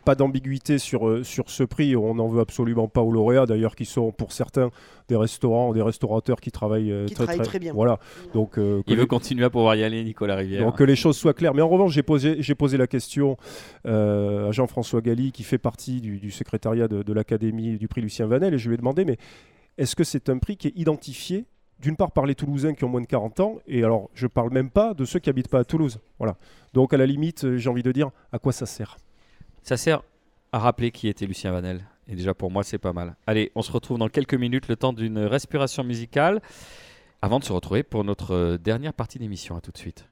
pas 0.03 0.15
d'ambiguïté 0.15 0.77
sur, 0.77 1.07
euh, 1.07 1.23
sur 1.23 1.49
ce 1.49 1.63
prix. 1.63 1.95
On 1.95 2.15
n'en 2.15 2.27
veut 2.27 2.41
absolument 2.41 2.87
pas 2.87 3.01
aux 3.01 3.11
lauréats, 3.11 3.45
d'ailleurs, 3.45 3.75
qui 3.75 3.85
sont 3.85 4.11
pour 4.11 4.31
certains 4.31 4.71
des 5.07 5.15
restaurants, 5.15 5.73
des 5.73 5.81
restaurateurs 5.81 6.41
qui 6.41 6.51
travaillent, 6.51 6.91
euh, 6.91 7.07
très, 7.07 7.37
très, 7.37 7.59
bien. 7.59 7.73
Voilà. 7.73 7.99
Donc, 8.33 8.57
euh, 8.57 8.81
Il 8.87 8.97
veut 8.97 9.05
continuer 9.05 9.45
à 9.45 9.49
pouvoir 9.49 9.75
y 9.75 9.83
aller, 9.83 10.03
Nicolas 10.03 10.35
Rivière. 10.35 10.63
Donc 10.63 10.77
que 10.77 10.83
les 10.83 10.95
choses 10.95 11.17
soient 11.17 11.33
claires. 11.33 11.53
Mais 11.53 11.61
en 11.61 11.69
revanche, 11.69 11.93
j'ai 11.93 12.03
posé, 12.03 12.41
posé 12.55 12.77
la 12.77 12.87
question 12.87 13.37
à 13.85 14.51
Jean-François 14.51 15.01
Galli, 15.01 15.31
qui 15.31 15.43
fait 15.43 15.57
partie 15.57 16.01
du, 16.01 16.31
secrétariat 16.31 16.87
de, 16.87 17.03
de 17.03 17.13
l'Académie 17.13 17.77
du 17.77 17.87
prix 17.87 18.01
Lucien 18.01 18.27
Vanel, 18.27 18.53
et 18.53 18.57
je 18.57 18.67
lui 18.69 18.75
ai 18.75 18.77
demandé, 18.77 19.05
mais 19.05 19.17
est-ce 19.77 19.95
que 19.95 20.03
c'est 20.03 20.29
un 20.29 20.37
prix 20.37 20.57
qui 20.57 20.67
est 20.67 20.73
identifié 20.75 21.45
d'une 21.79 21.95
part 21.95 22.11
par 22.11 22.25
les 22.25 22.35
Toulousains 22.35 22.73
qui 22.73 22.83
ont 22.83 22.89
moins 22.89 23.01
de 23.01 23.07
40 23.07 23.39
ans, 23.41 23.59
et 23.67 23.83
alors 23.83 24.09
je 24.13 24.27
parle 24.27 24.51
même 24.51 24.69
pas 24.69 24.93
de 24.93 25.05
ceux 25.05 25.19
qui 25.19 25.29
habitent 25.29 25.49
pas 25.49 25.59
à 25.59 25.63
Toulouse. 25.63 25.99
Voilà. 26.19 26.37
Donc 26.73 26.93
à 26.93 26.97
la 26.97 27.05
limite, 27.05 27.57
j'ai 27.57 27.69
envie 27.69 27.83
de 27.83 27.91
dire 27.91 28.11
à 28.31 28.39
quoi 28.39 28.51
ça 28.51 28.65
sert? 28.65 28.97
Ça 29.65 29.77
sert 29.77 30.03
à 30.51 30.59
rappeler 30.59 30.91
qui 30.91 31.07
était 31.07 31.25
Lucien 31.25 31.51
Vanel. 31.51 31.83
Et 32.07 32.15
déjà 32.15 32.35
pour 32.35 32.51
moi, 32.51 32.63
c'est 32.63 32.77
pas 32.77 32.93
mal. 32.93 33.15
Allez, 33.25 33.51
on 33.55 33.63
se 33.63 33.71
retrouve 33.71 33.97
dans 33.97 34.09
quelques 34.09 34.35
minutes, 34.35 34.67
le 34.67 34.75
temps 34.75 34.93
d'une 34.93 35.17
respiration 35.17 35.83
musicale, 35.83 36.39
avant 37.23 37.39
de 37.39 37.43
se 37.43 37.51
retrouver 37.51 37.81
pour 37.81 38.03
notre 38.03 38.35
euh, 38.35 38.57
dernière 38.59 38.93
partie 38.93 39.17
d'émission. 39.17 39.57
À 39.57 39.61
tout 39.61 39.71
de 39.71 39.77
suite. 39.79 40.07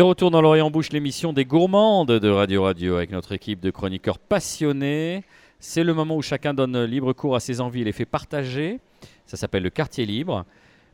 De 0.00 0.04
retour 0.04 0.30
dans 0.30 0.40
l'Orient 0.40 0.70
Bouche, 0.70 0.92
l'émission 0.92 1.34
des 1.34 1.44
gourmandes 1.44 2.10
de 2.10 2.30
Radio 2.30 2.62
Radio 2.62 2.96
avec 2.96 3.10
notre 3.10 3.32
équipe 3.32 3.60
de 3.60 3.70
chroniqueurs 3.70 4.18
passionnés. 4.18 5.24
C'est 5.58 5.84
le 5.84 5.92
moment 5.92 6.16
où 6.16 6.22
chacun 6.22 6.54
donne 6.54 6.84
libre 6.84 7.12
cours 7.12 7.36
à 7.36 7.40
ses 7.40 7.60
envies 7.60 7.82
et 7.82 7.84
les 7.84 7.92
fait 7.92 8.06
partager. 8.06 8.80
Ça 9.26 9.36
s'appelle 9.36 9.62
le 9.62 9.68
quartier 9.68 10.06
libre. 10.06 10.46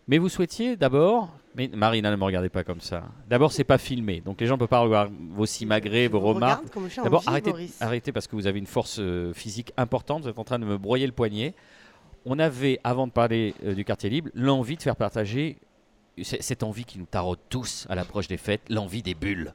Mais 0.08 0.18
vous 0.18 0.28
souhaitiez 0.28 0.74
d'abord, 0.74 1.30
mais 1.54 1.70
Marina, 1.72 2.10
ne 2.10 2.16
me 2.16 2.24
regardez 2.24 2.48
pas 2.48 2.64
comme 2.64 2.80
ça. 2.80 3.04
D'abord, 3.30 3.52
c'est 3.52 3.62
pas 3.62 3.78
filmé, 3.78 4.22
donc 4.22 4.40
les 4.40 4.48
gens 4.48 4.54
ne 4.54 4.58
peuvent 4.58 4.66
pas 4.66 4.84
voir 4.84 5.08
vos 5.36 5.46
simagrées, 5.46 6.08
vos 6.08 6.18
remarques. 6.18 6.64
D'abord, 7.00 7.22
arrêtez, 7.28 7.52
arrêtez 7.78 8.10
parce 8.10 8.26
que 8.26 8.34
vous 8.34 8.48
avez 8.48 8.58
une 8.58 8.66
force 8.66 8.96
euh, 8.98 9.32
physique 9.32 9.72
importante. 9.76 10.24
Vous 10.24 10.30
êtes 10.30 10.38
en 10.40 10.42
train 10.42 10.58
de 10.58 10.64
me 10.64 10.78
broyer 10.78 11.06
le 11.06 11.12
poignet. 11.12 11.54
On 12.24 12.40
avait, 12.40 12.80
avant 12.82 13.06
de 13.06 13.12
parler 13.12 13.54
euh, 13.64 13.74
du 13.74 13.84
quartier 13.84 14.10
libre, 14.10 14.30
l'envie 14.34 14.76
de 14.76 14.82
faire 14.82 14.96
partager 14.96 15.58
cette 16.22 16.62
envie 16.62 16.84
qui 16.84 16.98
nous 16.98 17.06
taraude 17.06 17.38
tous 17.48 17.86
à 17.88 17.94
l'approche 17.94 18.28
des 18.28 18.36
fêtes, 18.36 18.62
l'envie 18.68 19.02
des 19.02 19.14
bulles. 19.14 19.54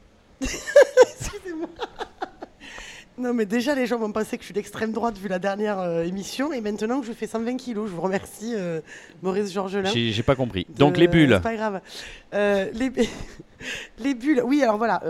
Excusez-moi. 0.40 1.68
Non, 3.20 3.34
mais 3.34 3.44
déjà, 3.44 3.74
les 3.74 3.86
gens 3.86 3.98
vont 3.98 4.12
penser 4.12 4.38
que 4.38 4.42
je 4.42 4.46
suis 4.46 4.54
d'extrême 4.54 4.92
droite 4.92 5.18
vu 5.18 5.28
la 5.28 5.38
dernière 5.38 5.78
euh, 5.78 6.04
émission. 6.04 6.54
Et 6.54 6.62
maintenant 6.62 7.02
que 7.02 7.06
je 7.06 7.12
fais 7.12 7.26
120 7.26 7.58
kilos, 7.58 7.90
je 7.90 7.94
vous 7.94 8.00
remercie, 8.00 8.54
euh, 8.54 8.80
Maurice 9.22 9.52
Georgelin. 9.52 9.90
J'ai 9.92 10.22
pas 10.22 10.34
compris. 10.34 10.66
Donc, 10.70 10.96
les 10.96 11.06
bulles. 11.06 11.34
C'est 11.34 11.42
pas 11.42 11.54
grave. 11.54 11.80
Euh, 12.32 12.70
les... 12.72 12.90
les... 13.98 14.14
bulles, 14.14 14.42
oui, 14.42 14.62
alors 14.62 14.78
voilà. 14.78 15.02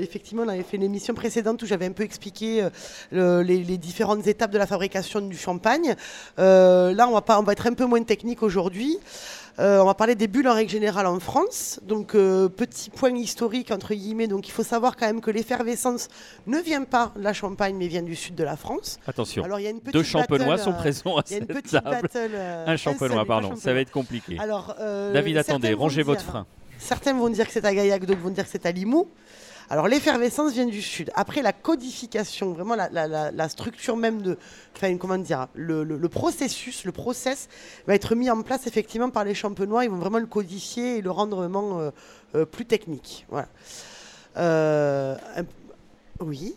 effectivement, 0.00 0.44
on 0.44 0.48
avait 0.48 0.62
fait 0.62 0.76
une 0.76 0.84
émission 0.84 1.12
précédente 1.12 1.60
où 1.60 1.66
j'avais 1.66 1.86
un 1.86 1.92
peu 1.92 2.04
expliqué 2.04 2.68
les, 3.10 3.42
les, 3.42 3.78
différentes 3.78 4.24
étapes 4.28 4.52
de 4.52 4.58
la 4.58 4.66
fabrication 4.68 5.20
du 5.20 5.36
champagne. 5.36 5.96
là, 6.36 7.06
on 7.08 7.12
va, 7.12 7.22
pas, 7.22 7.40
on 7.40 7.42
va 7.42 7.52
être 7.52 7.66
un 7.66 7.74
peu 7.74 7.86
moins 7.86 8.02
technique 8.04 8.44
aujourd'hui. 8.44 8.98
Euh, 9.58 9.80
on 9.80 9.86
va 9.86 9.94
parler 9.94 10.14
des 10.14 10.28
bulles 10.28 10.48
en 10.48 10.54
règle 10.54 10.70
générale 10.70 11.06
en 11.06 11.18
France. 11.18 11.80
Donc, 11.82 12.14
euh, 12.14 12.48
petit 12.48 12.90
point 12.90 13.10
historique, 13.10 13.70
entre 13.70 13.94
guillemets. 13.94 14.26
Donc, 14.26 14.48
il 14.48 14.50
faut 14.50 14.62
savoir 14.62 14.96
quand 14.96 15.06
même 15.06 15.20
que 15.20 15.30
l'effervescence 15.30 16.08
ne 16.46 16.58
vient 16.58 16.84
pas 16.84 17.12
de 17.16 17.22
la 17.22 17.32
Champagne, 17.32 17.74
mais 17.76 17.88
vient 17.88 18.02
du 18.02 18.14
sud 18.14 18.34
de 18.34 18.44
la 18.44 18.56
France. 18.56 18.98
Attention, 19.06 19.44
Alors, 19.44 19.60
y 19.60 19.66
a 19.66 19.70
une 19.70 19.80
deux 19.80 20.02
champenois 20.02 20.58
sont 20.58 20.72
euh, 20.72 20.78
présents 20.78 21.16
à 21.16 21.22
cette 21.24 21.70
table. 21.70 22.08
un 22.66 22.76
champenois, 22.76 23.24
pardon. 23.24 23.56
Ça 23.56 23.72
va 23.72 23.80
être 23.80 23.90
compliqué. 23.92 24.36
Alors, 24.38 24.74
David, 24.78 25.38
attendez, 25.38 25.72
rangez 25.72 26.02
votre 26.02 26.22
frein. 26.22 26.46
Certains 26.78 27.14
vont 27.14 27.30
dire 27.30 27.46
que 27.46 27.52
c'est 27.52 27.64
à 27.64 27.74
Gaillac, 27.74 28.04
d'autres 28.04 28.20
vont 28.20 28.30
dire 28.30 28.44
que 28.44 28.50
c'est 28.50 28.66
à 28.66 28.70
Limoux. 28.70 29.08
Alors 29.68 29.88
l'effervescence 29.88 30.52
vient 30.52 30.66
du 30.66 30.80
sud. 30.80 31.10
Après 31.14 31.42
la 31.42 31.52
codification, 31.52 32.52
vraiment 32.52 32.76
la, 32.76 33.48
structure 33.48 33.96
même 33.96 34.22
de, 34.22 34.38
enfin 34.76 34.96
comment 34.96 35.18
dire, 35.18 35.48
le, 35.54 36.08
processus, 36.08 36.84
le 36.84 36.92
process 36.92 37.48
va 37.86 37.94
être 37.94 38.14
mis 38.14 38.30
en 38.30 38.42
place 38.42 38.66
effectivement 38.66 39.10
par 39.10 39.24
les 39.24 39.34
champenois. 39.34 39.84
Ils 39.84 39.90
vont 39.90 39.98
vraiment 39.98 40.18
le 40.18 40.26
codifier 40.26 40.98
et 40.98 41.02
le 41.02 41.10
rendre 41.10 41.36
vraiment 41.36 41.80
euh, 41.80 41.90
euh, 42.36 42.44
plus 42.44 42.64
technique. 42.64 43.26
Voilà. 43.28 43.48
Euh, 44.36 45.16
oui. 46.20 46.54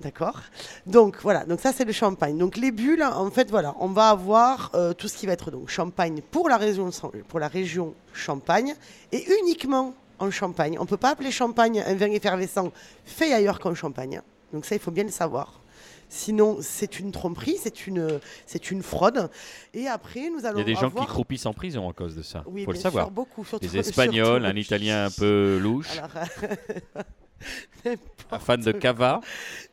D'accord. 0.00 0.40
Donc 0.84 1.18
voilà, 1.22 1.44
donc 1.44 1.60
ça 1.60 1.72
c'est 1.72 1.84
le 1.84 1.92
champagne. 1.92 2.36
Donc 2.36 2.56
les 2.56 2.72
bulles, 2.72 3.04
en 3.04 3.30
fait 3.30 3.48
voilà, 3.50 3.76
on 3.78 3.88
va 3.88 4.08
avoir 4.08 4.72
tout 4.98 5.06
ce 5.06 5.16
qui 5.16 5.26
va 5.26 5.32
être 5.32 5.52
donc 5.52 5.68
champagne 5.68 6.22
pour 6.32 6.48
la 6.48 6.56
région 6.56 6.90
pour 7.28 7.38
la 7.38 7.46
région 7.46 7.94
Champagne 8.12 8.74
et 9.12 9.24
uniquement 9.40 9.94
en 10.22 10.30
Champagne. 10.30 10.76
On 10.78 10.82
ne 10.82 10.88
peut 10.88 10.96
pas 10.96 11.10
appeler 11.10 11.30
Champagne 11.30 11.82
un 11.84 11.94
vin 11.94 12.10
effervescent 12.10 12.72
fait 13.04 13.32
ailleurs 13.32 13.58
qu'en 13.58 13.74
Champagne. 13.74 14.22
Donc 14.52 14.64
ça, 14.64 14.76
il 14.76 14.80
faut 14.80 14.90
bien 14.90 15.04
le 15.04 15.10
savoir. 15.10 15.60
Sinon, 16.08 16.58
c'est 16.60 17.00
une 17.00 17.10
tromperie, 17.10 17.56
c'est 17.58 17.86
une, 17.86 18.20
c'est 18.46 18.70
une 18.70 18.82
fraude. 18.82 19.30
Et 19.72 19.88
après, 19.88 20.28
nous 20.30 20.44
allons. 20.44 20.58
Il 20.58 20.60
y 20.60 20.62
a 20.62 20.74
des 20.74 20.74
gens 20.74 20.90
qui 20.90 21.06
croupissent 21.06 21.46
en 21.46 21.54
prison 21.54 21.88
à 21.88 21.94
cause 21.94 22.14
de 22.14 22.22
ça. 22.22 22.44
Il 22.54 22.64
faut 22.64 22.72
le 22.72 22.78
savoir. 22.78 23.10
beaucoup, 23.10 23.44
des 23.60 23.78
Espagnols, 23.78 24.44
un 24.44 24.54
Italien 24.54 25.06
un 25.06 25.10
peu 25.10 25.58
louche. 25.60 25.98
Un 25.98 27.00
fan 28.38 28.60
de 28.60 28.72
cava. 28.72 29.20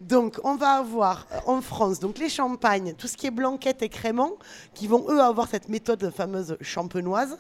Donc, 0.02 0.40
on 0.44 0.56
va 0.56 0.72
avoir 0.74 1.28
euh, 1.32 1.40
en 1.46 1.62
France 1.62 2.00
donc 2.00 2.18
les 2.18 2.30
champagnes, 2.30 2.94
tout 2.98 3.08
ce 3.08 3.18
qui 3.18 3.28
est 3.28 3.32
blanquette 3.32 3.82
et 3.82 3.90
crément, 3.90 4.34
qui 4.74 4.88
vont 4.88 5.06
eux 5.10 5.22
avoir 5.22 5.48
cette 5.48 5.70
méthode 5.70 6.12
fameuse 6.12 6.58
champenoise, 6.62 7.38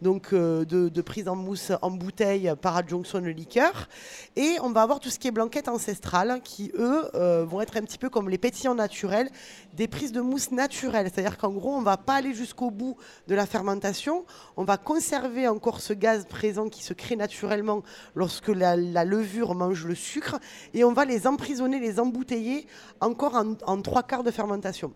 donc 0.00 0.32
euh, 0.32 0.64
de, 0.64 1.02
prise 1.02 1.28
en 1.28 1.36
mousse 1.36 1.72
en 1.82 1.90
bouteille 1.90 2.52
par 2.60 2.76
adjonction 2.76 3.20
de 3.20 3.28
liqueur. 3.28 3.88
Et 4.36 4.56
on 4.62 4.70
va 4.70 4.82
avoir 4.82 5.00
tout 5.00 5.10
ce 5.10 5.18
qui 5.18 5.28
est 5.28 5.32
blanquette 5.32 5.68
ancestrale, 5.68 6.40
qui 6.42 6.72
eux 6.78 7.10
euh, 7.14 7.44
vont 7.44 7.60
être 7.60 7.76
un 7.76 7.82
petit 7.82 7.98
peu 7.98 8.08
comme 8.08 8.28
les 8.28 8.38
pétillants 8.38 8.74
naturels, 8.74 9.30
des 9.74 9.88
prises 9.88 10.12
de 10.12 10.20
mousse 10.20 10.52
naturelles. 10.52 11.10
C'est-à-dire 11.12 11.38
qu'en 11.38 11.50
gros, 11.50 11.72
on 11.72 11.82
va 11.82 11.96
pas 11.96 12.14
aller 12.14 12.34
jusqu'au 12.34 12.70
bout 12.70 12.96
de 13.26 13.34
la 13.34 13.46
fermentation, 13.46 14.24
on 14.56 14.64
va 14.64 14.76
conserver 14.76 15.48
encore 15.48 15.80
ce 15.80 15.92
gaz 15.92 16.26
présent 16.26 16.68
qui 16.68 16.82
se 16.82 16.94
crée 16.94 17.16
naturellement 17.16 17.82
lorsque 18.14 18.48
la, 18.48 18.76
la 18.76 19.04
levure 19.04 19.54
mange 19.54 19.71
le 19.74 19.94
sucre 19.94 20.38
et 20.74 20.84
on 20.84 20.92
va 20.92 21.04
les 21.04 21.26
emprisonner, 21.26 21.80
les 21.80 21.98
embouteiller 21.98 22.66
encore 23.00 23.34
en, 23.34 23.82
trois 23.82 24.02
quarts 24.02 24.22
de 24.22 24.30
fermentation. 24.30 24.92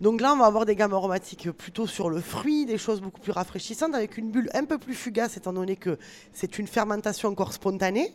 Donc 0.00 0.22
là, 0.22 0.32
on 0.32 0.38
va 0.38 0.46
avoir 0.46 0.64
des 0.64 0.74
gammes 0.74 0.94
aromatiques 0.94 1.50
plutôt 1.50 1.86
sur 1.86 2.08
le 2.08 2.20
fruit, 2.20 2.64
des 2.64 2.78
choses 2.78 3.02
beaucoup 3.02 3.20
plus 3.20 3.32
rafraîchissantes, 3.32 3.94
avec 3.94 4.16
une 4.16 4.30
bulle 4.30 4.48
un 4.54 4.64
peu 4.64 4.78
plus 4.78 4.94
fugace, 4.94 5.36
étant 5.36 5.52
donné 5.52 5.76
que 5.76 5.98
c'est 6.32 6.58
une 6.58 6.66
fermentation 6.66 7.28
encore 7.28 7.52
spontanée. 7.52 8.14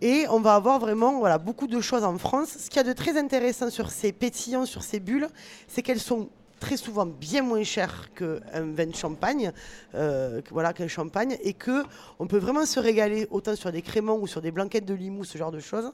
Et 0.00 0.26
on 0.28 0.40
va 0.40 0.56
avoir 0.56 0.80
vraiment 0.80 1.18
voilà, 1.20 1.38
beaucoup 1.38 1.68
de 1.68 1.80
choses 1.80 2.02
en 2.02 2.18
France. 2.18 2.56
Ce 2.58 2.68
qu'il 2.68 2.78
y 2.78 2.80
a 2.80 2.82
de 2.82 2.92
très 2.92 3.16
intéressant 3.16 3.70
sur 3.70 3.90
ces 3.90 4.12
pétillants, 4.12 4.66
sur 4.66 4.82
ces 4.82 4.98
bulles, 4.98 5.28
c'est 5.68 5.82
qu'elles 5.82 6.00
sont 6.00 6.30
très 6.64 6.78
souvent 6.78 7.04
bien 7.04 7.42
moins 7.42 7.62
cher 7.62 8.08
qu'un 8.14 8.72
vin 8.72 8.86
de 8.86 8.94
champagne, 8.94 9.52
euh, 9.94 10.40
voilà, 10.50 10.72
qu'un 10.72 10.88
champagne, 10.88 11.36
et 11.42 11.52
que 11.52 11.84
on 12.18 12.26
peut 12.26 12.38
vraiment 12.38 12.64
se 12.64 12.80
régaler 12.80 13.26
autant 13.30 13.54
sur 13.54 13.70
des 13.70 13.82
créments 13.82 14.16
ou 14.16 14.26
sur 14.26 14.40
des 14.40 14.50
blanquettes 14.50 14.86
de 14.86 14.94
limou, 14.94 15.24
ce 15.24 15.36
genre 15.36 15.52
de 15.52 15.60
choses, 15.60 15.92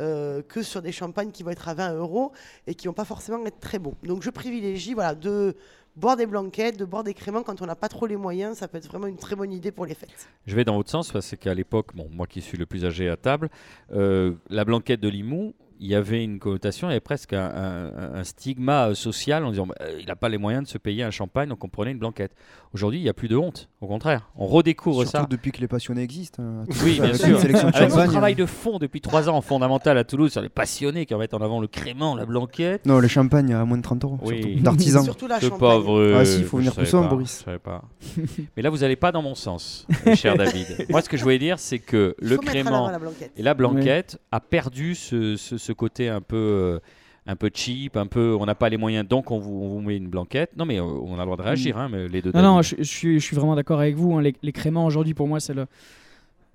euh, 0.00 0.42
que 0.42 0.64
sur 0.64 0.82
des 0.82 0.90
champagnes 0.90 1.30
qui 1.30 1.44
vont 1.44 1.50
être 1.50 1.68
à 1.68 1.74
20 1.74 1.94
euros 1.94 2.32
et 2.66 2.74
qui 2.74 2.88
vont 2.88 2.94
pas 2.94 3.04
forcément 3.04 3.46
être 3.46 3.60
très 3.60 3.78
beaux. 3.78 3.94
Donc 4.02 4.24
je 4.24 4.30
privilégie 4.30 4.92
voilà, 4.92 5.14
de 5.14 5.54
boire 5.94 6.16
des 6.16 6.26
blanquettes, 6.26 6.76
de 6.76 6.84
boire 6.84 7.04
des 7.04 7.14
créments 7.14 7.44
quand 7.44 7.62
on 7.62 7.66
n'a 7.66 7.76
pas 7.76 7.88
trop 7.88 8.08
les 8.08 8.16
moyens, 8.16 8.58
ça 8.58 8.66
peut 8.66 8.78
être 8.78 8.88
vraiment 8.88 9.06
une 9.06 9.18
très 9.18 9.36
bonne 9.36 9.52
idée 9.52 9.70
pour 9.70 9.86
les 9.86 9.94
fêtes. 9.94 10.28
Je 10.48 10.56
vais 10.56 10.64
dans 10.64 10.76
votre 10.76 10.90
sens 10.90 11.12
parce 11.12 11.36
qu'à 11.36 11.54
l'époque, 11.54 11.94
bon, 11.94 12.08
moi 12.12 12.26
qui 12.26 12.40
suis 12.40 12.58
le 12.58 12.66
plus 12.66 12.84
âgé 12.84 13.08
à 13.08 13.16
table, 13.16 13.50
euh, 13.92 14.32
la 14.50 14.64
blanquette 14.64 15.00
de 15.00 15.08
Limoux, 15.08 15.54
il 15.80 15.86
y 15.86 15.94
avait 15.94 16.24
une 16.24 16.38
connotation, 16.38 16.88
il 16.88 16.90
y 16.90 16.94
avait 16.94 17.00
presque 17.00 17.32
un, 17.32 18.22
stigma 18.24 18.94
social 18.94 19.44
en 19.44 19.50
disant 19.50 19.66
bah, 19.66 19.76
il 19.98 20.06
n'a 20.06 20.16
pas 20.16 20.28
les 20.28 20.38
moyens 20.38 20.64
de 20.64 20.68
se 20.68 20.78
payer 20.78 21.02
un 21.02 21.10
champagne, 21.10 21.48
donc 21.48 21.62
on 21.64 21.68
prenait 21.68 21.92
une 21.92 21.98
blanquette. 21.98 22.32
Aujourd'hui, 22.74 23.00
il 23.00 23.02
n'y 23.02 23.08
a 23.08 23.14
plus 23.14 23.28
de 23.28 23.36
honte, 23.36 23.68
au 23.80 23.86
contraire. 23.86 24.28
On 24.36 24.46
redécouvre 24.46 25.02
Surtout 25.02 25.22
ça. 25.22 25.26
depuis 25.28 25.52
que 25.52 25.60
les 25.60 25.68
passionnés 25.68 26.02
existent. 26.02 26.42
Hein, 26.42 26.64
oui, 26.84 27.00
bien 27.00 27.14
sûr. 27.14 27.38
Avec 27.40 27.56
un 27.56 28.06
travail 28.06 28.34
de 28.34 28.44
fond 28.44 28.78
depuis 28.78 29.00
trois 29.00 29.28
ans 29.28 29.36
en 29.36 29.40
fondamental 29.40 29.96
à 29.96 30.04
Toulouse 30.04 30.32
sur 30.32 30.42
les 30.42 30.48
passionnés 30.48 31.06
qui 31.06 31.14
mettent 31.14 31.34
en 31.34 31.40
avant 31.40 31.60
le 31.60 31.66
crément, 31.66 32.14
la 32.14 32.26
blanquette. 32.26 32.84
Non, 32.84 32.98
le 32.98 33.08
champagne 33.08 33.54
à 33.54 33.64
moins 33.64 33.78
de 33.78 33.82
30 33.82 34.04
euros. 34.04 34.18
Oui. 34.22 34.60
D'artisan. 34.60 35.02
Surtout 35.02 35.26
la 35.26 35.40
champagne. 35.40 35.58
Pauvre. 35.58 36.14
Ah 36.18 36.24
si, 36.24 36.40
il 36.40 36.44
faut 36.44 36.58
venir 36.58 36.74
tout 36.74 36.84
ça, 36.84 37.00
Boris. 37.02 37.44
Je 37.46 37.56
pas. 37.56 37.84
Mais 38.56 38.62
là, 38.62 38.70
vous 38.70 38.78
n'allez 38.78 38.96
pas 38.96 39.12
dans 39.12 39.22
mon 39.22 39.34
sens, 39.34 39.86
cher 40.14 40.36
David. 40.36 40.86
Moi, 40.90 41.00
ce 41.00 41.08
que 41.08 41.16
je 41.16 41.22
voulais 41.22 41.38
dire, 41.38 41.58
c'est 41.58 41.78
que 41.78 42.14
le 42.18 42.36
crément 42.36 42.90
et 43.36 43.42
la 43.42 43.54
blanquette 43.54 44.20
a 44.30 44.40
perdu 44.40 44.94
ce, 44.94 45.36
ce 45.36 45.67
côté 45.72 46.08
un 46.08 46.20
peu 46.20 46.36
euh, 46.36 46.78
un 47.26 47.36
peu 47.36 47.50
cheap, 47.52 47.96
un 47.96 48.06
peu, 48.06 48.34
on 48.40 48.46
n'a 48.46 48.54
pas 48.54 48.70
les 48.70 48.78
moyens, 48.78 49.06
donc 49.06 49.30
on 49.30 49.38
vous, 49.38 49.80
met 49.80 49.98
une 49.98 50.08
blanquette. 50.08 50.56
Non, 50.56 50.64
mais 50.64 50.80
euh, 50.80 50.82
on 50.82 51.16
a 51.16 51.18
le 51.18 51.24
droit 51.24 51.36
de 51.36 51.42
réagir, 51.42 51.76
mm. 51.76 51.80
hein, 51.80 51.88
mais 51.92 52.08
les 52.08 52.22
deux. 52.22 52.32
Non, 52.32 52.40
non, 52.40 52.62
je, 52.62 52.82
suis, 52.82 53.20
je, 53.20 53.24
suis, 53.24 53.36
vraiment 53.36 53.54
d'accord 53.54 53.80
avec 53.80 53.96
vous. 53.96 54.14
Hein. 54.14 54.22
Les, 54.22 54.34
les, 54.42 54.52
créments 54.52 54.86
aujourd'hui, 54.86 55.12
pour 55.12 55.28
moi, 55.28 55.38
c'est 55.38 55.52
le, 55.52 55.66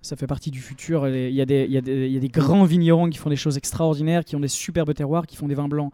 ça 0.02 0.16
fait 0.16 0.26
partie 0.26 0.50
du 0.50 0.60
futur. 0.60 1.08
Il 1.08 1.32
y, 1.32 1.42
a 1.42 1.46
des, 1.46 1.66
il, 1.66 1.72
y 1.72 1.78
a 1.78 1.82
des, 1.82 2.08
il 2.08 2.14
y, 2.14 2.18
a 2.18 2.20
des, 2.20 2.28
grands 2.28 2.64
vignerons 2.64 3.08
qui 3.10 3.20
font 3.20 3.30
des 3.30 3.36
choses 3.36 3.56
extraordinaires, 3.56 4.26
qui 4.26 4.36
ont 4.36 4.40
des 4.40 4.48
superbes 4.48 4.96
terroirs, 4.96 5.28
qui 5.28 5.36
font 5.36 5.48
des 5.48 5.56
vins 5.56 5.68
blancs 5.68 5.94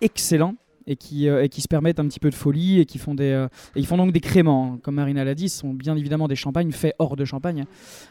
excellents 0.00 0.54
et 0.86 0.96
qui, 0.96 1.28
euh, 1.28 1.44
et 1.44 1.48
qui 1.48 1.60
se 1.60 1.68
permettent 1.68 2.00
un 2.00 2.06
petit 2.06 2.20
peu 2.20 2.30
de 2.30 2.34
folie 2.34 2.80
et 2.80 2.86
qui 2.86 2.98
font, 2.98 3.14
des, 3.14 3.46
et 3.76 3.78
ils 3.78 3.86
font 3.86 3.96
donc 3.96 4.12
des 4.12 4.20
créments. 4.20 4.78
Comme 4.82 4.96
Marina 4.96 5.24
l'a 5.24 5.34
dit, 5.34 5.48
ce 5.48 5.60
sont 5.60 5.72
bien 5.74 5.96
évidemment 5.96 6.28
des 6.28 6.36
champagnes 6.36 6.72
faits 6.72 6.94
hors 6.98 7.16
de 7.16 7.24
Champagne. 7.24 7.64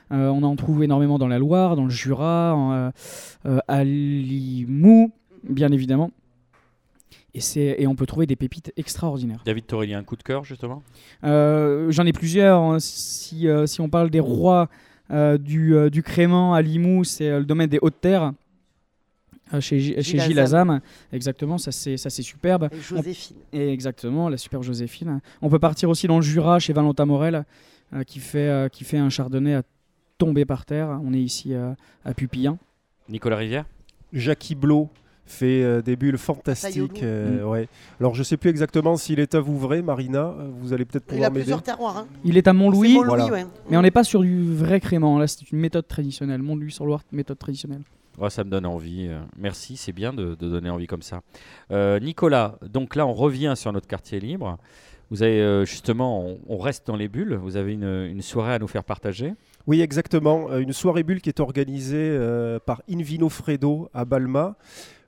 on 0.09 0.43
en 0.43 0.55
trouve 0.55 0.83
énormément 0.83 1.17
dans 1.19 1.27
la 1.27 1.39
Loire, 1.39 1.75
dans 1.75 1.85
le 1.85 1.89
Jura, 1.89 2.91
à 3.67 3.83
Limoux 3.83 5.11
bien 5.43 5.71
évidemment. 5.71 6.11
Et, 7.33 7.81
et 7.81 7.87
on 7.87 7.95
peut 7.95 8.05
trouver 8.05 8.25
des 8.25 8.35
pépites 8.35 8.73
extraordinaires. 8.75 9.41
David 9.45 9.65
Torelli, 9.65 9.93
un 9.93 10.03
coup 10.03 10.17
de 10.17 10.23
cœur 10.23 10.43
justement? 10.43 10.83
Euh, 11.23 11.89
J'en 11.89 12.05
ai 12.05 12.11
plusieurs. 12.11 12.59
Hein. 12.59 12.77
Si, 12.79 13.47
euh, 13.47 13.65
si, 13.65 13.79
on 13.79 13.89
parle 13.89 14.09
des 14.09 14.19
rois 14.19 14.69
euh, 15.11 15.37
du, 15.37 15.73
du, 15.89 16.03
Crément 16.03 16.53
à 16.53 16.61
Limoux, 16.61 17.05
c'est 17.05 17.29
le 17.29 17.45
domaine 17.45 17.69
des 17.69 17.79
Hautes-Terres. 17.81 18.33
Chez, 19.59 20.01
chez 20.01 20.19
Gilles 20.19 20.39
Azam, 20.39 20.79
exactement, 21.11 21.57
ça 21.57 21.71
c'est 21.71 21.97
ça 21.97 22.09
c'est 22.09 22.21
superbe. 22.21 22.69
Et 22.71 22.79
Joséphine. 22.79 23.37
et 23.53 23.71
exactement, 23.73 24.29
la 24.29 24.37
super 24.37 24.63
Joséphine. 24.63 25.19
On 25.41 25.49
peut 25.49 25.59
partir 25.59 25.89
aussi 25.89 26.07
dans 26.07 26.17
le 26.17 26.21
Jura 26.21 26.59
chez 26.59 26.73
Valentin 26.73 27.05
Morel, 27.05 27.45
qui 28.07 28.19
fait 28.19 28.69
qui 28.71 28.83
fait 28.83 28.97
un 28.97 29.09
chardonnay 29.09 29.55
à 29.55 29.63
tomber 30.17 30.45
par 30.45 30.65
terre. 30.65 30.99
On 31.03 31.13
est 31.13 31.19
ici 31.21 31.53
à 31.55 32.13
Pupillin. 32.13 32.57
Nicolas 33.09 33.35
Rivière. 33.37 33.65
Jackie 34.13 34.55
Blot 34.55 34.89
fait 35.25 35.63
euh, 35.63 35.81
des 35.81 35.95
bulles 35.95 36.17
fantastiques. 36.17 37.03
euh, 37.03 37.43
ouais. 37.45 37.69
Alors 38.01 38.13
je 38.15 38.23
sais 38.23 38.35
plus 38.35 38.49
exactement 38.49 38.97
s'il 38.97 39.19
est 39.21 39.33
à 39.35 39.39
Vouvray, 39.39 39.81
Marina. 39.81 40.19
euh, 40.37 40.49
Vous 40.59 40.73
allez 40.73 40.83
peut-être 40.83 41.05
Il 41.09 41.11
a 41.11 41.15
pouvoir 41.15 41.31
m'aider. 41.31 41.41
plusieurs 41.43 41.63
terroirs. 41.63 41.97
hein. 41.99 42.07
Il 42.25 42.37
est 42.37 42.47
à 42.47 42.53
Montlouis, 42.53 42.93
Montlouis, 42.95 43.07
Voilà. 43.07 43.31
ouais. 43.31 43.45
mais 43.69 43.77
on 43.77 43.81
n'est 43.81 43.91
pas 43.91 44.03
sur 44.03 44.19
du 44.21 44.53
vrai 44.53 44.81
crément. 44.81 45.17
Là, 45.17 45.27
c'est 45.27 45.49
une 45.51 45.59
méthode 45.59 45.87
traditionnelle. 45.87 46.41
Montlouis 46.41 46.71
sur 46.71 46.85
Loire, 46.85 47.01
méthode 47.13 47.37
traditionnelle. 47.39 47.83
Ça 48.29 48.43
me 48.43 48.49
donne 48.49 48.65
envie. 48.65 49.07
euh, 49.09 49.19
Merci, 49.37 49.77
c'est 49.77 49.93
bien 49.93 50.13
de, 50.13 50.35
donner 50.35 50.69
envie 50.69 50.87
comme 50.87 51.01
ça. 51.01 51.21
Euh, 51.71 51.99
Nicolas, 51.99 52.57
donc 52.61 52.95
là, 52.95 53.07
on 53.07 53.13
revient 53.13 53.53
sur 53.55 53.71
notre 53.71 53.87
quartier 53.87 54.19
libre. 54.19 54.57
Vous 55.09 55.23
avez 55.23 55.41
euh, 55.41 55.65
justement, 55.65 56.37
on, 56.47 56.57
reste 56.57 56.87
dans 56.87 56.95
les 56.95 57.07
bulles. 57.07 57.35
Vous 57.35 57.57
avez 57.57 57.73
une, 57.73 58.21
soirée 58.21 58.53
à 58.53 58.59
nous 58.59 58.67
faire 58.67 58.83
partager? 58.83 59.33
Oui, 59.67 59.81
exactement. 59.81 60.55
Une 60.57 60.71
soirée 60.71 61.03
bulle 61.03 61.21
qui 61.21 61.29
est 61.29 61.39
organisée 61.39 62.17
par 62.65 62.81
Invino 62.89 63.27
Fredo 63.27 63.89
à 63.93 64.05
Balma 64.05 64.55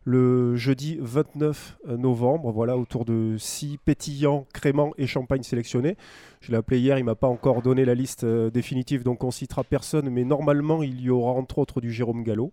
le 0.05 0.55
jeudi 0.55 0.97
29 0.99 1.77
novembre, 1.97 2.51
voilà, 2.51 2.77
autour 2.77 3.05
de 3.05 3.35
six 3.37 3.77
pétillants, 3.83 4.45
créments 4.53 4.93
et 4.97 5.07
champagne 5.07 5.43
sélectionnés. 5.43 5.97
Je 6.41 6.51
l'ai 6.51 6.57
appelé 6.57 6.79
hier, 6.79 6.97
il 6.97 7.05
m'a 7.05 7.15
pas 7.15 7.27
encore 7.27 7.61
donné 7.61 7.85
la 7.85 7.95
liste 7.95 8.25
euh, 8.25 8.49
définitive, 8.49 9.03
donc 9.03 9.23
on 9.23 9.31
citera 9.31 9.63
personne, 9.63 10.09
mais 10.09 10.25
normalement 10.25 10.83
il 10.83 10.99
y 10.99 11.09
aura 11.09 11.31
entre 11.31 11.59
autres 11.59 11.79
du 11.79 11.91
Jérôme 11.91 12.23
Gallo, 12.23 12.51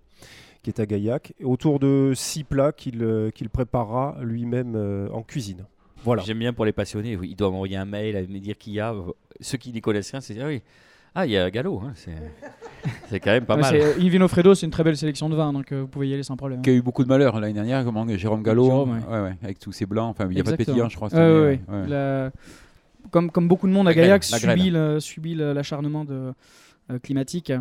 qui 0.62 0.70
est 0.70 0.78
à 0.78 0.86
Gaillac, 0.86 1.32
et 1.40 1.44
autour 1.44 1.80
de 1.80 2.12
six 2.14 2.44
plats 2.44 2.72
qu'il 2.72 3.02
euh, 3.02 3.30
qu'il 3.30 3.48
préparera 3.48 4.16
lui-même 4.22 4.74
euh, 4.76 5.08
en 5.10 5.22
cuisine. 5.22 5.66
Voilà. 6.04 6.22
J'aime 6.22 6.38
bien 6.38 6.52
pour 6.52 6.64
les 6.64 6.72
passionnés. 6.72 7.16
oui, 7.16 7.30
Ils 7.30 7.36
doivent 7.36 7.50
m'envoyer 7.50 7.76
un 7.76 7.84
mail 7.84 8.16
à 8.16 8.22
me 8.22 8.38
dire 8.38 8.56
qu'il 8.56 8.74
y 8.74 8.80
a. 8.80 8.94
Ceux 9.40 9.58
qui 9.58 9.72
n'y 9.72 9.80
connaissent 9.80 10.12
rien, 10.12 10.20
c'est 10.20 10.34
dire 10.34 10.44
ah 10.46 10.48
oui. 10.48 10.62
Ah, 11.14 11.26
il 11.26 11.32
y 11.32 11.36
a 11.36 11.50
Gallo. 11.50 11.80
hein, 11.84 11.92
c'est 11.94 12.12
c'est 13.08 13.20
quand 13.20 13.30
même 13.30 13.44
pas 13.44 13.56
Ouais, 13.56 13.62
mal. 13.62 13.70
c'est- 13.72 13.82
euh, 13.82 14.00
Invino 14.04 14.28
Fredo, 14.28 14.54
c'est 14.54 14.66
une 14.66 14.72
très 14.72 14.84
belle 14.84 14.96
sélection 14.96 15.28
de 15.28 15.34
vins, 15.36 15.52
donc 15.52 15.70
euh, 15.72 15.80
vous 15.82 15.86
pouvez 15.88 16.08
y 16.08 16.14
aller 16.14 16.22
sans 16.22 16.36
problème. 16.36 16.62
Qui 16.62 16.70
a 16.70 16.72
eu 16.72 16.82
beaucoup 16.82 17.02
de 17.04 17.08
malheur 17.08 17.38
l'année 17.40 17.52
dernière, 17.52 17.84
comment 17.84 18.06
Jérôme 18.08 18.42
Gallo, 18.42 18.64
Jérôme, 18.64 18.90
ouais. 18.90 19.14
ouais, 19.16 19.20
ouais, 19.22 19.36
avec 19.42 19.58
tous 19.58 19.72
ses 19.72 19.86
blancs. 19.86 20.10
Enfin, 20.10 20.28
il 20.30 20.34
n'y 20.34 20.40
a 20.40 20.44
pas 20.44 20.52
de 20.52 20.56
pétillant, 20.56 20.88
je 20.88 20.96
crois. 20.96 21.08
année. 21.14 21.60
La- 21.88 22.30
Comme, 23.10 23.30
comme 23.30 23.48
beaucoup 23.48 23.66
de 23.66 23.72
monde 23.72 23.88
à 23.88 23.90
La 23.90 23.94
grêle, 23.94 24.04
Gaillac, 24.06 24.30
la 24.30 24.38
subit, 24.38 25.34
l'acharnement 25.34 26.04
de, 26.04 26.32
euh, 26.90 26.98
climatique 27.02 27.52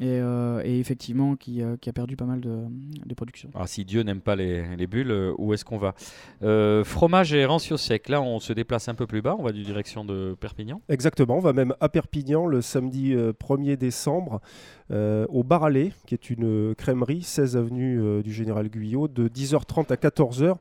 et, 0.00 0.06
euh, 0.06 0.62
et 0.64 0.78
effectivement 0.78 1.36
qui, 1.36 1.62
euh, 1.62 1.76
qui 1.76 1.90
a 1.90 1.92
perdu 1.92 2.16
pas 2.16 2.24
mal 2.24 2.40
de, 2.40 2.60
de 3.04 3.14
production. 3.14 3.50
Alors, 3.54 3.68
si 3.68 3.84
Dieu 3.84 4.02
n'aime 4.02 4.20
pas 4.20 4.36
les, 4.36 4.76
les 4.76 4.86
bulles, 4.86 5.10
euh, 5.10 5.34
où 5.38 5.52
est-ce 5.52 5.64
qu'on 5.64 5.78
va? 5.78 5.94
Euh, 6.42 6.82
Fromage 6.84 7.34
et 7.34 7.44
rancio 7.44 7.76
sec. 7.76 8.08
Là, 8.08 8.22
on 8.22 8.40
se 8.40 8.52
déplace 8.52 8.88
un 8.88 8.94
peu 8.94 9.06
plus 9.06 9.22
bas. 9.22 9.36
On 9.38 9.42
va 9.42 9.52
du 9.52 9.62
direction 9.62 10.04
de 10.04 10.34
Perpignan. 10.40 10.80
Exactement, 10.88 11.36
on 11.36 11.40
va 11.40 11.52
même 11.52 11.74
à 11.80 11.88
Perpignan 11.88 12.46
le 12.46 12.62
samedi 12.62 13.14
euh, 13.14 13.32
1er 13.32 13.76
décembre 13.76 14.40
euh, 14.90 15.26
au 15.28 15.42
Bar 15.42 15.64
à 15.64 15.70
lait, 15.70 15.92
qui 16.06 16.14
est 16.14 16.30
une 16.30 16.74
crèmerie, 16.74 17.22
16 17.22 17.56
avenue 17.56 18.00
euh, 18.00 18.22
du 18.22 18.32
Général 18.32 18.68
Guyot, 18.68 19.08
de 19.08 19.28
10h30 19.28 19.92
à 19.92 19.96
14h. 19.96 20.56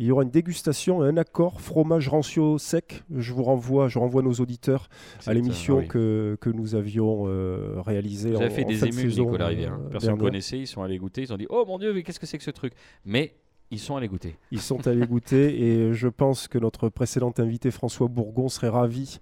Il 0.00 0.06
y 0.06 0.12
aura 0.12 0.22
une 0.22 0.30
dégustation 0.30 1.04
et 1.04 1.08
un 1.08 1.18
accord 1.18 1.60
fromage 1.60 2.08
rancio 2.08 2.56
sec. 2.56 3.04
Je 3.14 3.34
vous 3.34 3.42
renvoie, 3.42 3.86
je 3.88 3.98
renvoie 3.98 4.22
nos 4.22 4.32
auditeurs 4.32 4.88
à 5.26 5.34
l'émission 5.34 5.76
Ah 5.76 5.80
oui. 5.82 5.88
que, 5.88 6.38
que 6.40 6.48
nous 6.48 6.74
avions 6.74 7.24
euh, 7.26 7.74
réalisée. 7.84 8.30
Vous 8.30 8.36
avez 8.36 8.46
en- 8.46 8.50
fait 8.50 8.64
en 8.64 8.68
des 8.68 8.78
de 8.80 8.86
émules, 8.86 9.10
saison, 9.10 9.24
Nicolas 9.26 9.44
euh, 9.44 9.48
Rivière. 9.48 9.78
Personne 9.90 10.14
ne 10.14 10.20
connaissait. 10.20 10.58
Ils 10.58 10.66
sont 10.66 10.82
allés 10.82 10.96
goûter. 10.96 11.20
Ils 11.20 11.32
ont 11.34 11.36
dit 11.36 11.46
Oh 11.50 11.64
mon 11.66 11.78
Dieu, 11.78 11.92
mais 11.92 12.02
qu'est-ce 12.02 12.18
que 12.18 12.24
c'est 12.24 12.38
que 12.38 12.44
ce 12.44 12.50
truc? 12.50 12.72
Mais 13.04 13.34
ils 13.70 13.78
sont 13.78 13.94
allés 13.94 14.08
goûter. 14.08 14.36
Ils 14.50 14.60
sont 14.62 14.86
allés 14.86 15.06
goûter 15.06 15.62
et 15.88 15.92
je 15.92 16.08
pense 16.08 16.48
que 16.48 16.56
notre 16.58 16.88
précédent 16.88 17.34
invité 17.36 17.70
François 17.70 18.08
Bourgon 18.08 18.48
serait 18.48 18.70
ravi 18.70 19.18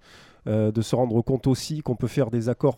euh, 0.47 0.71
de 0.71 0.81
se 0.81 0.95
rendre 0.95 1.21
compte 1.21 1.45
aussi 1.47 1.81
qu'on 1.81 1.97
peut 1.97 2.07
faire 2.07 2.31
des 2.31 2.47
accords 2.47 2.77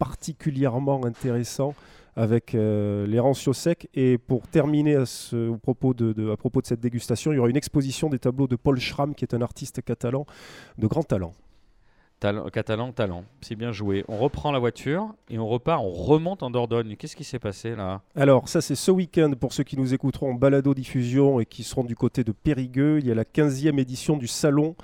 particulièrement 0.00 1.04
intéressants 1.04 1.74
avec 2.16 2.54
euh, 2.54 3.06
les 3.06 3.20
rancios 3.20 3.52
secs. 3.52 3.88
Et 3.94 4.18
pour 4.18 4.48
terminer 4.48 4.96
à, 4.96 5.06
ce- 5.06 5.48
au 5.48 5.58
propos 5.58 5.94
de, 5.94 6.12
de- 6.12 6.30
à 6.30 6.36
propos 6.36 6.60
de 6.62 6.66
cette 6.66 6.80
dégustation, 6.80 7.32
il 7.32 7.36
y 7.36 7.38
aura 7.38 7.48
une 7.50 7.56
exposition 7.56 8.08
des 8.08 8.18
tableaux 8.18 8.46
de 8.48 8.56
Paul 8.56 8.78
Schramm, 8.80 9.14
qui 9.14 9.24
est 9.24 9.34
un 9.34 9.42
artiste 9.42 9.82
catalan 9.82 10.26
de 10.78 10.86
grand 10.86 11.02
talent. 11.02 11.34
Talent- 12.18 12.48
catalan, 12.48 12.92
talent. 12.92 13.24
C'est 13.42 13.56
bien 13.56 13.72
joué. 13.72 14.02
On 14.08 14.16
reprend 14.16 14.50
la 14.50 14.58
voiture 14.58 15.14
et 15.28 15.38
on 15.38 15.46
repart. 15.46 15.82
On 15.84 15.90
remonte 15.90 16.42
en 16.42 16.48
Dordogne. 16.48 16.96
Qu'est-ce 16.96 17.14
qui 17.14 17.24
s'est 17.24 17.38
passé 17.38 17.76
là? 17.76 18.00
Alors, 18.14 18.48
ça, 18.48 18.62
c'est 18.62 18.74
ce 18.74 18.90
week-end 18.90 19.32
pour 19.38 19.52
ceux 19.52 19.64
qui 19.64 19.76
nous 19.76 19.92
écouteront 19.92 20.30
en 20.30 20.34
balado-diffusion 20.34 21.40
et 21.40 21.44
qui 21.44 21.62
seront 21.62 21.84
du 21.84 21.94
côté 21.94 22.24
de 22.24 22.32
Périgueux. 22.32 23.00
Il 23.00 23.06
y 23.06 23.10
a 23.10 23.14
la 23.14 23.24
15e 23.24 23.78
édition 23.78 24.16
du 24.16 24.28
Salon 24.28 24.76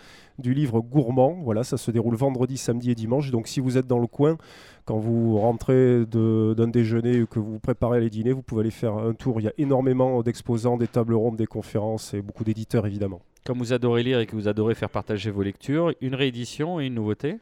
du 0.43 0.53
livre 0.53 0.81
gourmand. 0.81 1.39
Voilà, 1.43 1.65
ça 1.65 1.79
se 1.79 1.91
déroule 1.91 2.17
vendredi, 2.17 2.59
samedi 2.59 2.91
et 2.91 2.95
dimanche. 2.95 3.31
Donc, 3.31 3.49
si 3.49 3.61
vous 3.61 3.79
êtes 3.79 3.87
dans 3.87 3.99
le 3.99 4.07
coin, 4.07 4.37
quand 4.85 4.99
vous 4.99 5.39
rentrez 5.39 6.05
d'un 6.07 6.69
déjeuner 6.69 7.23
ou 7.23 7.27
que 7.27 7.39
vous 7.39 7.59
préparez 7.59 8.01
les 8.01 8.11
dîners, 8.11 8.33
vous 8.33 8.43
pouvez 8.43 8.63
aller 8.63 8.71
faire 8.71 8.95
un 8.95 9.15
tour. 9.15 9.41
Il 9.41 9.45
y 9.45 9.49
a 9.49 9.53
énormément 9.57 10.23
d'exposants, 10.23 10.77
des 10.77 10.89
tables 10.89 11.15
rondes, 11.15 11.37
des 11.37 11.47
conférences 11.47 12.13
et 12.13 12.21
beaucoup 12.21 12.45
d'éditeurs, 12.45 12.87
évidemment. 12.87 13.23
Comme 13.47 13.59
vous 13.59 13.73
adorez 13.73 14.03
lire 14.03 14.21
et 14.21 14.27
que 14.27 14.37
vous 14.37 14.49
adorez 14.49 14.75
faire 14.75 14.91
partager 14.91 15.31
vos 15.31 15.43
lectures, 15.43 15.93
une 16.01 16.15
réédition 16.15 16.81
et 16.81 16.87
une 16.87 16.95
nouveauté? 16.95 17.39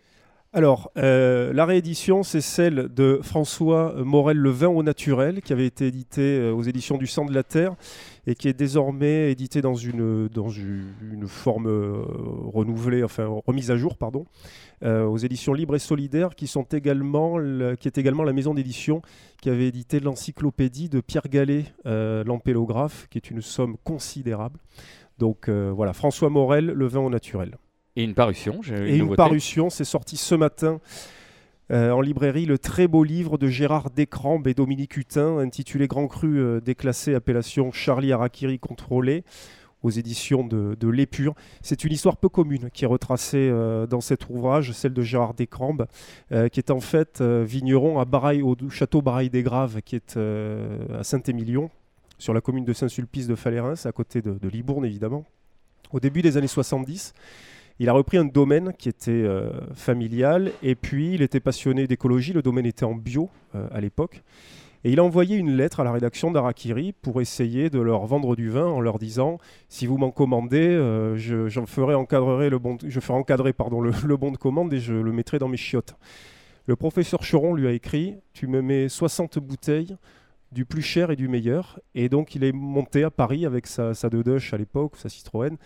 Alors, 0.53 0.91
euh, 0.97 1.53
la 1.53 1.65
réédition, 1.65 2.25
c'est 2.25 2.41
celle 2.41 2.89
de 2.93 3.21
François 3.23 3.95
Morel, 4.03 4.37
Le 4.37 4.51
vin 4.51 4.67
au 4.67 4.83
naturel, 4.83 5.43
qui 5.43 5.53
avait 5.53 5.67
été 5.67 5.87
édité 5.87 6.41
euh, 6.41 6.53
aux 6.53 6.63
éditions 6.63 6.99
du 6.99 7.07
Sang 7.07 7.25
de 7.25 7.33
la 7.33 7.45
Terre 7.45 7.77
et 8.27 8.35
qui 8.35 8.49
est 8.49 8.53
désormais 8.53 9.31
édité 9.31 9.63
dans 9.63 9.77
une, 9.77 10.27
dans 10.27 10.49
une, 10.49 11.29
forme 11.29 11.69
euh, 11.69 12.03
renouvelée, 12.53 13.05
enfin 13.05 13.29
remise 13.47 13.71
à 13.71 13.77
jour, 13.77 13.97
pardon, 13.97 14.25
aux 14.83 15.19
éditions 15.19 15.55
Libres 15.55 15.77
et 15.77 15.79
Solidaires, 15.79 16.35
qui, 16.35 16.49
sont 16.49 16.65
également 16.65 17.37
qui 17.77 17.87
est 17.87 17.99
également 17.99 18.25
la 18.25 18.33
maison 18.33 18.53
d'édition 18.55 19.03
qui 19.41 19.51
avait 19.51 19.69
édité 19.69 20.01
l'encyclopédie 20.01 20.89
de 20.89 21.01
Pierre 21.01 21.29
Gallet, 21.29 21.67
l'ampélographe, 21.85 23.07
qui 23.11 23.19
est 23.19 23.31
une 23.31 23.43
somme 23.43 23.77
considérable. 23.85 24.59
Donc 25.19 25.49
voilà, 25.49 25.93
François 25.93 26.31
Morel, 26.31 26.67
Le 26.67 26.87
vin 26.87 27.01
au 27.01 27.11
naturel. 27.11 27.57
Et 27.97 28.05
une 28.05 28.15
parution. 28.15 28.61
j'ai 28.63 28.95
Et 28.95 28.97
une 28.97 29.15
parution, 29.15 29.71
c'est 29.71 29.85
sorti 29.85 30.17
ce 30.17 30.35
matin 30.35 30.81
euh, 31.71 31.91
en 31.93 32.01
librairie, 32.01 32.47
le 32.47 32.59
très 32.59 32.89
beau 32.89 33.05
livre 33.05 33.39
de 33.39 33.47
Gérard 33.47 33.91
Descrambes 33.91 34.49
et 34.49 34.55
Dominique 34.55 34.97
Hutin, 34.97 35.39
intitulé 35.39 35.87
Grand 35.87 36.09
Cru 36.09 36.41
euh, 36.41 36.61
déclassé, 36.61 37.15
appellation 37.15 37.71
Charlie 37.71 38.13
Harakiri 38.13 38.59
contrôlé, 38.59 39.23
aux 39.83 39.91
éditions 39.91 40.45
de, 40.45 40.77
de 40.79 40.89
L'Épure. 40.89 41.35
C'est 41.63 41.85
une 41.85 41.93
histoire 41.93 42.17
peu 42.17 42.29
commune 42.29 42.71
qui 42.73 42.85
est 42.85 42.89
retracée 42.89 43.49
euh, 43.51 43.87
dans 43.87 44.01
cet 44.01 44.29
ouvrage, 44.29 44.73
celle 44.73 44.93
de 44.93 45.03
Gérard 45.03 45.35
Descrambes, 45.35 45.87
euh, 46.33 46.49
qui 46.49 46.59
est 46.59 46.73
en 46.73 46.81
fait 46.81 47.23
vigneron 47.23 48.01
à 48.01 48.05
Barail, 48.05 48.43
au 48.43 48.57
château 48.69 49.01
Barail 49.01 49.31
des 49.31 49.45
Graves, 49.45 49.81
qui 49.83 49.95
est 49.95 50.17
à 50.17 51.05
Saint-Émilion, 51.05 51.71
sur 52.19 52.35
la 52.35 52.41
commune 52.41 52.65
de 52.65 52.73
Saint-Sulpice 52.73 53.29
de 53.29 53.37
Falérins, 53.37 53.75
à 53.85 53.93
côté 53.93 54.23
de, 54.23 54.33
de 54.33 54.49
Libourne 54.49 54.85
évidemment. 54.85 55.25
Au 55.93 56.01
début 56.01 56.23
des 56.23 56.37
années 56.37 56.47
70, 56.49 57.15
il 57.81 57.89
a 57.89 57.95
repris 57.95 58.19
un 58.19 58.27
domaine 58.27 58.75
qui 58.79 58.91
était 58.91 59.11
euh, 59.11 59.51
familial 59.75 60.53
et 60.63 60.75
puis 60.75 61.15
il 61.15 61.23
était 61.23 61.41
passionné 61.41 61.87
d'écologie. 61.87 62.35
Le 62.35 62.43
domaine 62.43 62.67
était 62.67 62.85
en 62.85 62.95
bio 62.95 63.31
euh, 63.55 63.67
à 63.73 63.81
l'époque. 63.81 64.23
Et 64.85 64.93
il 64.93 65.01
a 65.01 65.05
envoyé 65.05 65.37
une 65.37 65.57
lettre 65.57 65.81
à 65.81 65.85
la 65.85 65.93
rédaction 65.93 66.31
d'Arakiri 66.31 66.93
pour 66.93 67.23
essayer 67.23 67.71
de 67.71 67.81
leur 67.81 68.05
vendre 68.05 68.37
du 68.37 68.51
vin 68.51 68.67
en 68.67 68.83
leur 68.83 68.99
disant 68.99 69.39
si 69.71 69.87
vous 69.87 69.97
m'en 69.97 70.11
commandez, 70.11 70.69
euh, 70.69 71.17
je, 71.17 71.49
ferai 71.67 71.95
encadrer 71.95 72.51
le 72.51 72.59
bon, 72.59 72.77
je 72.87 73.01
ferai 73.01 73.19
encadrer 73.19 73.55
le, 73.55 74.17
bon 74.19 74.31
de 74.31 74.37
commande 74.37 74.75
et 74.75 74.79
je 74.79 74.93
le 74.93 75.13
mettrai 75.13 75.39
dans 75.39 75.49
mes 75.49 75.57
chiottes. 75.57 75.95
Le 76.67 76.77
professeur 76.77 77.23
Cheron 77.23 77.55
lui 77.55 77.67
a 77.67 77.73
écrit 77.73 78.17
tu 78.35 78.47
me 78.47 78.61
mets 78.61 78.91
60 78.91 79.39
bouteilles 79.39 79.97
du 80.53 80.67
plus 80.67 80.83
cher 80.83 81.11
et 81.11 81.17
du 81.17 81.29
meilleur. 81.29 81.81
Et 81.95 82.11
donc 82.11 82.35
il 82.35 82.45
est 82.45 82.53
monté 82.53 83.05
à 83.05 83.11
Paris 83.11 83.47
avec 83.47 83.67
sa, 83.67 83.95
sa 83.95 84.09
à 84.09 84.57
l'époque, 84.57 84.97
sa 84.97 85.09
Citroën, 85.09 85.57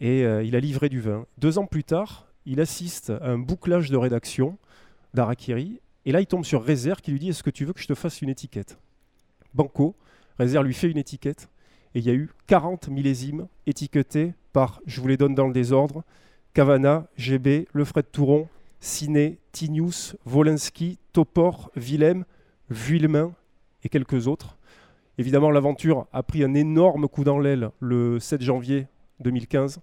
et 0.00 0.24
euh, 0.24 0.42
il 0.42 0.56
a 0.56 0.60
livré 0.60 0.88
du 0.88 1.00
vin. 1.00 1.26
Deux 1.38 1.58
ans 1.58 1.66
plus 1.66 1.84
tard, 1.84 2.26
il 2.44 2.60
assiste 2.60 3.10
à 3.10 3.30
un 3.30 3.38
bouclage 3.38 3.90
de 3.90 3.96
rédaction 3.96 4.58
d'Arakiri, 5.14 5.80
et 6.04 6.12
là 6.12 6.20
il 6.20 6.26
tombe 6.26 6.44
sur 6.44 6.62
Rézère 6.62 7.02
qui 7.02 7.10
lui 7.10 7.18
dit 7.18 7.30
Est-ce 7.30 7.42
que 7.42 7.50
tu 7.50 7.64
veux 7.64 7.72
que 7.72 7.80
je 7.80 7.86
te 7.86 7.94
fasse 7.94 8.22
une 8.22 8.28
étiquette? 8.28 8.78
Banco, 9.54 9.96
Rézère 10.38 10.62
lui 10.62 10.74
fait 10.74 10.90
une 10.90 10.98
étiquette, 10.98 11.48
et 11.94 12.00
il 12.00 12.04
y 12.04 12.10
a 12.10 12.14
eu 12.14 12.30
40 12.46 12.88
millésimes 12.88 13.48
étiquetés 13.66 14.34
par, 14.52 14.80
je 14.86 15.00
vous 15.00 15.08
les 15.08 15.16
donne 15.16 15.34
dans 15.34 15.46
le 15.46 15.52
désordre, 15.52 16.04
Cavana, 16.52 17.06
GB, 17.16 17.68
Lefred 17.72 18.10
Touron, 18.10 18.48
Ciné, 18.80 19.38
Tinius, 19.52 20.16
Wolinski, 20.26 20.98
Topor, 21.12 21.70
Willem, 21.76 22.24
Vuillemin 22.70 23.32
et 23.82 23.88
quelques 23.88 24.26
autres. 24.26 24.56
Évidemment, 25.18 25.50
l'aventure 25.50 26.06
a 26.12 26.22
pris 26.22 26.44
un 26.44 26.54
énorme 26.54 27.08
coup 27.08 27.24
dans 27.24 27.38
l'aile 27.38 27.70
le 27.80 28.20
7 28.20 28.42
janvier 28.42 28.86
2015. 29.20 29.80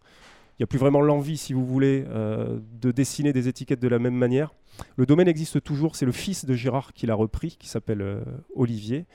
Il 0.53 0.61
n'y 0.61 0.63
a 0.63 0.67
plus 0.67 0.79
vraiment 0.79 1.01
l'envie, 1.01 1.38
si 1.38 1.53
vous 1.53 1.65
voulez, 1.65 2.05
euh, 2.07 2.59
de 2.79 2.91
dessiner 2.91 3.34
des 3.34 3.47
étiquettes 3.47 3.79
de 3.79 3.88
la 3.88 3.99
même 3.99 4.15
manière. 4.15 4.53
Le 4.95 5.05
domaine 5.05 5.27
existe 5.27 5.63
toujours, 5.63 5.95
c'est 5.95 6.05
le 6.05 6.11
fils 6.11 6.45
de 6.45 6.53
Gérard 6.53 6.93
qui 6.93 7.07
l'a 7.07 7.15
repris, 7.15 7.57
qui 7.59 7.67
s'appelle 7.67 8.01
euh, 8.01 8.23
Olivier. 8.55 9.05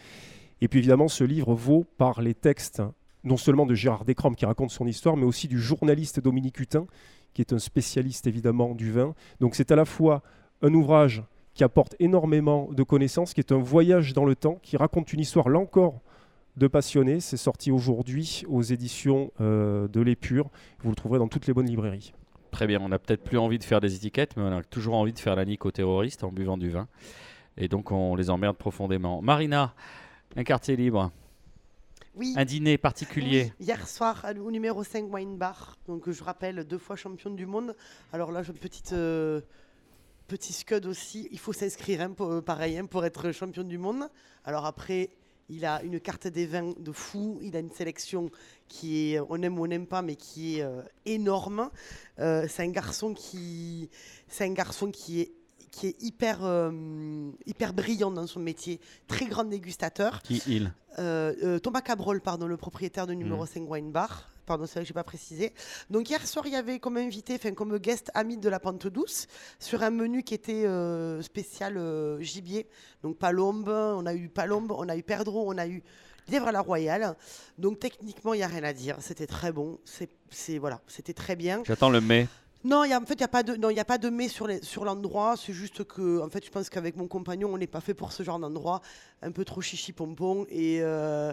Et 0.60 0.68
puis 0.68 0.80
évidemment, 0.80 1.08
ce 1.08 1.24
livre 1.24 1.54
vaut 1.54 1.84
par 1.96 2.20
les 2.22 2.34
textes, 2.34 2.82
non 3.22 3.36
seulement 3.36 3.66
de 3.66 3.74
Gérard 3.74 4.04
Descrampes 4.04 4.36
qui 4.36 4.46
raconte 4.46 4.70
son 4.70 4.86
histoire, 4.86 5.16
mais 5.16 5.24
aussi 5.24 5.46
du 5.46 5.60
journaliste 5.60 6.20
Dominique 6.20 6.58
Hutin, 6.58 6.86
qui 7.34 7.40
est 7.40 7.52
un 7.52 7.58
spécialiste 7.58 8.26
évidemment 8.26 8.74
du 8.74 8.90
vin. 8.90 9.14
Donc 9.40 9.54
c'est 9.54 9.70
à 9.70 9.76
la 9.76 9.84
fois 9.84 10.22
un 10.62 10.74
ouvrage 10.74 11.22
qui 11.54 11.64
apporte 11.64 11.94
énormément 12.00 12.68
de 12.72 12.82
connaissances, 12.82 13.34
qui 13.34 13.40
est 13.40 13.52
un 13.52 13.58
voyage 13.58 14.12
dans 14.12 14.24
le 14.24 14.34
temps, 14.34 14.58
qui 14.62 14.76
raconte 14.76 15.12
une 15.12 15.20
histoire, 15.20 15.48
là 15.48 15.58
encore, 15.58 16.00
de 16.58 16.66
passionnés. 16.66 17.20
C'est 17.20 17.36
sorti 17.36 17.70
aujourd'hui 17.70 18.44
aux 18.48 18.62
éditions 18.62 19.30
de 19.38 20.00
l'Épure. 20.00 20.50
Vous 20.80 20.90
le 20.90 20.96
trouverez 20.96 21.18
dans 21.18 21.28
toutes 21.28 21.46
les 21.46 21.54
bonnes 21.54 21.66
librairies. 21.66 22.12
Très 22.50 22.66
bien, 22.66 22.80
on 22.80 22.88
n'a 22.88 22.98
peut-être 22.98 23.22
plus 23.22 23.38
envie 23.38 23.58
de 23.58 23.64
faire 23.64 23.80
des 23.80 23.94
étiquettes, 23.94 24.36
mais 24.36 24.42
on 24.42 24.56
a 24.56 24.62
toujours 24.62 24.94
envie 24.94 25.12
de 25.12 25.18
faire 25.18 25.36
la 25.36 25.44
nique 25.44 25.64
aux 25.64 25.70
terroristes 25.70 26.24
en 26.24 26.32
buvant 26.32 26.56
du 26.56 26.70
vin. 26.70 26.88
Et 27.56 27.68
donc 27.68 27.90
on 27.90 28.14
les 28.14 28.30
emmerde 28.30 28.56
profondément. 28.56 29.20
Marina, 29.20 29.74
un 30.36 30.44
quartier 30.44 30.76
libre. 30.76 31.12
Oui. 32.14 32.34
Un 32.36 32.44
dîner 32.44 32.78
particulier. 32.78 33.52
Hier 33.60 33.86
soir, 33.86 34.26
au 34.44 34.50
numéro 34.50 34.82
5 34.82 35.12
Wine 35.12 35.38
Bar, 35.38 35.76
donc 35.86 36.10
je 36.10 36.24
rappelle, 36.24 36.64
deux 36.64 36.78
fois 36.78 36.96
championne 36.96 37.36
du 37.36 37.46
monde. 37.46 37.76
Alors 38.12 38.32
là, 38.32 38.42
j'ai 38.42 38.50
une 38.50 38.58
petite, 38.58 38.92
euh, 38.92 39.40
petit 40.26 40.52
scud 40.52 40.86
aussi. 40.86 41.28
Il 41.30 41.38
faut 41.38 41.52
s'inscrire, 41.52 42.00
hein, 42.00 42.10
pour, 42.10 42.32
euh, 42.32 42.40
pareil, 42.40 42.76
hein, 42.76 42.86
pour 42.86 43.04
être 43.04 43.30
champion 43.30 43.62
du 43.62 43.78
monde. 43.78 44.08
Alors 44.44 44.66
après, 44.66 45.10
il 45.48 45.64
a 45.64 45.82
une 45.82 46.00
carte 46.00 46.26
des 46.26 46.46
vins 46.46 46.72
de 46.78 46.92
fou. 46.92 47.38
Il 47.42 47.56
a 47.56 47.60
une 47.60 47.70
sélection 47.70 48.30
qui 48.68 49.14
est, 49.14 49.20
on 49.20 49.42
aime 49.42 49.58
ou 49.58 49.64
on 49.64 49.66
n'aime 49.66 49.86
pas, 49.86 50.02
mais 50.02 50.16
qui 50.16 50.58
est 50.58 50.62
euh, 50.62 50.82
énorme. 51.06 51.70
Euh, 52.18 52.46
c'est 52.48 52.62
un 52.62 52.70
garçon 52.70 53.14
qui, 53.14 53.88
c'est 54.28 54.44
un 54.44 54.52
garçon 54.52 54.90
qui 54.90 55.20
est 55.20 55.32
qui 55.70 55.88
est 55.88 56.02
hyper, 56.02 56.44
euh, 56.44 56.72
hyper 57.46 57.74
brillant 57.74 58.10
dans 58.10 58.26
son 58.26 58.40
métier, 58.40 58.80
très 59.06 59.26
grand 59.26 59.44
dégustateur. 59.44 60.22
Qui 60.22 60.42
il? 60.48 60.72
Thomas 61.62 61.82
Cabrol, 61.82 62.20
pardon, 62.20 62.46
le 62.46 62.56
propriétaire 62.56 63.06
de 63.06 63.12
numéro 63.12 63.46
5 63.46 63.60
mmh. 63.60 63.70
Wine 63.70 63.92
Bar. 63.92 64.30
Pardon, 64.48 64.64
c'est 64.64 64.76
vrai 64.76 64.80
que 64.80 64.88
je 64.88 64.92
n'ai 64.92 64.94
pas 64.94 65.04
précisé. 65.04 65.52
Donc 65.90 66.08
hier 66.08 66.26
soir, 66.26 66.46
il 66.46 66.54
y 66.54 66.56
avait 66.56 66.78
comme 66.78 66.96
invité, 66.96 67.34
enfin 67.34 67.52
comme 67.52 67.76
guest 67.76 68.10
ami 68.14 68.38
de 68.38 68.48
la 68.48 68.58
Pente 68.58 68.86
Douce, 68.86 69.26
sur 69.58 69.82
un 69.82 69.90
menu 69.90 70.22
qui 70.22 70.32
était 70.32 70.64
euh, 70.64 71.20
spécial 71.20 71.76
euh, 71.76 72.18
gibier. 72.22 72.66
Donc 73.02 73.18
palombe, 73.18 73.68
on 73.68 74.06
a 74.06 74.14
eu 74.14 74.30
palombe, 74.30 74.72
on 74.72 74.88
a 74.88 74.96
eu 74.96 75.02
perdreau, 75.02 75.52
on 75.52 75.58
a 75.58 75.66
eu 75.66 75.82
lièvre 76.30 76.48
à 76.48 76.52
la 76.52 76.62
royale. 76.62 77.14
Donc 77.58 77.78
techniquement, 77.78 78.32
il 78.32 78.38
n'y 78.38 78.42
a 78.42 78.46
rien 78.48 78.64
à 78.64 78.72
dire. 78.72 78.96
C'était 79.00 79.26
très 79.26 79.52
bon. 79.52 79.80
C'est 79.84 80.58
voilà, 80.58 80.80
c'était 80.86 81.12
très 81.12 81.36
bien. 81.36 81.62
J'attends 81.66 81.90
le 81.90 82.00
mai. 82.00 82.26
Non, 82.64 82.84
y 82.84 82.92
a, 82.92 83.00
en 83.00 83.04
fait, 83.04 83.14
il 83.14 83.18
n'y 83.18 83.24
a 83.24 83.28
pas 83.28 83.44
de, 83.44 83.54
non, 83.54 83.70
il 83.70 83.78
a 83.78 83.84
pas 83.84 83.98
de 83.98 84.08
mais 84.08 84.28
sur, 84.28 84.48
sur 84.62 84.84
l'endroit. 84.84 85.36
C'est 85.36 85.52
juste 85.52 85.84
que, 85.84 86.20
en 86.20 86.28
fait, 86.28 86.44
je 86.44 86.50
pense 86.50 86.68
qu'avec 86.68 86.96
mon 86.96 87.06
compagnon, 87.06 87.50
on 87.52 87.58
n'est 87.58 87.68
pas 87.68 87.80
fait 87.80 87.94
pour 87.94 88.12
ce 88.12 88.22
genre 88.22 88.38
d'endroit, 88.38 88.80
un 89.22 89.30
peu 89.30 89.44
trop 89.44 89.60
chichi 89.60 89.92
pompon 89.92 90.44
et, 90.50 90.80
euh, 90.82 91.32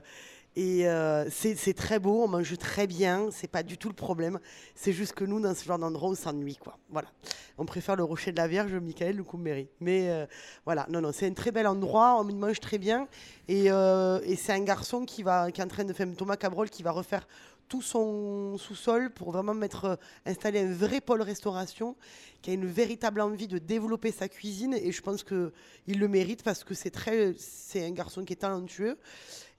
et 0.55 0.87
euh, 0.87 1.29
c'est 1.29 1.73
très 1.73 1.99
beau, 1.99 2.23
on 2.23 2.27
mange 2.29 2.57
très 2.57 2.87
bien, 2.87 3.27
c'est 3.31 3.47
pas 3.49 3.61
du 3.61 3.77
tout 3.77 3.89
le 3.89 3.95
problème. 3.95 4.39
C'est 4.73 4.93
juste 4.93 5.11
que 5.11 5.25
nous, 5.25 5.41
dans 5.41 5.53
ce 5.53 5.65
genre 5.65 5.77
d'endroit, 5.77 6.09
on 6.09 6.15
s'ennuie, 6.15 6.55
quoi. 6.55 6.77
Voilà. 6.89 7.09
On 7.57 7.65
préfère 7.65 7.97
le 7.97 8.05
Rocher 8.05 8.31
de 8.31 8.37
la 8.37 8.47
Vierge, 8.47 8.73
Michael, 8.73 9.17
le 9.17 9.23
Coumberry. 9.23 9.67
Mais 9.81 10.09
euh, 10.09 10.25
voilà, 10.63 10.85
non, 10.89 11.01
non, 11.01 11.11
c'est 11.11 11.27
un 11.27 11.33
très 11.33 11.51
bel 11.51 11.67
endroit, 11.67 12.17
on 12.19 12.23
mange 12.33 12.61
très 12.61 12.77
bien. 12.77 13.09
Et, 13.49 13.65
euh, 13.69 14.21
et 14.23 14.37
c'est 14.37 14.53
un 14.53 14.63
garçon 14.63 15.03
qui, 15.03 15.23
va, 15.23 15.51
qui 15.51 15.59
est 15.59 15.63
en 15.63 15.67
train 15.67 15.83
de 15.83 15.91
faire, 15.91 16.07
Thomas 16.15 16.37
Cabrol, 16.37 16.69
qui 16.69 16.83
va 16.83 16.91
refaire 16.91 17.27
tout 17.67 17.81
son 17.81 18.57
sous-sol 18.57 19.11
pour 19.11 19.31
vraiment 19.31 19.53
mettre, 19.53 19.97
installer 20.25 20.59
un 20.59 20.71
vrai 20.71 21.01
pôle 21.01 21.21
restauration, 21.21 21.95
qui 22.41 22.51
a 22.51 22.53
une 22.53 22.67
véritable 22.67 23.21
envie 23.21 23.47
de 23.47 23.57
développer 23.57 24.11
sa 24.11 24.29
cuisine. 24.29 24.73
Et 24.73 24.91
je 24.91 25.01
pense 25.01 25.23
qu'il 25.23 25.51
le 25.87 26.07
mérite 26.07 26.43
parce 26.43 26.63
que 26.63 26.73
c'est 26.73 27.85
un 27.85 27.91
garçon 27.91 28.23
qui 28.23 28.33
est 28.33 28.37
talentueux. 28.37 28.97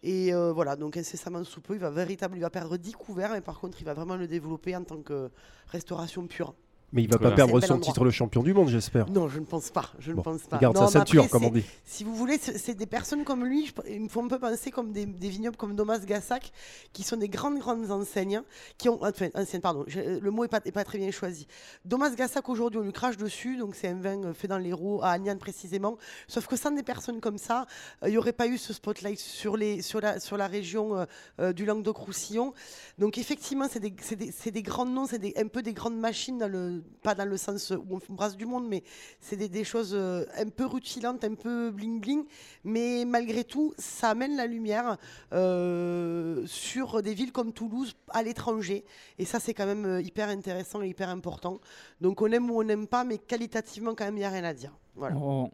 Et 0.08 0.32
euh, 0.32 0.52
voilà, 0.52 0.76
donc 0.76 0.96
incessamment 0.96 1.42
sous 1.42 1.60
peu, 1.60 1.74
il 1.74 1.80
va 1.80 1.90
véritablement, 1.90 2.38
il 2.38 2.42
va 2.42 2.48
perdre 2.48 2.76
10 2.76 2.92
couverts, 2.92 3.32
mais 3.32 3.40
par 3.40 3.58
contre, 3.58 3.78
il 3.80 3.84
va 3.84 3.92
vraiment 3.92 4.14
le 4.14 4.28
développer 4.28 4.76
en 4.76 4.84
tant 4.84 5.02
que 5.02 5.32
restauration 5.66 6.28
pure. 6.28 6.54
Mais 6.92 7.02
il 7.02 7.10
va 7.10 7.18
pas 7.18 7.32
perdre 7.32 7.60
son 7.60 7.78
titre 7.78 8.04
de 8.04 8.10
champion 8.10 8.42
du 8.42 8.54
monde, 8.54 8.68
j'espère. 8.68 9.10
Non, 9.10 9.28
je 9.28 9.40
ne 9.40 9.44
pense 9.44 9.70
pas. 9.70 9.90
Je 9.98 10.12
ne 10.12 10.20
pense 10.20 10.42
pas. 10.42 10.56
Il 10.56 10.60
garde 10.60 10.78
sa 10.78 10.86
ceinture, 10.86 11.28
comme 11.28 11.44
on 11.44 11.50
dit. 11.50 11.64
Si 11.84 12.04
vous 12.04 12.14
voulez, 12.14 12.38
c'est 12.38 12.74
des 12.74 12.86
personnes 12.86 13.24
comme 13.24 13.44
lui. 13.44 13.72
Il 13.88 14.02
me 14.02 14.08
faut 14.08 14.22
un 14.22 14.28
peu 14.28 14.38
penser 14.38 14.70
comme 14.70 14.92
des, 14.92 15.04
vignobles 15.04 15.56
comme 15.56 15.74
Thomas 15.74 15.98
Gassac, 15.98 16.52
qui 16.92 17.02
sont 17.02 17.16
des 17.16 17.28
grandes 17.28 17.58
grandes 17.58 17.90
enseignes, 17.90 18.40
qui 18.78 18.88
ont 18.88 18.98
enfin 19.02 19.28
anciennes, 19.34 19.62
pardon. 19.62 19.84
le 19.94 20.30
mot 20.30 20.44
est 20.44 20.48
pas, 20.48 20.60
est 20.64 20.72
pas 20.72 20.84
très 20.84 20.98
bien 20.98 21.10
choisi. 21.10 21.48
Thomas 21.88 22.10
Gassac 22.10 22.48
aujourd'hui, 22.48 22.78
on 22.78 22.84
lui 22.84 22.92
crache 22.92 23.16
dessus, 23.16 23.56
donc 23.56 23.74
c'est 23.74 23.88
un 23.88 24.00
vin 24.00 24.22
euh, 24.22 24.32
fait 24.32 24.48
dans 24.48 24.58
l'Hérault 24.58 25.02
à 25.02 25.10
Agnan 25.10 25.36
précisément. 25.38 25.98
Sauf 26.28 26.46
que 26.46 26.56
sans 26.56 26.70
des 26.70 26.82
personnes 26.82 27.20
comme 27.20 27.38
ça, 27.38 27.66
euh, 28.02 28.08
il 28.08 28.12
n'y 28.12 28.18
aurait 28.18 28.32
pas 28.32 28.46
eu 28.46 28.58
ce 28.58 28.72
spotlight 28.72 29.18
sur 29.18 29.56
les 29.56 29.82
sur 29.82 30.00
la 30.00 30.20
sur 30.20 30.36
la 30.36 30.46
région 30.46 31.06
euh, 31.40 31.52
du 31.52 31.64
Languedoc-Roussillon. 31.64 32.54
Donc 32.98 33.18
effectivement, 33.18 33.66
c'est 33.68 33.80
des, 33.80 33.90
des, 33.90 34.50
des, 34.50 34.62
grands 34.62 34.86
noms, 34.86 35.06
c'est 35.06 35.36
un 35.38 35.48
peu 35.48 35.62
des 35.62 35.72
grandes 35.72 35.98
machines 35.98 36.38
dans 36.38 36.48
le 36.48 36.75
pas 37.02 37.14
dans 37.14 37.28
le 37.28 37.36
sens 37.36 37.70
où 37.70 37.98
on 38.08 38.14
brasse 38.14 38.36
du 38.36 38.46
monde, 38.46 38.66
mais 38.68 38.82
c'est 39.20 39.36
des, 39.36 39.64
choses 39.64 39.94
euh, 39.94 40.24
un 40.36 40.48
peu 40.48 40.66
rutilantes, 40.66 41.24
un 41.24 41.34
peu 41.34 41.70
bling-bling. 41.70 42.24
Mais 42.64 43.04
malgré 43.06 43.44
tout, 43.44 43.74
ça 43.78 44.10
amène 44.10 44.36
la 44.36 44.46
lumière 44.46 44.96
euh, 45.32 46.44
sur 46.46 47.02
des 47.02 47.14
villes 47.14 47.32
comme 47.32 47.52
Toulouse 47.52 47.96
à 48.08 48.22
l'étranger. 48.22 48.84
Et 49.18 49.24
ça, 49.24 49.40
c'est 49.40 49.54
quand 49.54 49.66
même 49.66 49.84
euh, 49.84 50.02
hyper 50.02 50.28
intéressant 50.28 50.82
et 50.82 50.88
hyper 50.88 51.08
important. 51.08 51.60
Donc 52.00 52.22
on 52.22 52.30
aime 52.30 52.50
ou 52.50 52.60
on 52.60 52.64
n'aime 52.64 52.86
pas, 52.86 53.04
mais 53.04 53.18
qualitativement, 53.18 53.94
quand 53.94 54.04
même, 54.04 54.16
il 54.16 54.20
n'y 54.20 54.24
a 54.24 54.30
rien 54.30 54.44
à 54.44 54.54
dire. 54.54 54.76
Voilà. 54.94 55.16
On, 55.16 55.50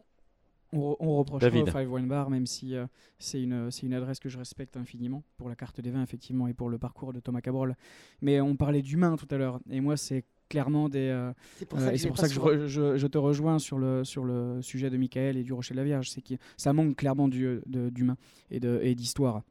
on, 0.72 1.18
reproche 1.18 1.42
pas 1.42 1.48
au 1.48 1.66
Five 1.66 1.92
Wine 1.92 2.08
Bar, 2.08 2.30
même 2.30 2.46
si 2.46 2.74
c'est 3.18 3.42
une, 3.42 3.68
une 3.82 3.94
adresse 3.94 4.18
que 4.18 4.30
je 4.30 4.38
respecte 4.38 4.76
infiniment 4.76 5.22
pour 5.36 5.48
la 5.50 5.54
carte 5.54 5.80
des 5.80 5.90
vins, 5.90 6.02
effectivement, 6.02 6.46
et 6.48 6.54
pour 6.54 6.70
le 6.70 6.78
parcours 6.78 7.12
de 7.12 7.20
Thomas 7.20 7.42
Cabrol. 7.42 7.76
Mais 8.22 8.40
on 8.40 8.56
parlait 8.56 8.80
d'humain 8.80 9.16
tout 9.16 9.28
à 9.30 9.36
l'heure. 9.36 9.60
Et 9.68 9.80
moi, 9.80 9.96
c'est 9.96 10.24
clairement 10.52 10.90
des. 10.90 11.08
Euh, 11.08 11.32
c'est 11.56 11.64
pour 11.64 11.80
ça 11.80 12.28
que, 12.28 12.38
euh, 12.38 12.68
je, 12.98 13.06
te 13.06 13.16
rejoins 13.16 13.58
sur 13.58 13.78
le, 13.78 14.04
sur 14.04 14.22
le 14.22 14.60
sujet 14.60 14.90
de 14.90 14.98
Michael 14.98 15.38
et 15.38 15.42
du 15.42 15.54
Rocher 15.54 15.72
de 15.72 15.78
la 15.78 15.84
Vierge. 15.84 16.10
C'est 16.10 16.20
que 16.20 16.34
ça 16.58 16.74
manque 16.74 16.96
clairement 16.96 17.26
d'humain 17.26 18.16
et 18.50 18.94
d'histoire. 18.94 19.42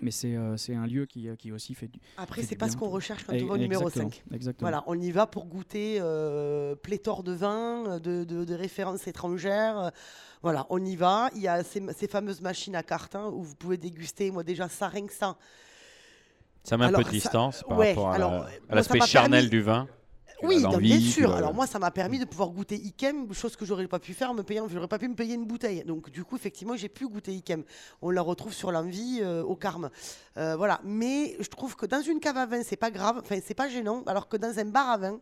Mais 0.00 0.12
c'est 0.12 0.36
euh, 0.36 0.54
un 0.68 0.86
lieu 0.86 1.04
qui, 1.04 1.26
qui 1.36 1.50
aussi 1.50 1.74
fait 1.74 1.88
du. 1.88 1.98
Après, 2.16 2.42
c'est 2.42 2.54
pas 2.54 2.68
ce 2.68 2.76
qu'on 2.76 2.90
recherche 2.90 3.24
quand 3.24 3.34
on 3.34 3.46
va 3.46 3.54
au 3.54 3.58
numéro 3.58 3.90
5. 3.90 4.22
Exactement. 4.32 4.70
Voilà, 4.70 4.84
on 4.86 4.98
y 5.00 5.10
va 5.10 5.26
pour 5.26 5.46
goûter 5.46 6.00
pléthore 6.80 7.24
de 7.24 7.32
vins, 7.32 7.98
de, 7.98 8.22
de, 8.22 8.54
références 8.54 9.08
étrangères. 9.08 9.90
voilà, 10.42 10.64
on 10.70 10.82
y 10.84 10.94
va. 10.94 11.28
Il 11.34 11.42
y 11.42 11.48
a 11.48 11.64
ces, 11.64 11.82
ces 11.98 12.06
fameuses 12.06 12.40
machines 12.40 12.76
à 12.76 12.84
cartes 12.84 13.16
hein, 13.16 13.32
où 13.34 13.42
vous 13.42 13.56
pouvez 13.56 13.78
déguster. 13.78 14.30
Moi, 14.30 14.44
déjà, 14.44 14.68
ça, 14.68 14.86
rien 14.86 15.06
que 15.06 15.12
ça. 15.12 15.36
Ça 16.62 16.76
met 16.76 16.84
un 16.84 16.92
peu 16.92 17.02
de 17.02 17.08
distance 17.08 17.64
par 17.68 17.78
rapport 17.78 18.12
à 18.12 18.46
l'aspect 18.70 19.00
charnel 19.00 19.50
du 19.50 19.60
vin. 19.60 19.88
Oui, 20.42 20.64
bien 20.78 21.00
sûr. 21.00 21.34
Alors 21.34 21.54
moi, 21.54 21.66
ça 21.66 21.78
m'a 21.78 21.90
permis 21.90 22.18
de 22.18 22.24
pouvoir 22.24 22.50
goûter 22.50 22.76
Ikem, 22.76 23.32
chose 23.32 23.56
que 23.56 23.64
j'aurais 23.64 23.86
pas 23.86 23.98
pu 23.98 24.14
faire, 24.14 24.34
me 24.34 24.42
payer, 24.42 24.60
j'aurais 24.68 24.88
pas 24.88 24.98
pu 24.98 25.08
me 25.08 25.14
payer 25.14 25.34
une 25.34 25.46
bouteille. 25.46 25.84
Donc 25.84 26.10
du 26.10 26.24
coup, 26.24 26.36
effectivement, 26.36 26.76
j'ai 26.76 26.88
pu 26.88 27.08
goûter 27.08 27.32
Ikem. 27.32 27.64
On 28.02 28.10
la 28.10 28.22
retrouve 28.22 28.52
sur 28.52 28.72
l'envie, 28.72 29.20
euh, 29.22 29.42
au 29.42 29.56
Carme. 29.56 29.90
Euh, 30.36 30.56
voilà. 30.56 30.80
Mais 30.84 31.36
je 31.40 31.48
trouve 31.48 31.76
que 31.76 31.86
dans 31.86 32.02
une 32.02 32.20
cave 32.20 32.36
à 32.36 32.46
vin, 32.46 32.62
c'est 32.62 32.76
pas 32.76 32.90
grave, 32.90 33.20
enfin 33.20 33.38
c'est 33.44 33.54
pas 33.54 33.68
gênant, 33.68 34.02
alors 34.06 34.28
que 34.28 34.36
dans 34.36 34.58
un 34.58 34.64
bar 34.64 34.88
à 34.88 34.96
vin, 34.96 35.20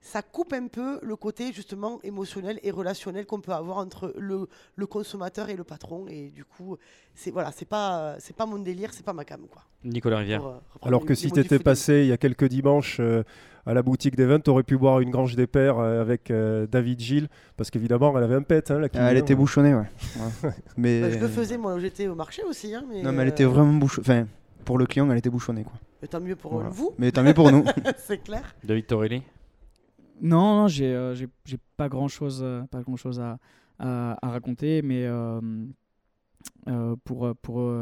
ça 0.00 0.22
coupe 0.22 0.52
un 0.52 0.66
peu 0.66 0.98
le 1.02 1.16
côté 1.16 1.52
justement 1.52 2.00
émotionnel 2.02 2.58
et 2.62 2.70
relationnel 2.70 3.26
qu'on 3.26 3.40
peut 3.40 3.52
avoir 3.52 3.78
entre 3.78 4.14
le, 4.16 4.48
le, 4.76 4.86
consommateur 4.86 5.50
et 5.50 5.56
le 5.56 5.64
patron. 5.64 6.06
Et 6.08 6.30
du 6.30 6.44
coup, 6.44 6.76
c'est 7.14 7.30
voilà, 7.30 7.52
c'est 7.52 7.68
pas 7.68 8.16
c'est 8.18 8.34
pas 8.34 8.46
mon 8.46 8.58
délire, 8.58 8.92
c'est 8.92 9.04
pas 9.04 9.12
ma 9.12 9.24
cam 9.24 9.46
quoi. 9.46 9.62
Nicolas 9.84 10.18
Rivière. 10.18 10.46
Euh, 10.46 10.58
Alors 10.82 11.04
que 11.04 11.14
si 11.14 11.30
tu 11.30 11.40
étais 11.40 11.58
passé 11.58 12.00
il 12.02 12.06
y 12.06 12.12
a 12.12 12.16
quelques 12.16 12.46
dimanches 12.46 12.98
euh, 13.00 13.24
à 13.66 13.74
la 13.74 13.82
boutique 13.82 14.16
d'Event, 14.16 14.40
tu 14.40 14.50
aurais 14.50 14.62
pu 14.62 14.76
boire 14.76 15.00
une 15.00 15.10
grange 15.10 15.36
des 15.36 15.46
pères 15.46 15.78
euh, 15.78 16.00
avec 16.00 16.32
David 16.70 17.00
Gilles, 17.00 17.28
parce 17.56 17.70
qu'évidemment 17.70 18.16
elle 18.16 18.24
avait 18.24 18.34
un 18.34 18.42
pet. 18.42 18.70
Hein, 18.70 18.82
ah, 18.94 19.10
elle 19.10 19.18
était 19.18 19.34
bouchonnée, 19.34 19.74
ouais. 19.74 19.86
mais 20.76 21.00
bah, 21.00 21.10
je 21.10 21.18
le 21.18 21.28
faisais 21.28 21.58
moi, 21.58 21.78
j'étais 21.78 22.08
au 22.08 22.14
marché 22.14 22.42
aussi. 22.44 22.74
Hein, 22.74 22.84
non, 23.02 23.12
mais 23.12 23.22
elle 23.22 23.28
était 23.28 23.44
vraiment 23.44 23.74
bouchonnée. 23.74 24.06
Enfin, 24.08 24.26
pour 24.64 24.78
le 24.78 24.86
client, 24.86 25.10
elle 25.10 25.18
était 25.18 25.30
bouchonnée 25.30 25.64
quoi. 25.64 25.74
Mais 26.02 26.08
tant 26.08 26.20
mieux 26.20 26.36
pour 26.36 26.60
vous. 26.60 26.92
Mais 26.98 27.12
tant 27.12 27.22
mieux 27.22 27.34
pour 27.34 27.52
nous. 27.52 27.64
c'est 27.98 28.22
clair. 28.22 28.54
David 28.64 28.86
Torelli. 28.86 29.22
Non, 30.20 30.56
non 30.56 30.68
j'ai 30.68 30.94
euh, 30.94 31.14
pas 31.76 31.88
grand 31.88 32.08
chose, 32.08 32.40
euh, 32.42 32.62
pas 32.64 32.82
grand 32.82 32.96
chose 32.96 33.20
à, 33.20 33.38
à, 33.78 34.16
raconter, 34.22 34.82
mais 34.82 35.04
euh, 35.06 35.40
pour, 37.04 37.34
pour, 37.42 37.72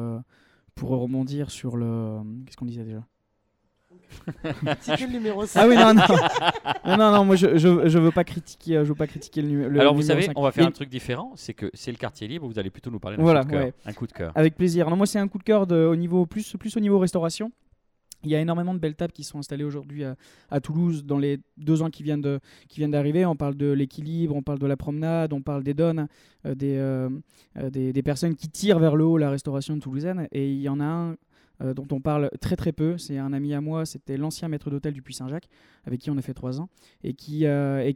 pour 0.75 0.91
rebondir 0.91 1.51
sur 1.51 1.77
le. 1.77 2.21
Qu'est-ce 2.45 2.57
qu'on 2.57 2.67
disait 2.67 2.85
déjà? 2.85 3.05
le 4.35 5.13
numéro 5.13 5.47
5. 5.47 5.61
Ah 5.61 5.69
oui, 5.69 5.77
non, 5.77 5.95
non. 5.95 6.03
non, 6.87 6.97
non, 6.97 7.13
non, 7.13 7.25
moi 7.25 7.37
je, 7.37 7.57
je, 7.59 7.89
je, 7.89 7.99
veux 7.99 8.11
pas 8.11 8.25
critiquer, 8.25 8.75
je 8.75 8.89
veux 8.89 8.95
pas 8.95 9.07
critiquer 9.07 9.43
le, 9.43 9.49
numéro 9.49 9.81
Alors 9.81 9.95
vous 9.95 10.03
savez, 10.03 10.29
on 10.37 10.43
va 10.43 10.53
faire 10.53 10.67
un 10.67 10.71
truc 10.71 10.89
différent, 10.89 11.33
c'est 11.37 11.55
que 11.55 11.71
c'est 11.75 11.91
le 11.91 11.99
quartier 11.99 12.29
libre, 12.29 12.47
vous 12.47 12.59
allez 12.59 12.71
plutôt 12.71 12.91
nous 12.91 13.01
parler 13.01 13.17
d'un 13.17 13.23
coup 13.23 13.49
de 13.49 13.51
cœur. 13.51 13.73
Un 13.85 13.93
coup 13.93 14.07
de 14.07 14.13
cœur. 14.13 14.33
Avec 14.35 14.57
plaisir. 14.57 14.89
Non, 14.91 14.97
moi 14.97 15.07
c'est 15.07 15.19
un 15.19 15.29
coup 15.29 15.39
de 15.39 15.45
cœur 15.45 15.67
de, 15.67 15.77
au 15.77 15.97
niveau, 15.97 16.27
plus, 16.27 16.57
plus 16.59 16.77
au 16.77 16.81
niveau 16.81 16.99
restauration. 16.99 17.53
Il 18.25 18.31
y 18.31 18.35
a 18.35 18.41
énormément 18.41 18.75
de 18.75 18.81
belles 18.81 18.97
tables 18.97 19.13
qui 19.13 19.23
sont 19.23 19.39
installées 19.39 19.63
aujourd'hui 19.63 20.03
à, 20.05 20.61
Toulouse 20.61 21.05
dans 21.05 21.19
les 21.19 21.39
deux 21.57 21.83
ans 21.83 21.91
qui 21.91 22.03
viennent, 22.03 22.21
de, 22.21 22.41
qui 22.69 22.81
viennent 22.81 22.91
d'arriver. 22.91 23.25
On 23.25 23.37
parle 23.37 23.55
de 23.55 23.71
l'équilibre, 23.71 24.35
on 24.35 24.43
parle 24.43 24.59
de 24.59 24.67
la 24.67 24.77
promenade, 24.77 25.33
on 25.33 25.41
parle 25.41 25.63
des 25.63 25.75
donnes, 25.75 26.09
euh, 26.45 26.57
des, 26.57 26.77
euh, 26.79 27.09
euh, 27.59 27.71
des, 27.71 27.93
des, 27.93 28.03
personnes 28.03 28.35
qui 28.35 28.49
tirent 28.49 28.81
vers 28.81 28.97
le 28.97 29.05
haut 29.05 29.19
la 29.19 29.31
restauration 29.31 29.79
toulousaine. 29.79 30.27
Et 30.33 30.51
il 30.51 30.61
y 30.61 30.69
en 30.69 30.81
a 30.81 30.85
un 30.85 31.17
dont 31.61 31.87
on 31.91 32.01
parle 32.01 32.31
très 32.41 32.57
très 32.57 32.73
peu. 32.73 32.99
C'est 32.99 33.19
un 33.19 33.33
ami 33.33 33.55
à 33.55 33.61
moi, 33.61 33.85
c'était 33.87 34.17
l'ancien 34.17 34.49
maître 34.49 34.71
d'hôtel 34.71 34.93
du 34.93 35.03
Puy-Saint-Jacques, 35.03 35.49
avec 35.85 36.01
qui 36.01 36.11
on 36.11 36.17
a 36.17 36.23
fait 36.23 36.35
trois 36.35 36.61
ans, 36.61 36.69
et 37.03 37.15
qui, 37.15 37.47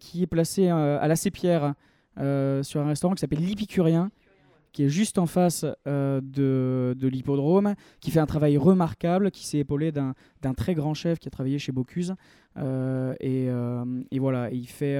qui 0.00 0.22
est 0.22 0.28
placé 0.28 0.68
à 0.68 1.06
la 1.06 1.16
Sépierre 1.16 1.74
sur 2.16 2.80
un 2.80 2.86
restaurant 2.86 3.14
qui 3.14 3.20
s'appelle 3.20 3.44
l'Épicurien 3.44 4.10
qui 4.72 4.84
est 4.84 4.88
juste 4.88 5.18
en 5.18 5.26
face 5.26 5.64
de, 5.84 6.96
l'hippodrome, 7.00 7.74
qui 8.00 8.10
fait 8.10 8.20
un 8.20 8.26
travail 8.26 8.56
remarquable, 8.56 9.30
qui 9.30 9.46
s'est 9.46 9.58
épaulé 9.58 9.92
d'un 9.92 10.14
très 10.56 10.74
grand 10.74 10.94
chef 10.94 11.18
qui 11.18 11.28
a 11.28 11.30
travaillé 11.30 11.58
chez 11.58 11.72
Bocuse. 11.72 12.14
Et, 12.56 13.48
voilà, 14.18 14.50
il 14.50 14.66
fait, 14.66 14.98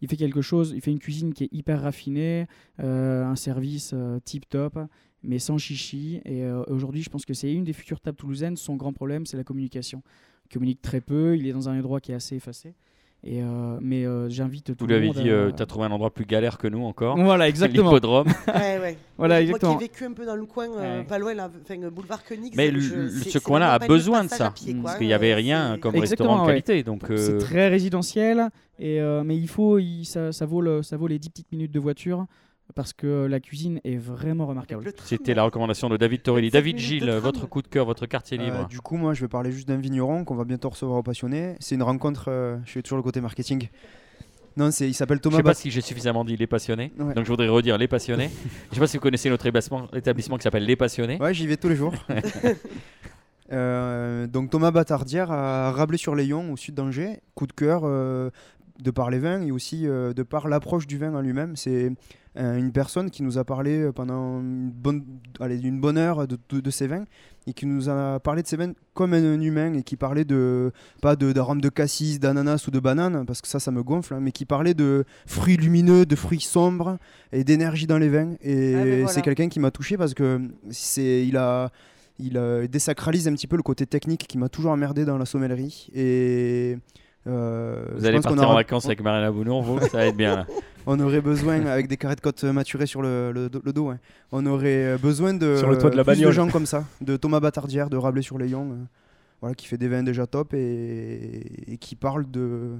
il 0.00 0.08
fait 0.08 0.16
quelque 0.16 0.40
chose, 0.40 0.72
il 0.74 0.80
fait 0.80 0.90
une 0.90 0.98
cuisine 0.98 1.34
qui 1.34 1.44
est 1.44 1.52
hyper 1.52 1.82
raffinée, 1.82 2.46
un 2.78 3.36
service 3.36 3.94
tip 4.24 4.48
top 4.48 4.78
mais 5.22 5.38
sans 5.38 5.58
chichi. 5.58 6.20
Et 6.24 6.44
aujourd'hui, 6.68 7.02
je 7.02 7.10
pense 7.10 7.24
que 7.24 7.34
c'est 7.34 7.52
une 7.52 7.64
des 7.64 7.72
futures 7.72 8.00
tables 8.00 8.16
toulousaines. 8.16 8.56
Son 8.56 8.76
grand 8.76 8.92
problème, 8.92 9.26
c'est 9.26 9.36
la 9.36 9.44
communication. 9.44 10.02
Il 10.46 10.52
communique 10.52 10.82
très 10.82 11.00
peu, 11.00 11.36
il 11.36 11.46
est 11.46 11.52
dans 11.52 11.68
un 11.68 11.78
endroit 11.78 12.00
qui 12.00 12.12
est 12.12 12.16
assez 12.16 12.36
effacé. 12.36 12.74
Et 13.22 13.42
euh, 13.42 13.78
mais 13.82 14.06
euh, 14.06 14.30
j'invite 14.30 14.74
tout 14.74 14.76
Vous 14.80 14.86
lui 14.86 14.94
avez 14.94 15.10
dit, 15.10 15.28
euh, 15.28 15.52
tu 15.52 15.62
as 15.62 15.66
trouvé 15.66 15.84
un 15.84 15.90
endroit 15.90 16.12
plus 16.12 16.24
galère 16.24 16.56
que 16.56 16.66
nous 16.66 16.84
encore. 16.84 17.18
Voilà, 17.18 17.48
exactement. 17.48 17.90
L'hippodrome. 17.90 18.28
ouais, 18.48 18.78
ouais. 18.78 18.96
Voilà, 19.18 19.42
exactement. 19.42 19.72
Moi 19.72 19.78
qui 19.80 19.84
ai 19.84 19.88
vécu 19.88 20.04
un 20.04 20.12
peu 20.12 20.24
dans 20.24 20.36
le 20.36 20.46
coin, 20.46 20.68
pas 21.06 21.18
loin, 21.18 21.34
là, 21.34 21.50
boulevard 21.90 22.24
Koenig. 22.24 22.54
Mais 22.56 22.72
ce 22.80 23.38
coin-là 23.38 23.74
a 23.74 23.78
besoin 23.78 24.24
de 24.24 24.30
ça, 24.30 24.54
parce 24.82 24.96
qu'il 24.96 25.06
n'y 25.06 25.12
avait 25.12 25.34
rien 25.34 25.76
comme 25.78 25.96
restaurant 25.96 26.42
de 26.42 26.46
qualité. 26.46 26.82
Donc, 26.82 27.02
c'est 27.16 27.38
très 27.38 27.68
résidentiel, 27.68 28.48
et 28.78 29.00
mais 29.24 29.36
il 29.36 29.48
faut, 29.48 29.78
il, 29.78 30.04
ça, 30.04 30.32
ça, 30.32 30.46
vaut 30.46 30.62
le, 30.62 30.82
ça 30.82 30.96
vaut 30.96 31.06
les 31.06 31.18
10 31.18 31.28
petites 31.28 31.52
minutes 31.52 31.72
de 31.72 31.80
voiture 31.80 32.26
parce 32.74 32.92
que 32.92 33.26
la 33.26 33.40
cuisine 33.40 33.80
est 33.84 33.96
vraiment 33.96 34.46
remarquable. 34.46 34.92
C'était 35.04 35.34
la 35.34 35.44
recommandation 35.44 35.88
de 35.88 35.96
David 35.96 36.22
Torelli. 36.22 36.50
David 36.50 36.78
Gilles, 36.78 37.10
votre 37.10 37.46
coup 37.46 37.62
de 37.62 37.68
cœur, 37.68 37.86
votre 37.86 38.06
quartier 38.06 38.38
euh, 38.38 38.44
libre. 38.44 38.68
du 38.68 38.80
coup, 38.80 38.96
moi, 38.96 39.14
je 39.14 39.22
vais 39.22 39.28
parler 39.28 39.52
juste 39.52 39.68
d'un 39.68 39.76
vigneron 39.76 40.24
qu'on 40.24 40.34
va 40.34 40.44
bientôt 40.44 40.68
recevoir 40.68 40.98
au 40.98 41.02
Passionné. 41.02 41.56
C'est 41.60 41.74
une 41.74 41.82
rencontre, 41.82 42.26
euh, 42.28 42.58
je 42.64 42.70
suis 42.70 42.82
toujours 42.82 42.98
le 42.98 43.02
côté 43.02 43.20
marketing. 43.20 43.68
Non, 44.56 44.70
il 44.70 44.94
s'appelle 44.94 45.20
Thomas. 45.20 45.36
Je 45.36 45.38
sais 45.38 45.42
pas 45.44 45.54
si 45.54 45.70
j'ai 45.70 45.80
suffisamment 45.80 46.24
dit 46.24 46.36
les 46.36 46.46
passionnés, 46.46 46.92
donc 46.98 47.24
je 47.24 47.28
voudrais 47.28 47.48
redire 47.48 47.78
les 47.78 47.88
passionnés. 47.88 48.30
je 48.70 48.74
sais 48.74 48.80
pas 48.80 48.86
si 48.86 48.96
vous 48.96 49.02
connaissez 49.02 49.30
notre 49.30 49.46
établissement, 49.46 50.36
qui 50.36 50.42
s'appelle 50.42 50.64
Les 50.64 50.76
Passionnés. 50.76 51.18
Ouais, 51.20 51.32
j'y 51.32 51.46
vais 51.46 51.56
tous 51.56 51.68
les 51.68 51.76
jours. 51.76 51.94
Euh, 53.52 54.28
donc 54.28 54.50
Thomas 54.50 54.70
Batardière 54.70 55.32
à 55.32 55.72
Rabelais-sur-Layon, 55.72 56.52
au 56.52 56.56
sud 56.56 56.76
d'Angers. 56.76 57.18
Coup 57.34 57.48
de 57.48 57.52
cœur 57.52 57.82
de 58.80 58.90
par 58.90 59.10
les 59.10 59.18
vins 59.18 59.42
et 59.42 59.50
aussi 59.50 59.82
de 59.82 60.22
par 60.22 60.48
l'approche 60.48 60.86
du 60.86 60.98
vin 60.98 61.14
en 61.14 61.20
lui-même. 61.20 61.56
C'est 61.56 61.84
euh, 61.84 61.90
une 62.36 62.70
personne 62.72 63.10
qui 63.10 63.22
nous 63.22 63.38
a 63.38 63.44
parlé 63.44 63.78
euh, 63.80 63.92
pendant 63.92 64.40
une 64.40 64.70
bonne, 64.70 65.04
allez, 65.40 65.60
une 65.60 65.80
bonne 65.80 65.98
heure 65.98 66.28
de, 66.28 66.38
de, 66.48 66.70
ses 66.70 66.86
vins 66.86 67.04
et 67.46 67.52
qui 67.52 67.66
nous 67.66 67.88
a 67.88 68.20
parlé 68.20 68.42
de 68.42 68.46
ses 68.46 68.56
vins 68.56 68.72
comme 68.94 69.14
un, 69.14 69.40
humain 69.40 69.74
et 69.74 69.82
qui 69.82 69.96
parlait 69.96 70.24
de 70.24 70.70
pas 71.02 71.16
de 71.16 71.32
d'arômes 71.32 71.60
de 71.60 71.68
cassis, 71.68 72.20
d'ananas 72.20 72.66
ou 72.68 72.70
de 72.70 72.78
banane 72.78 73.26
parce 73.26 73.40
que 73.40 73.48
ça 73.48 73.58
ça 73.58 73.72
me 73.72 73.82
gonfle 73.82 74.14
hein, 74.14 74.20
mais 74.20 74.30
qui 74.30 74.44
parlait 74.44 74.74
de 74.74 75.04
fruits 75.26 75.56
lumineux, 75.56 76.06
de 76.06 76.16
fruits 76.16 76.40
sombres 76.40 76.98
et 77.32 77.42
d'énergie 77.42 77.86
dans 77.86 77.98
les 77.98 78.08
vins. 78.08 78.34
Et 78.42 79.02
ah, 79.04 79.08
c'est 79.08 79.22
quelqu'un 79.22 79.48
qui 79.48 79.58
m'a 79.58 79.72
touché 79.72 79.96
parce 79.96 80.14
que 80.14 80.40
c'est 80.70 81.26
il 81.26 81.36
a 81.36 81.70
il 82.20 82.68
désacralise 82.70 83.26
un 83.28 83.32
petit 83.32 83.46
peu 83.46 83.56
le 83.56 83.62
côté 83.62 83.86
technique 83.86 84.26
qui 84.28 84.38
m'a 84.38 84.48
toujours 84.48 84.72
emmerdé 84.72 85.04
dans 85.04 85.18
la 85.18 85.24
sommellerie 85.24 85.88
et 85.94 86.76
euh, 87.26 87.84
vous 87.96 88.06
allez 88.06 88.20
partir 88.20 88.48
en 88.48 88.54
vacances 88.54 88.86
avec 88.86 89.02
Marina 89.02 89.30
Bounour, 89.30 89.62
vous 89.62 89.80
Ça 89.80 89.98
va 89.98 90.06
être 90.06 90.16
bien. 90.16 90.46
on 90.86 90.98
aurait 91.00 91.20
besoin, 91.20 91.66
avec 91.66 91.86
des 91.86 91.96
carrés 91.96 92.16
de 92.16 92.20
côte 92.20 92.42
maturés 92.44 92.86
sur 92.86 93.02
le, 93.02 93.32
le, 93.32 93.72
dos, 93.72 93.92
on 94.32 94.46
aurait 94.46 94.94
euh, 94.94 94.98
besoin 94.98 95.34
de, 95.34 95.56
sur 95.56 95.68
le 95.68 95.76
toit 95.76 95.90
de, 95.90 95.96
la 95.96 96.04
plus 96.04 96.20
de 96.20 96.30
gens 96.30 96.48
comme 96.48 96.66
ça, 96.66 96.84
de 97.00 97.16
Thomas 97.16 97.40
Batardière, 97.40 97.90
de 97.90 97.96
Rabelais 97.96 98.22
sur 98.22 98.38
les 98.38 98.54
euh, 98.54 98.64
voilà, 99.40 99.54
qui 99.54 99.66
fait 99.66 99.76
des 99.76 99.88
vins 99.88 100.02
déjà 100.02 100.26
top 100.26 100.54
et, 100.54 101.76
qui 101.78 101.94
parle 101.94 102.30
de, 102.30 102.72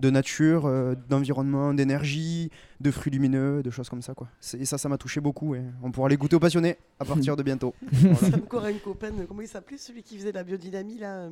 de 0.00 0.10
nature, 0.10 0.70
d'environnement, 1.10 1.74
d'énergie, 1.74 2.50
de 2.80 2.90
fruits 2.90 3.12
lumineux, 3.12 3.62
de 3.62 3.70
choses 3.70 3.90
comme 3.90 4.02
ça. 4.02 4.14
Quoi. 4.14 4.28
Et 4.58 4.64
ça, 4.64 4.78
ça 4.78 4.88
m'a 4.88 4.96
touché 4.96 5.20
beaucoup. 5.20 5.54
Et 5.54 5.62
on 5.82 5.90
pourra 5.90 6.08
les 6.08 6.16
goûter 6.16 6.36
aux 6.36 6.40
passionnés 6.40 6.76
à 6.98 7.04
partir 7.04 7.36
de 7.36 7.42
bientôt. 7.42 7.74
voilà. 7.92 8.36
encore 8.36 8.66
une 8.66 8.80
copaine, 8.80 9.26
comment 9.26 9.42
il 9.42 9.48
s'appelait 9.48 9.78
celui 9.78 10.02
qui 10.02 10.16
faisait 10.16 10.32
la 10.32 10.44
biodynamie 10.44 10.98
là 10.98 11.28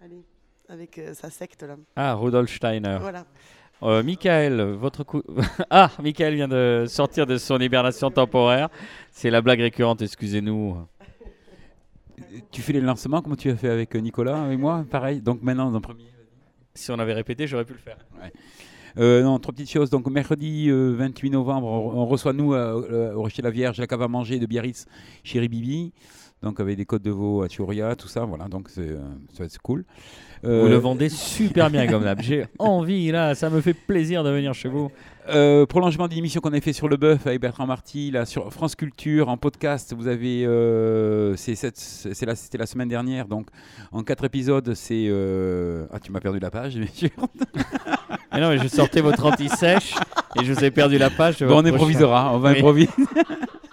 Allez 0.00 0.22
avec 0.68 0.98
euh, 0.98 1.14
sa 1.14 1.30
secte 1.30 1.62
là. 1.62 1.76
Ah, 1.94 2.14
Rudolf 2.14 2.54
Steiner. 2.54 2.98
Voilà. 3.00 3.24
Euh, 3.82 4.02
Michael, 4.02 4.60
votre 4.72 5.04
coup. 5.04 5.22
ah, 5.70 5.90
Michael 6.02 6.34
vient 6.34 6.48
de 6.48 6.86
sortir 6.88 7.26
de 7.26 7.36
son 7.36 7.58
hibernation 7.58 8.10
temporaire. 8.10 8.68
C'est 9.10 9.30
la 9.30 9.42
blague 9.42 9.60
récurrente, 9.60 10.02
excusez-nous. 10.02 10.76
Tu 12.50 12.62
fais 12.62 12.72
les 12.72 12.80
lancements 12.80 13.20
comme 13.20 13.36
tu 13.36 13.50
as 13.50 13.56
fait 13.56 13.68
avec 13.68 13.94
Nicolas 13.94 14.50
et 14.50 14.56
moi, 14.56 14.84
pareil. 14.90 15.20
Donc 15.20 15.42
maintenant, 15.42 15.70
dans 15.70 15.80
premier. 15.80 16.06
Si 16.74 16.90
on 16.90 16.98
avait 16.98 17.14
répété, 17.14 17.46
j'aurais 17.46 17.64
pu 17.64 17.72
le 17.72 17.78
faire. 17.78 17.98
Euh, 18.98 19.22
non, 19.22 19.38
trois 19.38 19.52
petites 19.52 19.70
choses. 19.70 19.90
Donc, 19.90 20.06
mercredi 20.08 20.70
28 20.70 21.30
novembre, 21.30 21.66
on 21.66 22.04
reçoit, 22.06 22.34
nous, 22.34 22.54
au 22.54 23.20
Rocher 23.20 23.40
la 23.42 23.50
Vierge, 23.50 23.78
la 23.78 23.86
cave 23.86 24.02
à 24.02 24.08
manger 24.08 24.38
de 24.38 24.46
Biarritz, 24.46 24.86
chez 25.22 25.46
Bibi. 25.48 25.92
Donc, 26.42 26.60
avec 26.60 26.76
des 26.76 26.84
côtes 26.84 27.02
de 27.02 27.10
veau 27.10 27.42
à 27.42 27.48
Turia, 27.48 27.96
tout 27.96 28.08
ça. 28.08 28.24
Voilà, 28.24 28.46
donc 28.48 28.68
c'est, 28.68 28.88
ça 28.88 29.38
va 29.38 29.44
être 29.46 29.58
cool. 29.62 29.84
Euh, 30.44 30.62
vous 30.62 30.68
le 30.68 30.76
vendez 30.76 31.08
super 31.08 31.70
bien 31.70 31.86
comme 31.86 32.04
d'hab. 32.04 32.20
J'ai 32.20 32.46
envie 32.58 33.10
là, 33.10 33.34
ça 33.34 33.50
me 33.50 33.60
fait 33.60 33.74
plaisir 33.74 34.22
de 34.22 34.30
venir 34.30 34.54
chez 34.54 34.68
vous. 34.68 34.90
Euh, 35.28 35.66
prolongement 35.66 36.06
d'une 36.06 36.18
émission 36.18 36.40
qu'on 36.40 36.52
a 36.52 36.60
fait 36.60 36.72
sur 36.72 36.88
le 36.88 36.96
bœuf 36.96 37.26
avec 37.26 37.40
Bertrand 37.40 37.66
Marty, 37.66 38.12
là 38.12 38.26
sur 38.26 38.52
France 38.52 38.76
Culture 38.76 39.28
en 39.28 39.36
podcast. 39.36 39.92
Vous 39.96 40.06
avez, 40.06 40.46
euh, 40.46 41.34
c'est 41.36 41.56
c'était 41.56 42.58
la 42.58 42.66
semaine 42.66 42.88
dernière, 42.88 43.26
donc 43.26 43.48
en 43.90 44.02
quatre 44.02 44.24
épisodes, 44.24 44.72
c'est 44.74 45.06
euh, 45.08 45.86
ah 45.92 45.98
tu 45.98 46.12
m'as 46.12 46.20
perdu 46.20 46.38
la 46.38 46.50
page 46.50 46.76
bien 46.78 46.86
sûr. 46.92 47.10
mais 48.32 48.40
non 48.40 48.50
mais 48.50 48.58
je 48.58 48.68
sortais 48.68 49.00
votre 49.00 49.26
anti-sèche 49.26 49.94
et 50.40 50.44
je 50.44 50.52
vous 50.52 50.64
ai 50.64 50.70
perdu 50.70 50.96
la 50.98 51.10
page. 51.10 51.42
Bon, 51.42 51.60
on 51.60 51.64
improvisera, 51.64 52.32
on 52.32 52.38
va 52.38 52.50
improviser. 52.50 52.90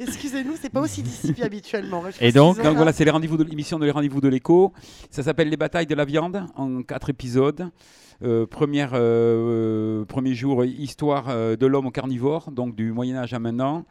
Excusez-nous, 0.00 0.54
c'est 0.60 0.70
pas 0.70 0.80
aussi 0.80 1.02
discipliné 1.02 1.44
habituellement. 1.44 2.04
Et 2.20 2.30
donc, 2.30 2.62
donc 2.62 2.76
voilà, 2.76 2.92
c'est 2.92 3.04
les 3.04 3.10
rendez-vous 3.10 3.36
de 3.36 3.42
l'émission 3.42 3.80
de 3.80 3.84
les 3.84 3.90
rendez-vous 3.90 4.20
de 4.20 4.28
l'écho. 4.28 4.72
Ça 5.10 5.24
s'appelle 5.24 5.48
Les 5.48 5.56
batailles 5.56 5.88
de 5.88 5.94
la 5.96 6.04
viande 6.04 6.46
en 6.54 6.82
quatre 6.82 7.10
épisodes. 7.10 7.68
Euh, 8.22 8.46
première, 8.46 8.92
euh, 8.94 10.04
premier 10.04 10.34
jour, 10.34 10.64
histoire 10.64 11.28
euh, 11.28 11.56
de 11.56 11.66
l'homme 11.66 11.86
au 11.86 11.90
carnivore, 11.90 12.52
donc 12.52 12.76
du 12.76 12.92
Moyen 12.92 13.16
Âge 13.16 13.34
à 13.34 13.40
maintenant. 13.40 13.86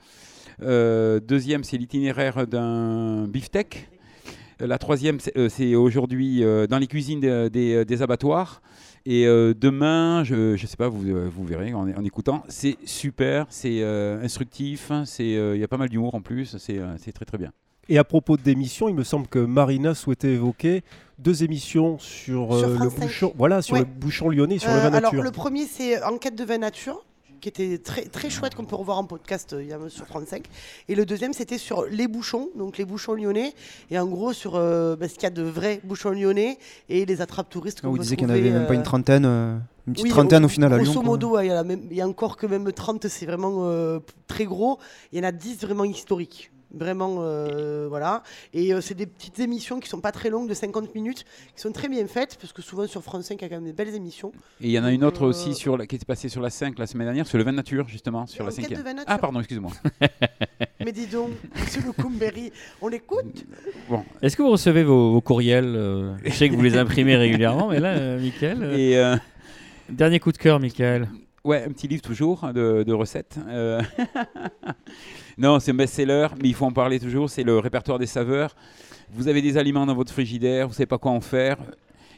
deuxième, 0.62 1.66
c'est 1.66 1.78
l'itinéraire 1.78 2.48
d'un 2.48 3.28
beefsteak. 3.28 3.90
La 4.62 4.78
troisième, 4.78 5.20
c'est 5.50 5.76
aujourd'hui 5.76 6.42
dans 6.70 6.80
les 6.80 6.88
cuisines 6.88 7.20
des 7.50 8.02
abattoirs. 8.02 8.62
Et 9.10 9.26
euh, 9.26 9.54
demain, 9.58 10.26
je 10.26 10.52
ne 10.52 10.58
sais 10.58 10.76
pas, 10.76 10.90
vous, 10.90 11.08
euh, 11.08 11.30
vous 11.34 11.46
verrez 11.46 11.74
en, 11.74 11.90
en 11.90 12.04
écoutant, 12.04 12.44
c'est 12.50 12.76
super, 12.84 13.46
c'est 13.48 13.82
euh, 13.82 14.22
instructif, 14.22 14.92
il 15.18 15.56
y 15.56 15.64
a 15.64 15.68
pas 15.70 15.78
mal 15.78 15.88
d'humour 15.88 16.14
en 16.14 16.20
plus, 16.20 16.58
c'est 16.58 17.14
très 17.14 17.24
très 17.24 17.38
bien. 17.38 17.54
Et 17.88 17.98
à 17.98 18.04
propos 18.04 18.36
d'émissions, 18.36 18.90
il 18.90 18.96
me 18.96 19.06
semble 19.06 19.28
que 19.28 19.40
Marina 19.40 19.96
souhaitait 19.96 20.34
évoquer 20.34 20.84
deux 21.20 21.46
émissions 21.46 21.98
sur, 22.00 22.54
le 22.54 22.90
bouchon, 22.90 23.34
voilà, 23.38 23.62
sur 23.62 23.78
le 23.78 23.86
bouchon 23.86 24.28
lyonnais, 24.28 24.58
sur 24.58 24.72
le 24.72 24.80
vin 24.80 24.90
nature. 24.90 25.08
Alors 25.08 25.24
le 25.24 25.32
premier, 25.32 25.64
c'est 25.68 26.04
Enquête 26.04 26.36
de 26.36 26.44
vin 26.44 26.58
nature 26.58 27.06
qui 27.40 27.50
était 27.50 27.78
très, 27.78 28.06
très 28.06 28.30
chouette, 28.30 28.56
qu'on 28.56 28.66
peut 28.66 28.76
revoir 28.76 28.98
en 28.98 29.04
podcast 29.04 29.54
euh, 29.54 29.90
sur 29.90 30.06
France 30.06 30.26
5. 30.28 30.46
Et 30.88 30.96
le 30.96 31.06
deuxième, 31.06 31.34
c'était 31.34 31.58
sur 31.58 31.86
les 31.86 32.08
bouchons, 32.08 32.50
donc 32.56 32.78
les 32.78 32.86
bouchons 32.86 33.14
lyonnais, 33.14 33.54
et 33.92 34.00
en 34.00 34.08
gros 34.08 34.34
sur 34.34 34.56
euh, 34.56 34.96
bah, 34.96 35.08
ce 35.08 35.14
qu'il 35.16 35.24
y 35.24 35.28
a 35.28 35.32
de 35.32 35.44
vrais 35.44 35.82
bouchons 35.84 36.12
lyonnais 36.12 36.58
et 36.90 37.06
les 37.06 37.22
attrapes 37.22 37.50
touristes. 37.50 37.82
Ah, 37.84 37.88
vous 37.88 37.98
disiez 37.98 38.18
qu'il 38.18 38.28
n'y 38.28 38.34
en 38.34 38.36
avait 38.36 38.50
même 38.50 38.68
pas 38.68 38.74
une 38.74 38.82
euh, 38.82 38.84
trentaine 38.84 39.26
une 39.88 39.94
petite 39.94 40.10
trentaine 40.10 40.44
au, 40.44 40.50
final 40.50 40.74
à 40.74 40.78
Lyon. 40.78 40.92
Grosso 40.92 41.02
modo, 41.02 41.40
il 41.40 41.46
y, 41.46 41.96
y, 41.96 42.02
a 42.02 42.08
encore 42.08 42.36
que 42.36 42.46
même 42.46 42.70
30, 42.70 43.08
c'est 43.08 43.26
vraiment 43.26 43.72
très 44.28 44.44
gros. 44.44 44.80
Il 45.14 45.18
y 45.18 45.22
en 45.22 45.24
a 45.24 45.32
10 45.32 45.62
vraiment 45.62 45.86
historiques. 45.86 46.52
Vraiment, 46.74 47.18
euh, 47.20 47.88
voilà. 47.88 48.24
Et 48.54 48.74
euh, 48.74 48.82
c'est 48.82 48.94
des 48.94 49.06
petites 49.06 49.40
émissions 49.40 49.80
qui 49.80 49.90
sont 49.90 50.02
pas 50.02 50.12
très 50.12 50.30
longues, 50.30 50.50
de 50.50 50.54
50 50.54 50.94
minutes, 50.96 51.24
qui 51.56 51.62
sont 51.62 51.72
très 51.72 51.88
bien 51.88 52.06
faites, 52.08 52.38
parce 52.40 52.54
que 52.54 52.62
souvent 52.62 52.88
sur 52.88 53.02
France 53.04 53.26
5, 53.26 53.40
il 53.40 53.42
y 53.44 53.46
a 53.46 53.50
quand 53.50 53.56
même 53.56 53.66
des 53.66 53.74
belles 53.74 53.96
émissions. 53.96 54.32
Et 54.62 54.66
il 54.68 54.72
y 54.72 54.80
en 54.80 54.84
a 54.84 54.92
une 54.92 55.04
autre 55.04 55.26
aussi 55.26 55.50
euh, 55.50 55.54
sur 55.54 55.78
la, 55.78 55.88
qui 55.88 55.96
était 55.96 56.06
passée 56.06 56.30
sur 56.30 56.42
la 56.42 56.50
5 56.50 56.78
la 56.78 56.88
semaine 56.88 57.08
dernière, 57.08 57.28
sur 57.28 57.38
le 57.38 57.44
vin 57.44 57.52
nature, 57.54 57.88
justement, 57.88 58.28
sur 58.28 58.46
la 58.46 58.52
5 58.52 58.66
Ah, 59.08 59.18
pardon, 59.18 59.40
excuse-moi. 59.40 59.72
Mais 60.80 60.92
dis 60.92 61.08
donc, 61.08 61.32
monsieur 61.56 61.82
Lukumberry, 61.82 62.52
on 62.82 62.88
l'écoute 62.88 63.46
bon. 63.90 64.04
Est-ce 64.22 64.38
que 64.38 64.42
vous 64.42 64.52
recevez 64.52 64.84
vos, 64.84 65.20
courriels 65.22 66.18
Je 66.24 66.32
sais 66.32 66.50
que 66.50 66.56
vous 66.56 66.62
les 66.62 66.78
imprimez 66.78 67.16
régulièrement, 67.18 67.70
mais 67.70 67.80
là, 67.80 68.18
Michael. 68.18 68.74
Et 68.78 68.96
Dernier 69.90 70.20
coup 70.20 70.32
de 70.32 70.38
cœur, 70.38 70.60
Michael. 70.60 71.08
Ouais, 71.48 71.64
un 71.64 71.70
petit 71.70 71.88
livre 71.88 72.02
toujours 72.02 72.44
hein, 72.44 72.52
de, 72.52 72.92
recettes. 72.92 73.40
Non, 75.38 75.62
c'est 75.62 75.72
un 75.72 75.76
best-seller, 75.76 76.28
mais 76.42 76.50
il 76.50 76.54
faut 76.54 76.66
en 76.66 76.74
parler 76.74 77.00
toujours. 77.00 77.30
C'est 77.30 77.44
le 77.44 77.58
répertoire 77.60 78.00
des 78.00 78.06
saveurs. 78.06 78.54
Vous 79.14 79.30
avez 79.30 79.42
des 79.42 79.58
aliments 79.58 79.86
dans 79.86 79.96
votre 79.96 80.12
frigidaire, 80.12 80.68
vous 80.68 80.74
ne 80.74 80.76
savez 80.76 80.88
pas 80.88 80.98
quoi 80.98 81.12
en 81.12 81.22
faire. 81.22 81.58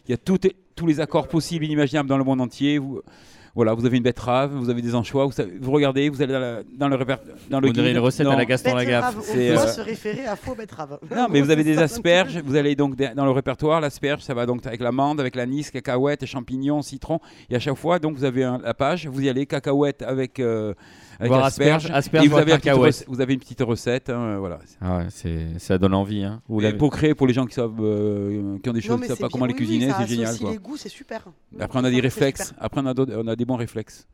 Il 0.08 0.12
y 0.12 0.14
a 0.16 0.18
tous 0.18 0.88
les 0.88 1.00
accords 1.00 1.28
possibles, 1.28 1.64
inimaginables 1.66 2.10
dans 2.10 2.18
le 2.18 2.24
monde 2.24 2.42
entier. 2.42 2.80
Voilà, 3.60 3.74
vous 3.74 3.86
avez 3.86 3.98
une 3.98 4.04
betterave, 4.04 4.54
vous 4.54 4.70
avez 4.70 4.82
des 4.82 4.96
anchois, 4.96 5.26
vous, 5.26 5.34
vous 5.60 5.72
regardez, 5.72 6.08
vous 6.08 6.22
allez 6.22 6.64
dans, 6.78 6.88
le 6.88 6.96
répertoire. 6.96 7.36
Dans 7.50 7.60
le 7.60 7.68
vous 7.68 7.78
une 7.78 7.98
recette 7.98 8.26
à 8.26 8.38
la 8.38 8.46
Gaston 8.46 8.74
Lagaffe. 8.74 9.18
On 9.18 9.34
peut 9.34 9.38
euh, 9.38 9.68
se 9.68 9.82
référer 9.82 10.26
à 10.26 10.38
faux 10.38 10.56
betterave. 10.56 10.98
Non, 11.14 11.28
mais 11.30 11.42
vous 11.42 11.50
avez 11.50 11.66
des 11.66 11.78
asperges, 11.82 12.38
vous 12.38 12.56
allez 12.56 12.78
donc 12.78 12.96
dans 12.96 13.26
le 13.26 13.32
répertoire. 13.32 13.82
L'asperge, 13.82 14.22
ça 14.22 14.34
va 14.34 14.46
donc 14.46 14.66
avec 14.66 14.80
l'amande, 14.80 15.20
avec 15.20 15.36
l'anis, 15.36 15.72
cacahuètes, 15.72 16.26
champignons, 16.26 16.82
citron. 16.82 17.20
Et 17.50 17.56
à 17.58 17.60
chaque 17.60 17.76
fois, 17.76 18.00
donc 18.00 18.16
vous 18.16 18.24
avez 18.24 18.50
la 18.64 18.74
page, 18.74 19.08
vous 19.08 19.22
y 19.22 19.28
allez, 19.28 19.46
cacahuètes 19.46 20.04
avec. 20.04 20.40
Euh, 20.40 20.74
avec 21.20 21.30
Voire 21.32 21.44
asperges. 21.46 21.86
asperges, 21.86 21.98
asperges, 21.98 22.26
Et 22.26 22.28
vous 22.30 22.38
avez, 22.38 22.92
vous 23.08 23.22
avez 23.22 23.34
une 23.34 23.40
petite 23.40 23.62
recette. 23.62 24.10
hein, 24.10 24.38
voilà. 24.40 24.60
Ah 24.82 24.98
ouais, 25.00 25.06
c'est- 25.10 25.60
ça 25.60 25.78
donne 25.78 25.94
envie. 25.94 26.24
Hein. 26.24 26.42
Vous 26.48 26.62
Et 26.62 26.74
pour 26.74 26.92
créer, 26.92 27.14
pour 27.14 27.28
les 27.28 27.34
gens 27.34 27.46
qui, 27.46 27.54
savent, 27.56 27.74
euh, 27.82 28.58
qui 28.64 28.70
ont 28.70 28.74
des 28.74 28.80
Non, 28.80 28.86
choses, 28.86 28.96
qui 28.96 29.02
mais 29.02 29.08
savent 29.08 29.18
pas 29.18 29.28
bien. 29.28 29.30
comment 29.34 29.46
les 29.46 29.54
Oui, 29.54 29.60
oui, 29.60 29.66
cuisiner, 29.66 29.92
ça 29.92 29.98
c'est 30.02 30.08
génial. 30.08 30.38
quoi. 30.38 30.52
les 30.52 30.58
goûts, 30.58 30.78
c'est 30.78 30.90
super. 30.90 31.26
Après, 31.60 31.80
on 31.80 31.84
a 31.84 31.92
des 31.92 32.00
réflexes. 32.00 32.54
Après, 32.60 32.82
on 32.82 32.86
a, 32.86 32.94
d'autres- 32.94 33.14
on 33.18 33.28
a 33.28 33.36
des 33.36 33.46
bons 33.46 33.58
réflexes. 33.58 34.08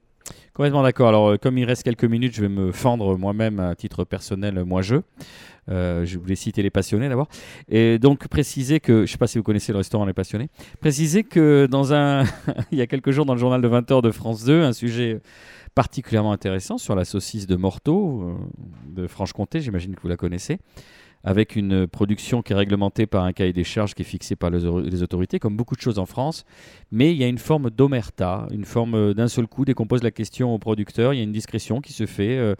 Complètement 0.56 0.82
d'accord. 0.82 1.10
Alors, 1.10 1.28
euh, 1.30 1.38
comme 1.38 1.58
il 1.60 1.66
reste 1.66 1.84
quelques 1.84 2.06
minutes, 2.06 2.34
je 2.36 2.42
vais 2.42 2.50
me 2.50 2.72
fendre 2.72 3.16
moi-même 3.18 3.60
à 3.60 3.76
titre 3.76 4.04
personnel, 4.06 4.64
moi 4.64 4.82
je. 4.82 4.96
Euh, 5.70 6.06
je 6.06 6.18
voulais 6.20 6.36
citer 6.36 6.62
les 6.64 6.70
passionnés 6.70 7.10
d'abord. 7.10 7.28
Et 7.70 8.00
donc, 8.00 8.28
préciser 8.28 8.80
que, 8.80 8.98
je 8.98 9.02
ne 9.02 9.06
sais 9.08 9.18
pas 9.18 9.28
si 9.28 9.38
vous 9.38 9.44
connaissez 9.44 9.72
le 9.72 9.80
restaurant 9.80 10.06
Les 10.06 10.14
Passionnés, 10.14 10.50
préciser 10.80 11.24
que 11.24 11.68
dans 11.70 11.94
un, 11.94 12.24
il 12.72 12.78
y 12.78 12.82
a 12.82 12.88
quelques 12.88 13.12
jours 13.12 13.26
dans 13.26 13.34
le 13.34 13.40
journal 13.40 13.62
de 13.62 13.68
20h 13.68 14.02
de 14.02 14.12
France 14.12 14.44
2, 14.46 14.62
un 14.64 14.74
sujet 14.74 15.22
particulièrement 15.76 16.32
intéressant 16.32 16.78
sur 16.78 16.96
la 16.96 17.06
saucisse 17.06 17.48
de 17.48 17.56
Morteau, 17.56 18.22
euh, 18.24 18.34
de 18.88 19.08
Franche-Comté, 19.08 19.60
j'imagine 19.62 19.94
que 19.96 20.02
vous 20.02 20.08
la 20.08 20.18
connaissez, 20.18 20.58
avec 21.24 21.56
une 21.56 21.86
production 21.88 22.42
qui 22.42 22.54
est 22.54 22.56
réglementée 22.56 23.08
par 23.08 23.24
un 23.24 23.34
cahier 23.34 23.52
des 23.54 23.64
charges 23.64 23.94
qui 23.94 24.04
est 24.04 24.06
fixé 24.06 24.36
par 24.36 24.50
les, 24.52 24.66
au- 24.66 24.80
les 24.80 25.04
autorités, 25.04 25.38
comme 25.40 25.58
beaucoup 25.58 25.76
de 25.76 25.82
choses 25.82 26.00
en 26.00 26.06
France. 26.06 26.46
Mais 26.92 27.12
il 27.12 27.18
y 27.18 27.24
a 27.24 27.28
une 27.28 27.40
forme 27.40 27.70
d'omerta, 27.70 28.48
une 28.52 28.66
forme 28.66 28.96
euh, 28.96 29.14
d'un 29.14 29.28
seul 29.28 29.48
coup, 29.48 29.66
dès 29.66 29.74
qu'on 29.74 29.88
pose 29.88 30.02
la 30.04 30.12
question 30.12 30.54
au 30.54 30.60
producteur, 30.60 31.14
il 31.14 31.18
y 31.18 31.20
a 31.20 31.24
une 31.24 31.32
discrétion 31.32 31.82
qui 31.82 31.94
se 31.94 32.06
fait, 32.06 32.56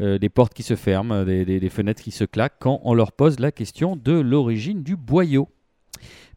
euh, 0.00 0.18
des 0.18 0.28
portes 0.28 0.54
qui 0.54 0.62
se 0.62 0.74
ferment, 0.74 1.24
des, 1.24 1.44
des- 1.44 1.68
fenêtres 1.68 2.02
qui 2.02 2.10
se 2.12 2.24
claquent 2.24 2.58
quand 2.60 2.80
on 2.84 2.94
leur 2.94 3.12
pose 3.12 3.38
la 3.40 3.52
question 3.52 3.94
de 3.94 4.12
l'origine 4.12 4.82
du 4.82 4.96
boyau. 4.96 5.48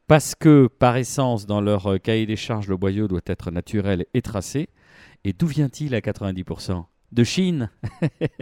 Parce 0.08 0.36
que, 0.36 0.68
par 0.68 0.96
essence, 0.98 1.46
dans 1.46 1.60
leur 1.62 2.00
cahier 2.02 2.26
des 2.26 2.36
charges, 2.38 2.68
le 2.68 2.78
boyau 2.78 3.08
doit 3.08 3.22
être 3.26 3.52
naturel 3.52 4.06
et 4.14 4.22
tracé. 4.22 4.70
Et 5.28 5.34
d'où 5.34 5.46
vient-il 5.46 5.94
à 5.94 6.00
90% 6.00 6.86
De 7.12 7.24
Chine 7.26 7.70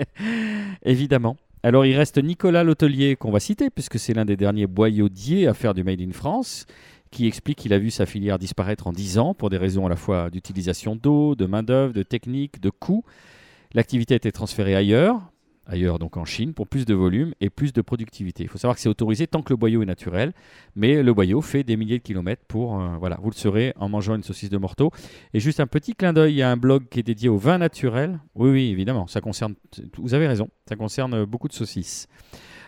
Évidemment. 0.86 1.36
Alors 1.64 1.84
il 1.84 1.98
reste 1.98 2.20
Nicolas 2.20 2.64
Lotelier 2.64 3.16
qu'on 3.16 3.32
va 3.32 3.40
citer, 3.40 3.72
puisque 3.72 3.98
c'est 3.98 4.14
l'un 4.14 4.24
des 4.24 4.38
derniers 4.38 4.68
boyaudiers 4.68 5.48
à 5.48 5.56
faire 5.56 5.74
du 5.74 5.84
Made 5.84 6.00
in 6.00 6.12
France, 6.12 6.68
qui 7.10 7.26
explique 7.26 7.58
qu'il 7.58 7.74
a 7.74 7.80
vu 7.80 7.90
sa 7.90 8.06
filière 8.06 8.38
disparaître 8.38 8.86
en 8.86 8.94
10 8.94 9.18
ans 9.18 9.34
pour 9.34 9.50
des 9.50 9.58
raisons 9.58 9.88
à 9.88 9.90
la 9.90 9.96
fois 9.96 10.30
d'utilisation 10.30 10.96
d'eau, 10.96 11.34
de 11.34 11.48
main-d'œuvre, 11.48 11.92
de 11.92 12.04
technique, 12.04 12.62
de 12.62 12.70
coûts. 12.70 13.04
L'activité 13.74 14.14
a 14.14 14.18
été 14.18 14.32
transférée 14.32 14.76
ailleurs, 14.76 15.20
ailleurs 15.68 16.00
donc 16.00 16.18
en 16.18 16.26
Chine, 16.26 16.54
pour 16.54 16.68
plus 16.68 16.86
de 16.86 16.94
volume 16.94 17.34
et 17.42 17.50
plus 17.50 17.74
de 17.74 17.82
productivité. 17.82 18.44
Il 18.44 18.50
faut 18.50 18.58
savoir 18.58 18.76
que 18.76 18.82
c'est 18.82 18.90
autorisé 18.90 19.28
tant 19.28 19.42
que 19.42 19.52
le 19.52 19.58
boyau 19.58 19.82
est 19.82 19.86
naturel, 19.86 20.34
mais 20.76 21.02
le 21.02 21.14
boyau 21.14 21.42
fait 21.42 21.64
des 21.64 21.78
milliers 21.78 21.98
de 21.98 22.04
kilomètres 22.04 22.44
pour. 22.48 22.80
euh, 22.80 22.98
voilà, 23.00 23.18
vous 23.22 23.30
le 23.30 23.36
saurez 23.36 23.74
en 23.78 23.90
mangeant 23.90 24.16
une 24.16 24.24
saucisse 24.24 24.50
de 24.50 24.58
morteau. 24.58 24.92
Et 25.34 25.40
juste 25.40 25.60
un 25.60 25.68
petit 25.68 25.96
clin 25.96 26.14
d'œil, 26.14 26.34
il 26.34 26.38
y 26.38 26.42
a 26.42 26.52
un 26.52 26.58
blog 26.58 26.88
qui 26.90 27.00
est 27.00 27.04
dédié 27.04 27.30
au 27.30 27.38
vin 27.38 27.58
naturel. 27.58 28.20
Oui, 28.36 28.50
oui, 28.50 28.70
évidemment, 28.70 29.08
ça 29.08 29.22
concerne. 29.22 29.56
Vous 29.98 30.14
avez 30.14 30.28
raison, 30.28 30.50
ça 30.68 30.76
concerne 30.76 31.26
beaucoup 31.26 31.48
de 31.48 31.54
saucisses. 31.54 32.08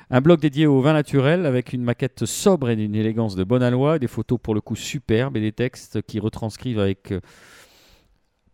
Un 0.09 0.21
blog 0.21 0.39
dédié 0.39 0.67
au 0.67 0.79
vin 0.79 0.93
naturel 0.93 1.45
avec 1.45 1.73
une 1.73 1.83
maquette 1.83 2.25
sobre 2.25 2.69
et 2.69 2.77
d'une 2.77 2.95
élégance 2.95 3.35
de 3.35 3.43
bonne 3.43 3.61
aloi, 3.61 3.99
des 3.99 4.07
photos 4.07 4.39
pour 4.41 4.55
le 4.55 4.61
coup 4.61 4.77
superbes 4.77 5.35
et 5.35 5.41
des 5.41 5.51
textes 5.51 6.01
qui 6.03 6.19
retranscrivent 6.19 6.79
avec 6.79 7.11
euh, 7.11 7.19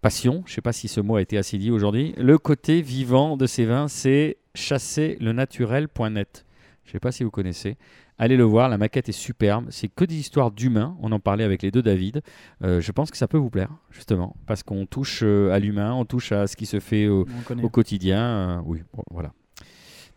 passion, 0.04 0.44
je 0.46 0.52
ne 0.52 0.56
sais 0.56 0.62
pas 0.62 0.74
si 0.74 0.90
ce 0.90 1.00
mot 1.00 1.16
a 1.16 1.22
été 1.22 1.38
assez 1.38 1.58
dit 1.58 1.72
aujourd'hui, 1.72 2.14
le 2.18 2.38
côté 2.38 2.82
vivant 2.82 3.38
de 3.38 3.46
ces 3.46 3.64
vins, 3.64 3.88
c'est 3.88 4.36
chasserlenaturel.net. 4.54 6.46
Je 6.84 6.90
ne 6.90 6.92
sais 6.92 7.00
pas 7.00 7.14
si 7.14 7.24
vous 7.24 7.32
connaissez. 7.32 7.78
Allez 8.20 8.36
le 8.36 8.44
voir, 8.44 8.68
la 8.68 8.78
maquette 8.78 9.08
est 9.08 9.14
superbe. 9.14 9.68
C'est 9.70 9.88
que 9.88 10.04
des 10.04 10.16
histoires 10.16 10.52
d'humains. 10.52 10.98
On 11.02 11.14
en 11.14 11.22
parlait 11.22 11.46
avec 11.46 11.62
les 11.62 11.72
deux 11.72 11.82
David. 11.82 12.22
Euh, 12.64 12.82
je 12.82 12.92
pense 12.92 13.12
que 13.12 13.18
ça 13.18 13.30
peut 13.30 13.38
vous 13.38 13.50
plaire, 13.50 13.70
justement, 13.92 14.36
parce 14.46 14.62
qu'on 14.62 14.86
touche 14.86 15.22
euh, 15.24 15.54
à 15.54 15.60
l'humain, 15.60 15.94
on 15.94 16.04
touche 16.04 16.34
à 16.34 16.48
ce 16.48 16.58
qui 16.58 16.66
se 16.66 16.82
fait 16.82 17.08
au, 17.08 17.26
quotidien. 17.72 18.20
euh, 18.20 18.62
oui, 18.66 18.82
bon, 18.94 19.04
voilà. 19.10 19.32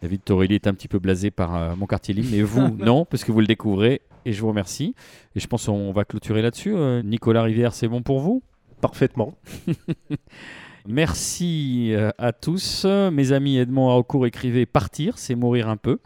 David 0.03 0.25
Torelli 0.25 0.57
est 0.57 0.67
un 0.67 0.75
petit 0.75 0.89
peu 0.89 0.99
blasé 0.99 1.31
par 1.31 1.55
euh, 1.55 1.77
mon 1.77 1.87
quartier 1.87 2.13
libre, 2.13 2.29
mais 2.33 2.43
vous, 2.43 2.77
non, 2.77 3.05
parce 3.05 3.23
que 3.23 3.31
vous 3.31 3.41
le 3.41 3.47
découvrez. 3.47 4.03
Et 4.25 4.33
je 4.33 4.41
vous 4.41 4.49
remercie. 4.49 4.97
Et 5.37 5.41
je 5.41 5.47
pense 5.47 5.67
qu'on 5.67 5.93
va 5.93 6.05
clôturer 6.05 6.43
là-dessus. 6.43 6.75
Nicolas 7.05 7.45
Rivière, 7.45 7.73
c'est 7.73 7.87
bon 7.87 8.03
pour 8.03 8.19
vous? 8.19 8.43
Parfaitement. 8.81 9.37
Merci 10.87 11.93
euh, 11.93 12.11
à 12.19 12.33
tous. 12.33 12.85
Mes 12.85 13.33
amis 13.33 13.59
Edmond 13.59 13.91
Haraucourt 13.91 14.27
écrivait 14.27 14.67
Partir, 14.67 15.19
c'est 15.19 15.35
mourir 15.35 15.69
un 15.69 15.77
peu. 15.77 15.99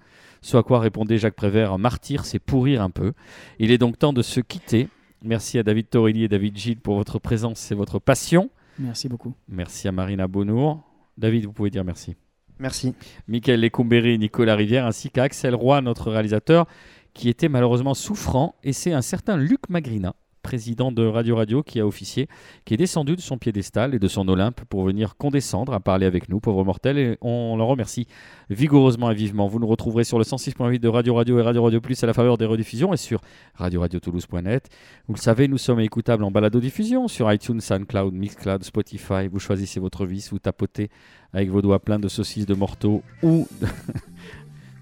Ce 0.42 0.56
à 0.56 0.62
quoi 0.62 0.80
répondait 0.80 1.18
Jacques 1.18 1.34
Prévert 1.34 1.78
Martyr, 1.78 2.24
c'est 2.24 2.38
pourrir 2.38 2.82
un 2.82 2.90
peu. 2.90 3.12
Il 3.58 3.70
est 3.70 3.78
donc 3.78 3.98
temps 3.98 4.14
de 4.14 4.22
se 4.22 4.40
quitter. 4.40 4.88
Merci 5.22 5.58
à 5.58 5.62
David 5.62 5.90
Torelli 5.90 6.24
et 6.24 6.28
David 6.28 6.56
Gilles 6.56 6.80
pour 6.80 6.96
votre 6.96 7.18
présence 7.18 7.70
et 7.70 7.74
votre 7.74 7.98
passion. 7.98 8.48
Merci 8.78 9.08
beaucoup. 9.08 9.34
Merci 9.48 9.86
à 9.86 9.92
Marina 9.92 10.26
Bonour. 10.26 10.82
David, 11.18 11.44
vous 11.44 11.52
pouvez 11.52 11.68
dire 11.68 11.84
merci. 11.84 12.16
Merci. 12.58 12.94
Michael 13.28 13.60
Lecumberi, 13.60 14.18
Nicolas 14.18 14.54
Rivière, 14.54 14.86
ainsi 14.86 15.10
qu'à 15.10 15.24
Axel 15.24 15.54
Roy, 15.54 15.82
notre 15.82 16.10
réalisateur, 16.10 16.66
qui 17.12 17.28
était 17.28 17.48
malheureusement 17.48 17.94
souffrant. 17.94 18.54
Et 18.62 18.72
c'est 18.72 18.92
un 18.92 19.02
certain 19.02 19.36
Luc 19.36 19.68
Magrina, 19.68 20.14
président 20.42 20.92
de 20.92 21.06
Radio 21.06 21.36
Radio, 21.36 21.62
qui 21.62 21.80
a 21.80 21.86
officié, 21.86 22.28
qui 22.64 22.74
est 22.74 22.76
descendu 22.76 23.16
de 23.16 23.20
son 23.20 23.38
piédestal 23.38 23.94
et 23.94 23.98
de 23.98 24.08
son 24.08 24.26
Olympe 24.28 24.60
pour 24.68 24.84
venir 24.84 25.16
condescendre 25.16 25.72
à 25.72 25.80
parler 25.80 26.06
avec 26.06 26.28
nous, 26.28 26.40
pauvres 26.40 26.64
mortels. 26.64 26.98
Et 26.98 27.18
on 27.20 27.56
l'en 27.56 27.66
remercie 27.66 28.06
vigoureusement 28.48 29.10
et 29.10 29.14
vivement. 29.14 29.46
Vous 29.46 29.58
nous 29.58 29.66
retrouverez 29.66 30.04
sur 30.04 30.18
le 30.18 30.24
106.8 30.24 30.78
de 30.78 30.88
Radio 30.88 31.14
Radio 31.14 31.38
et 31.38 31.42
Radio 31.42 31.62
Radio 31.64 31.80
Plus 31.80 32.02
à 32.02 32.06
la 32.06 32.12
faveur 32.12 32.38
des 32.38 32.46
rediffusions 32.46 32.92
et 32.92 32.96
sur 32.96 33.20
radio-radio-toulouse.net. 33.54 34.68
Vous 35.06 35.14
le 35.14 35.20
savez, 35.20 35.48
nous 35.48 35.58
sommes 35.58 35.80
écoutables 35.80 36.24
en 36.24 36.30
balado-diffusion 36.30 37.08
sur 37.08 37.32
iTunes, 37.32 37.60
SoundCloud, 37.60 38.14
Mixcloud, 38.14 38.64
Spotify. 38.64 39.28
Vous 39.30 39.38
choisissez 39.38 39.80
votre 39.80 40.06
vis, 40.06 40.30
vous 40.30 40.38
tapotez 40.38 40.90
avec 41.32 41.50
vos 41.50 41.62
doigts 41.62 41.78
pleins 41.78 41.98
de 41.98 42.08
saucisses 42.08 42.46
de 42.46 42.54
morteau 42.54 43.02
ou 43.22 43.46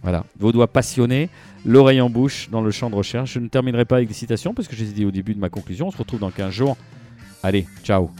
voilà, 0.03 0.25
vos 0.39 0.53
doigts 0.53 0.69
passionnés, 0.69 1.29
l'oreille 1.65 2.01
en 2.01 2.11
bouche 2.11 2.49
dans 2.51 2.61
le 2.61 2.71
champ 2.71 2.91
de 2.91 2.95
recherche. 2.95 3.33
Je 3.33 3.41
ne 3.41 3.49
terminerai 3.49 3.85
pas 3.85 3.97
avec 3.97 4.09
des 4.09 4.15
citations 4.15 4.55
parce 4.55 4.69
que 4.69 4.77
je 4.77 4.85
les 4.85 4.91
ai 4.91 4.93
dit 4.93 5.05
au 5.05 5.11
début 5.11 5.35
de 5.35 5.41
ma 5.41 5.49
conclusion. 5.49 5.89
On 5.89 5.91
se 5.91 5.99
retrouve 5.99 6.21
dans 6.21 6.31
15 6.31 6.53
jours. 6.53 6.77
Allez, 7.43 7.67
ciao 7.83 8.11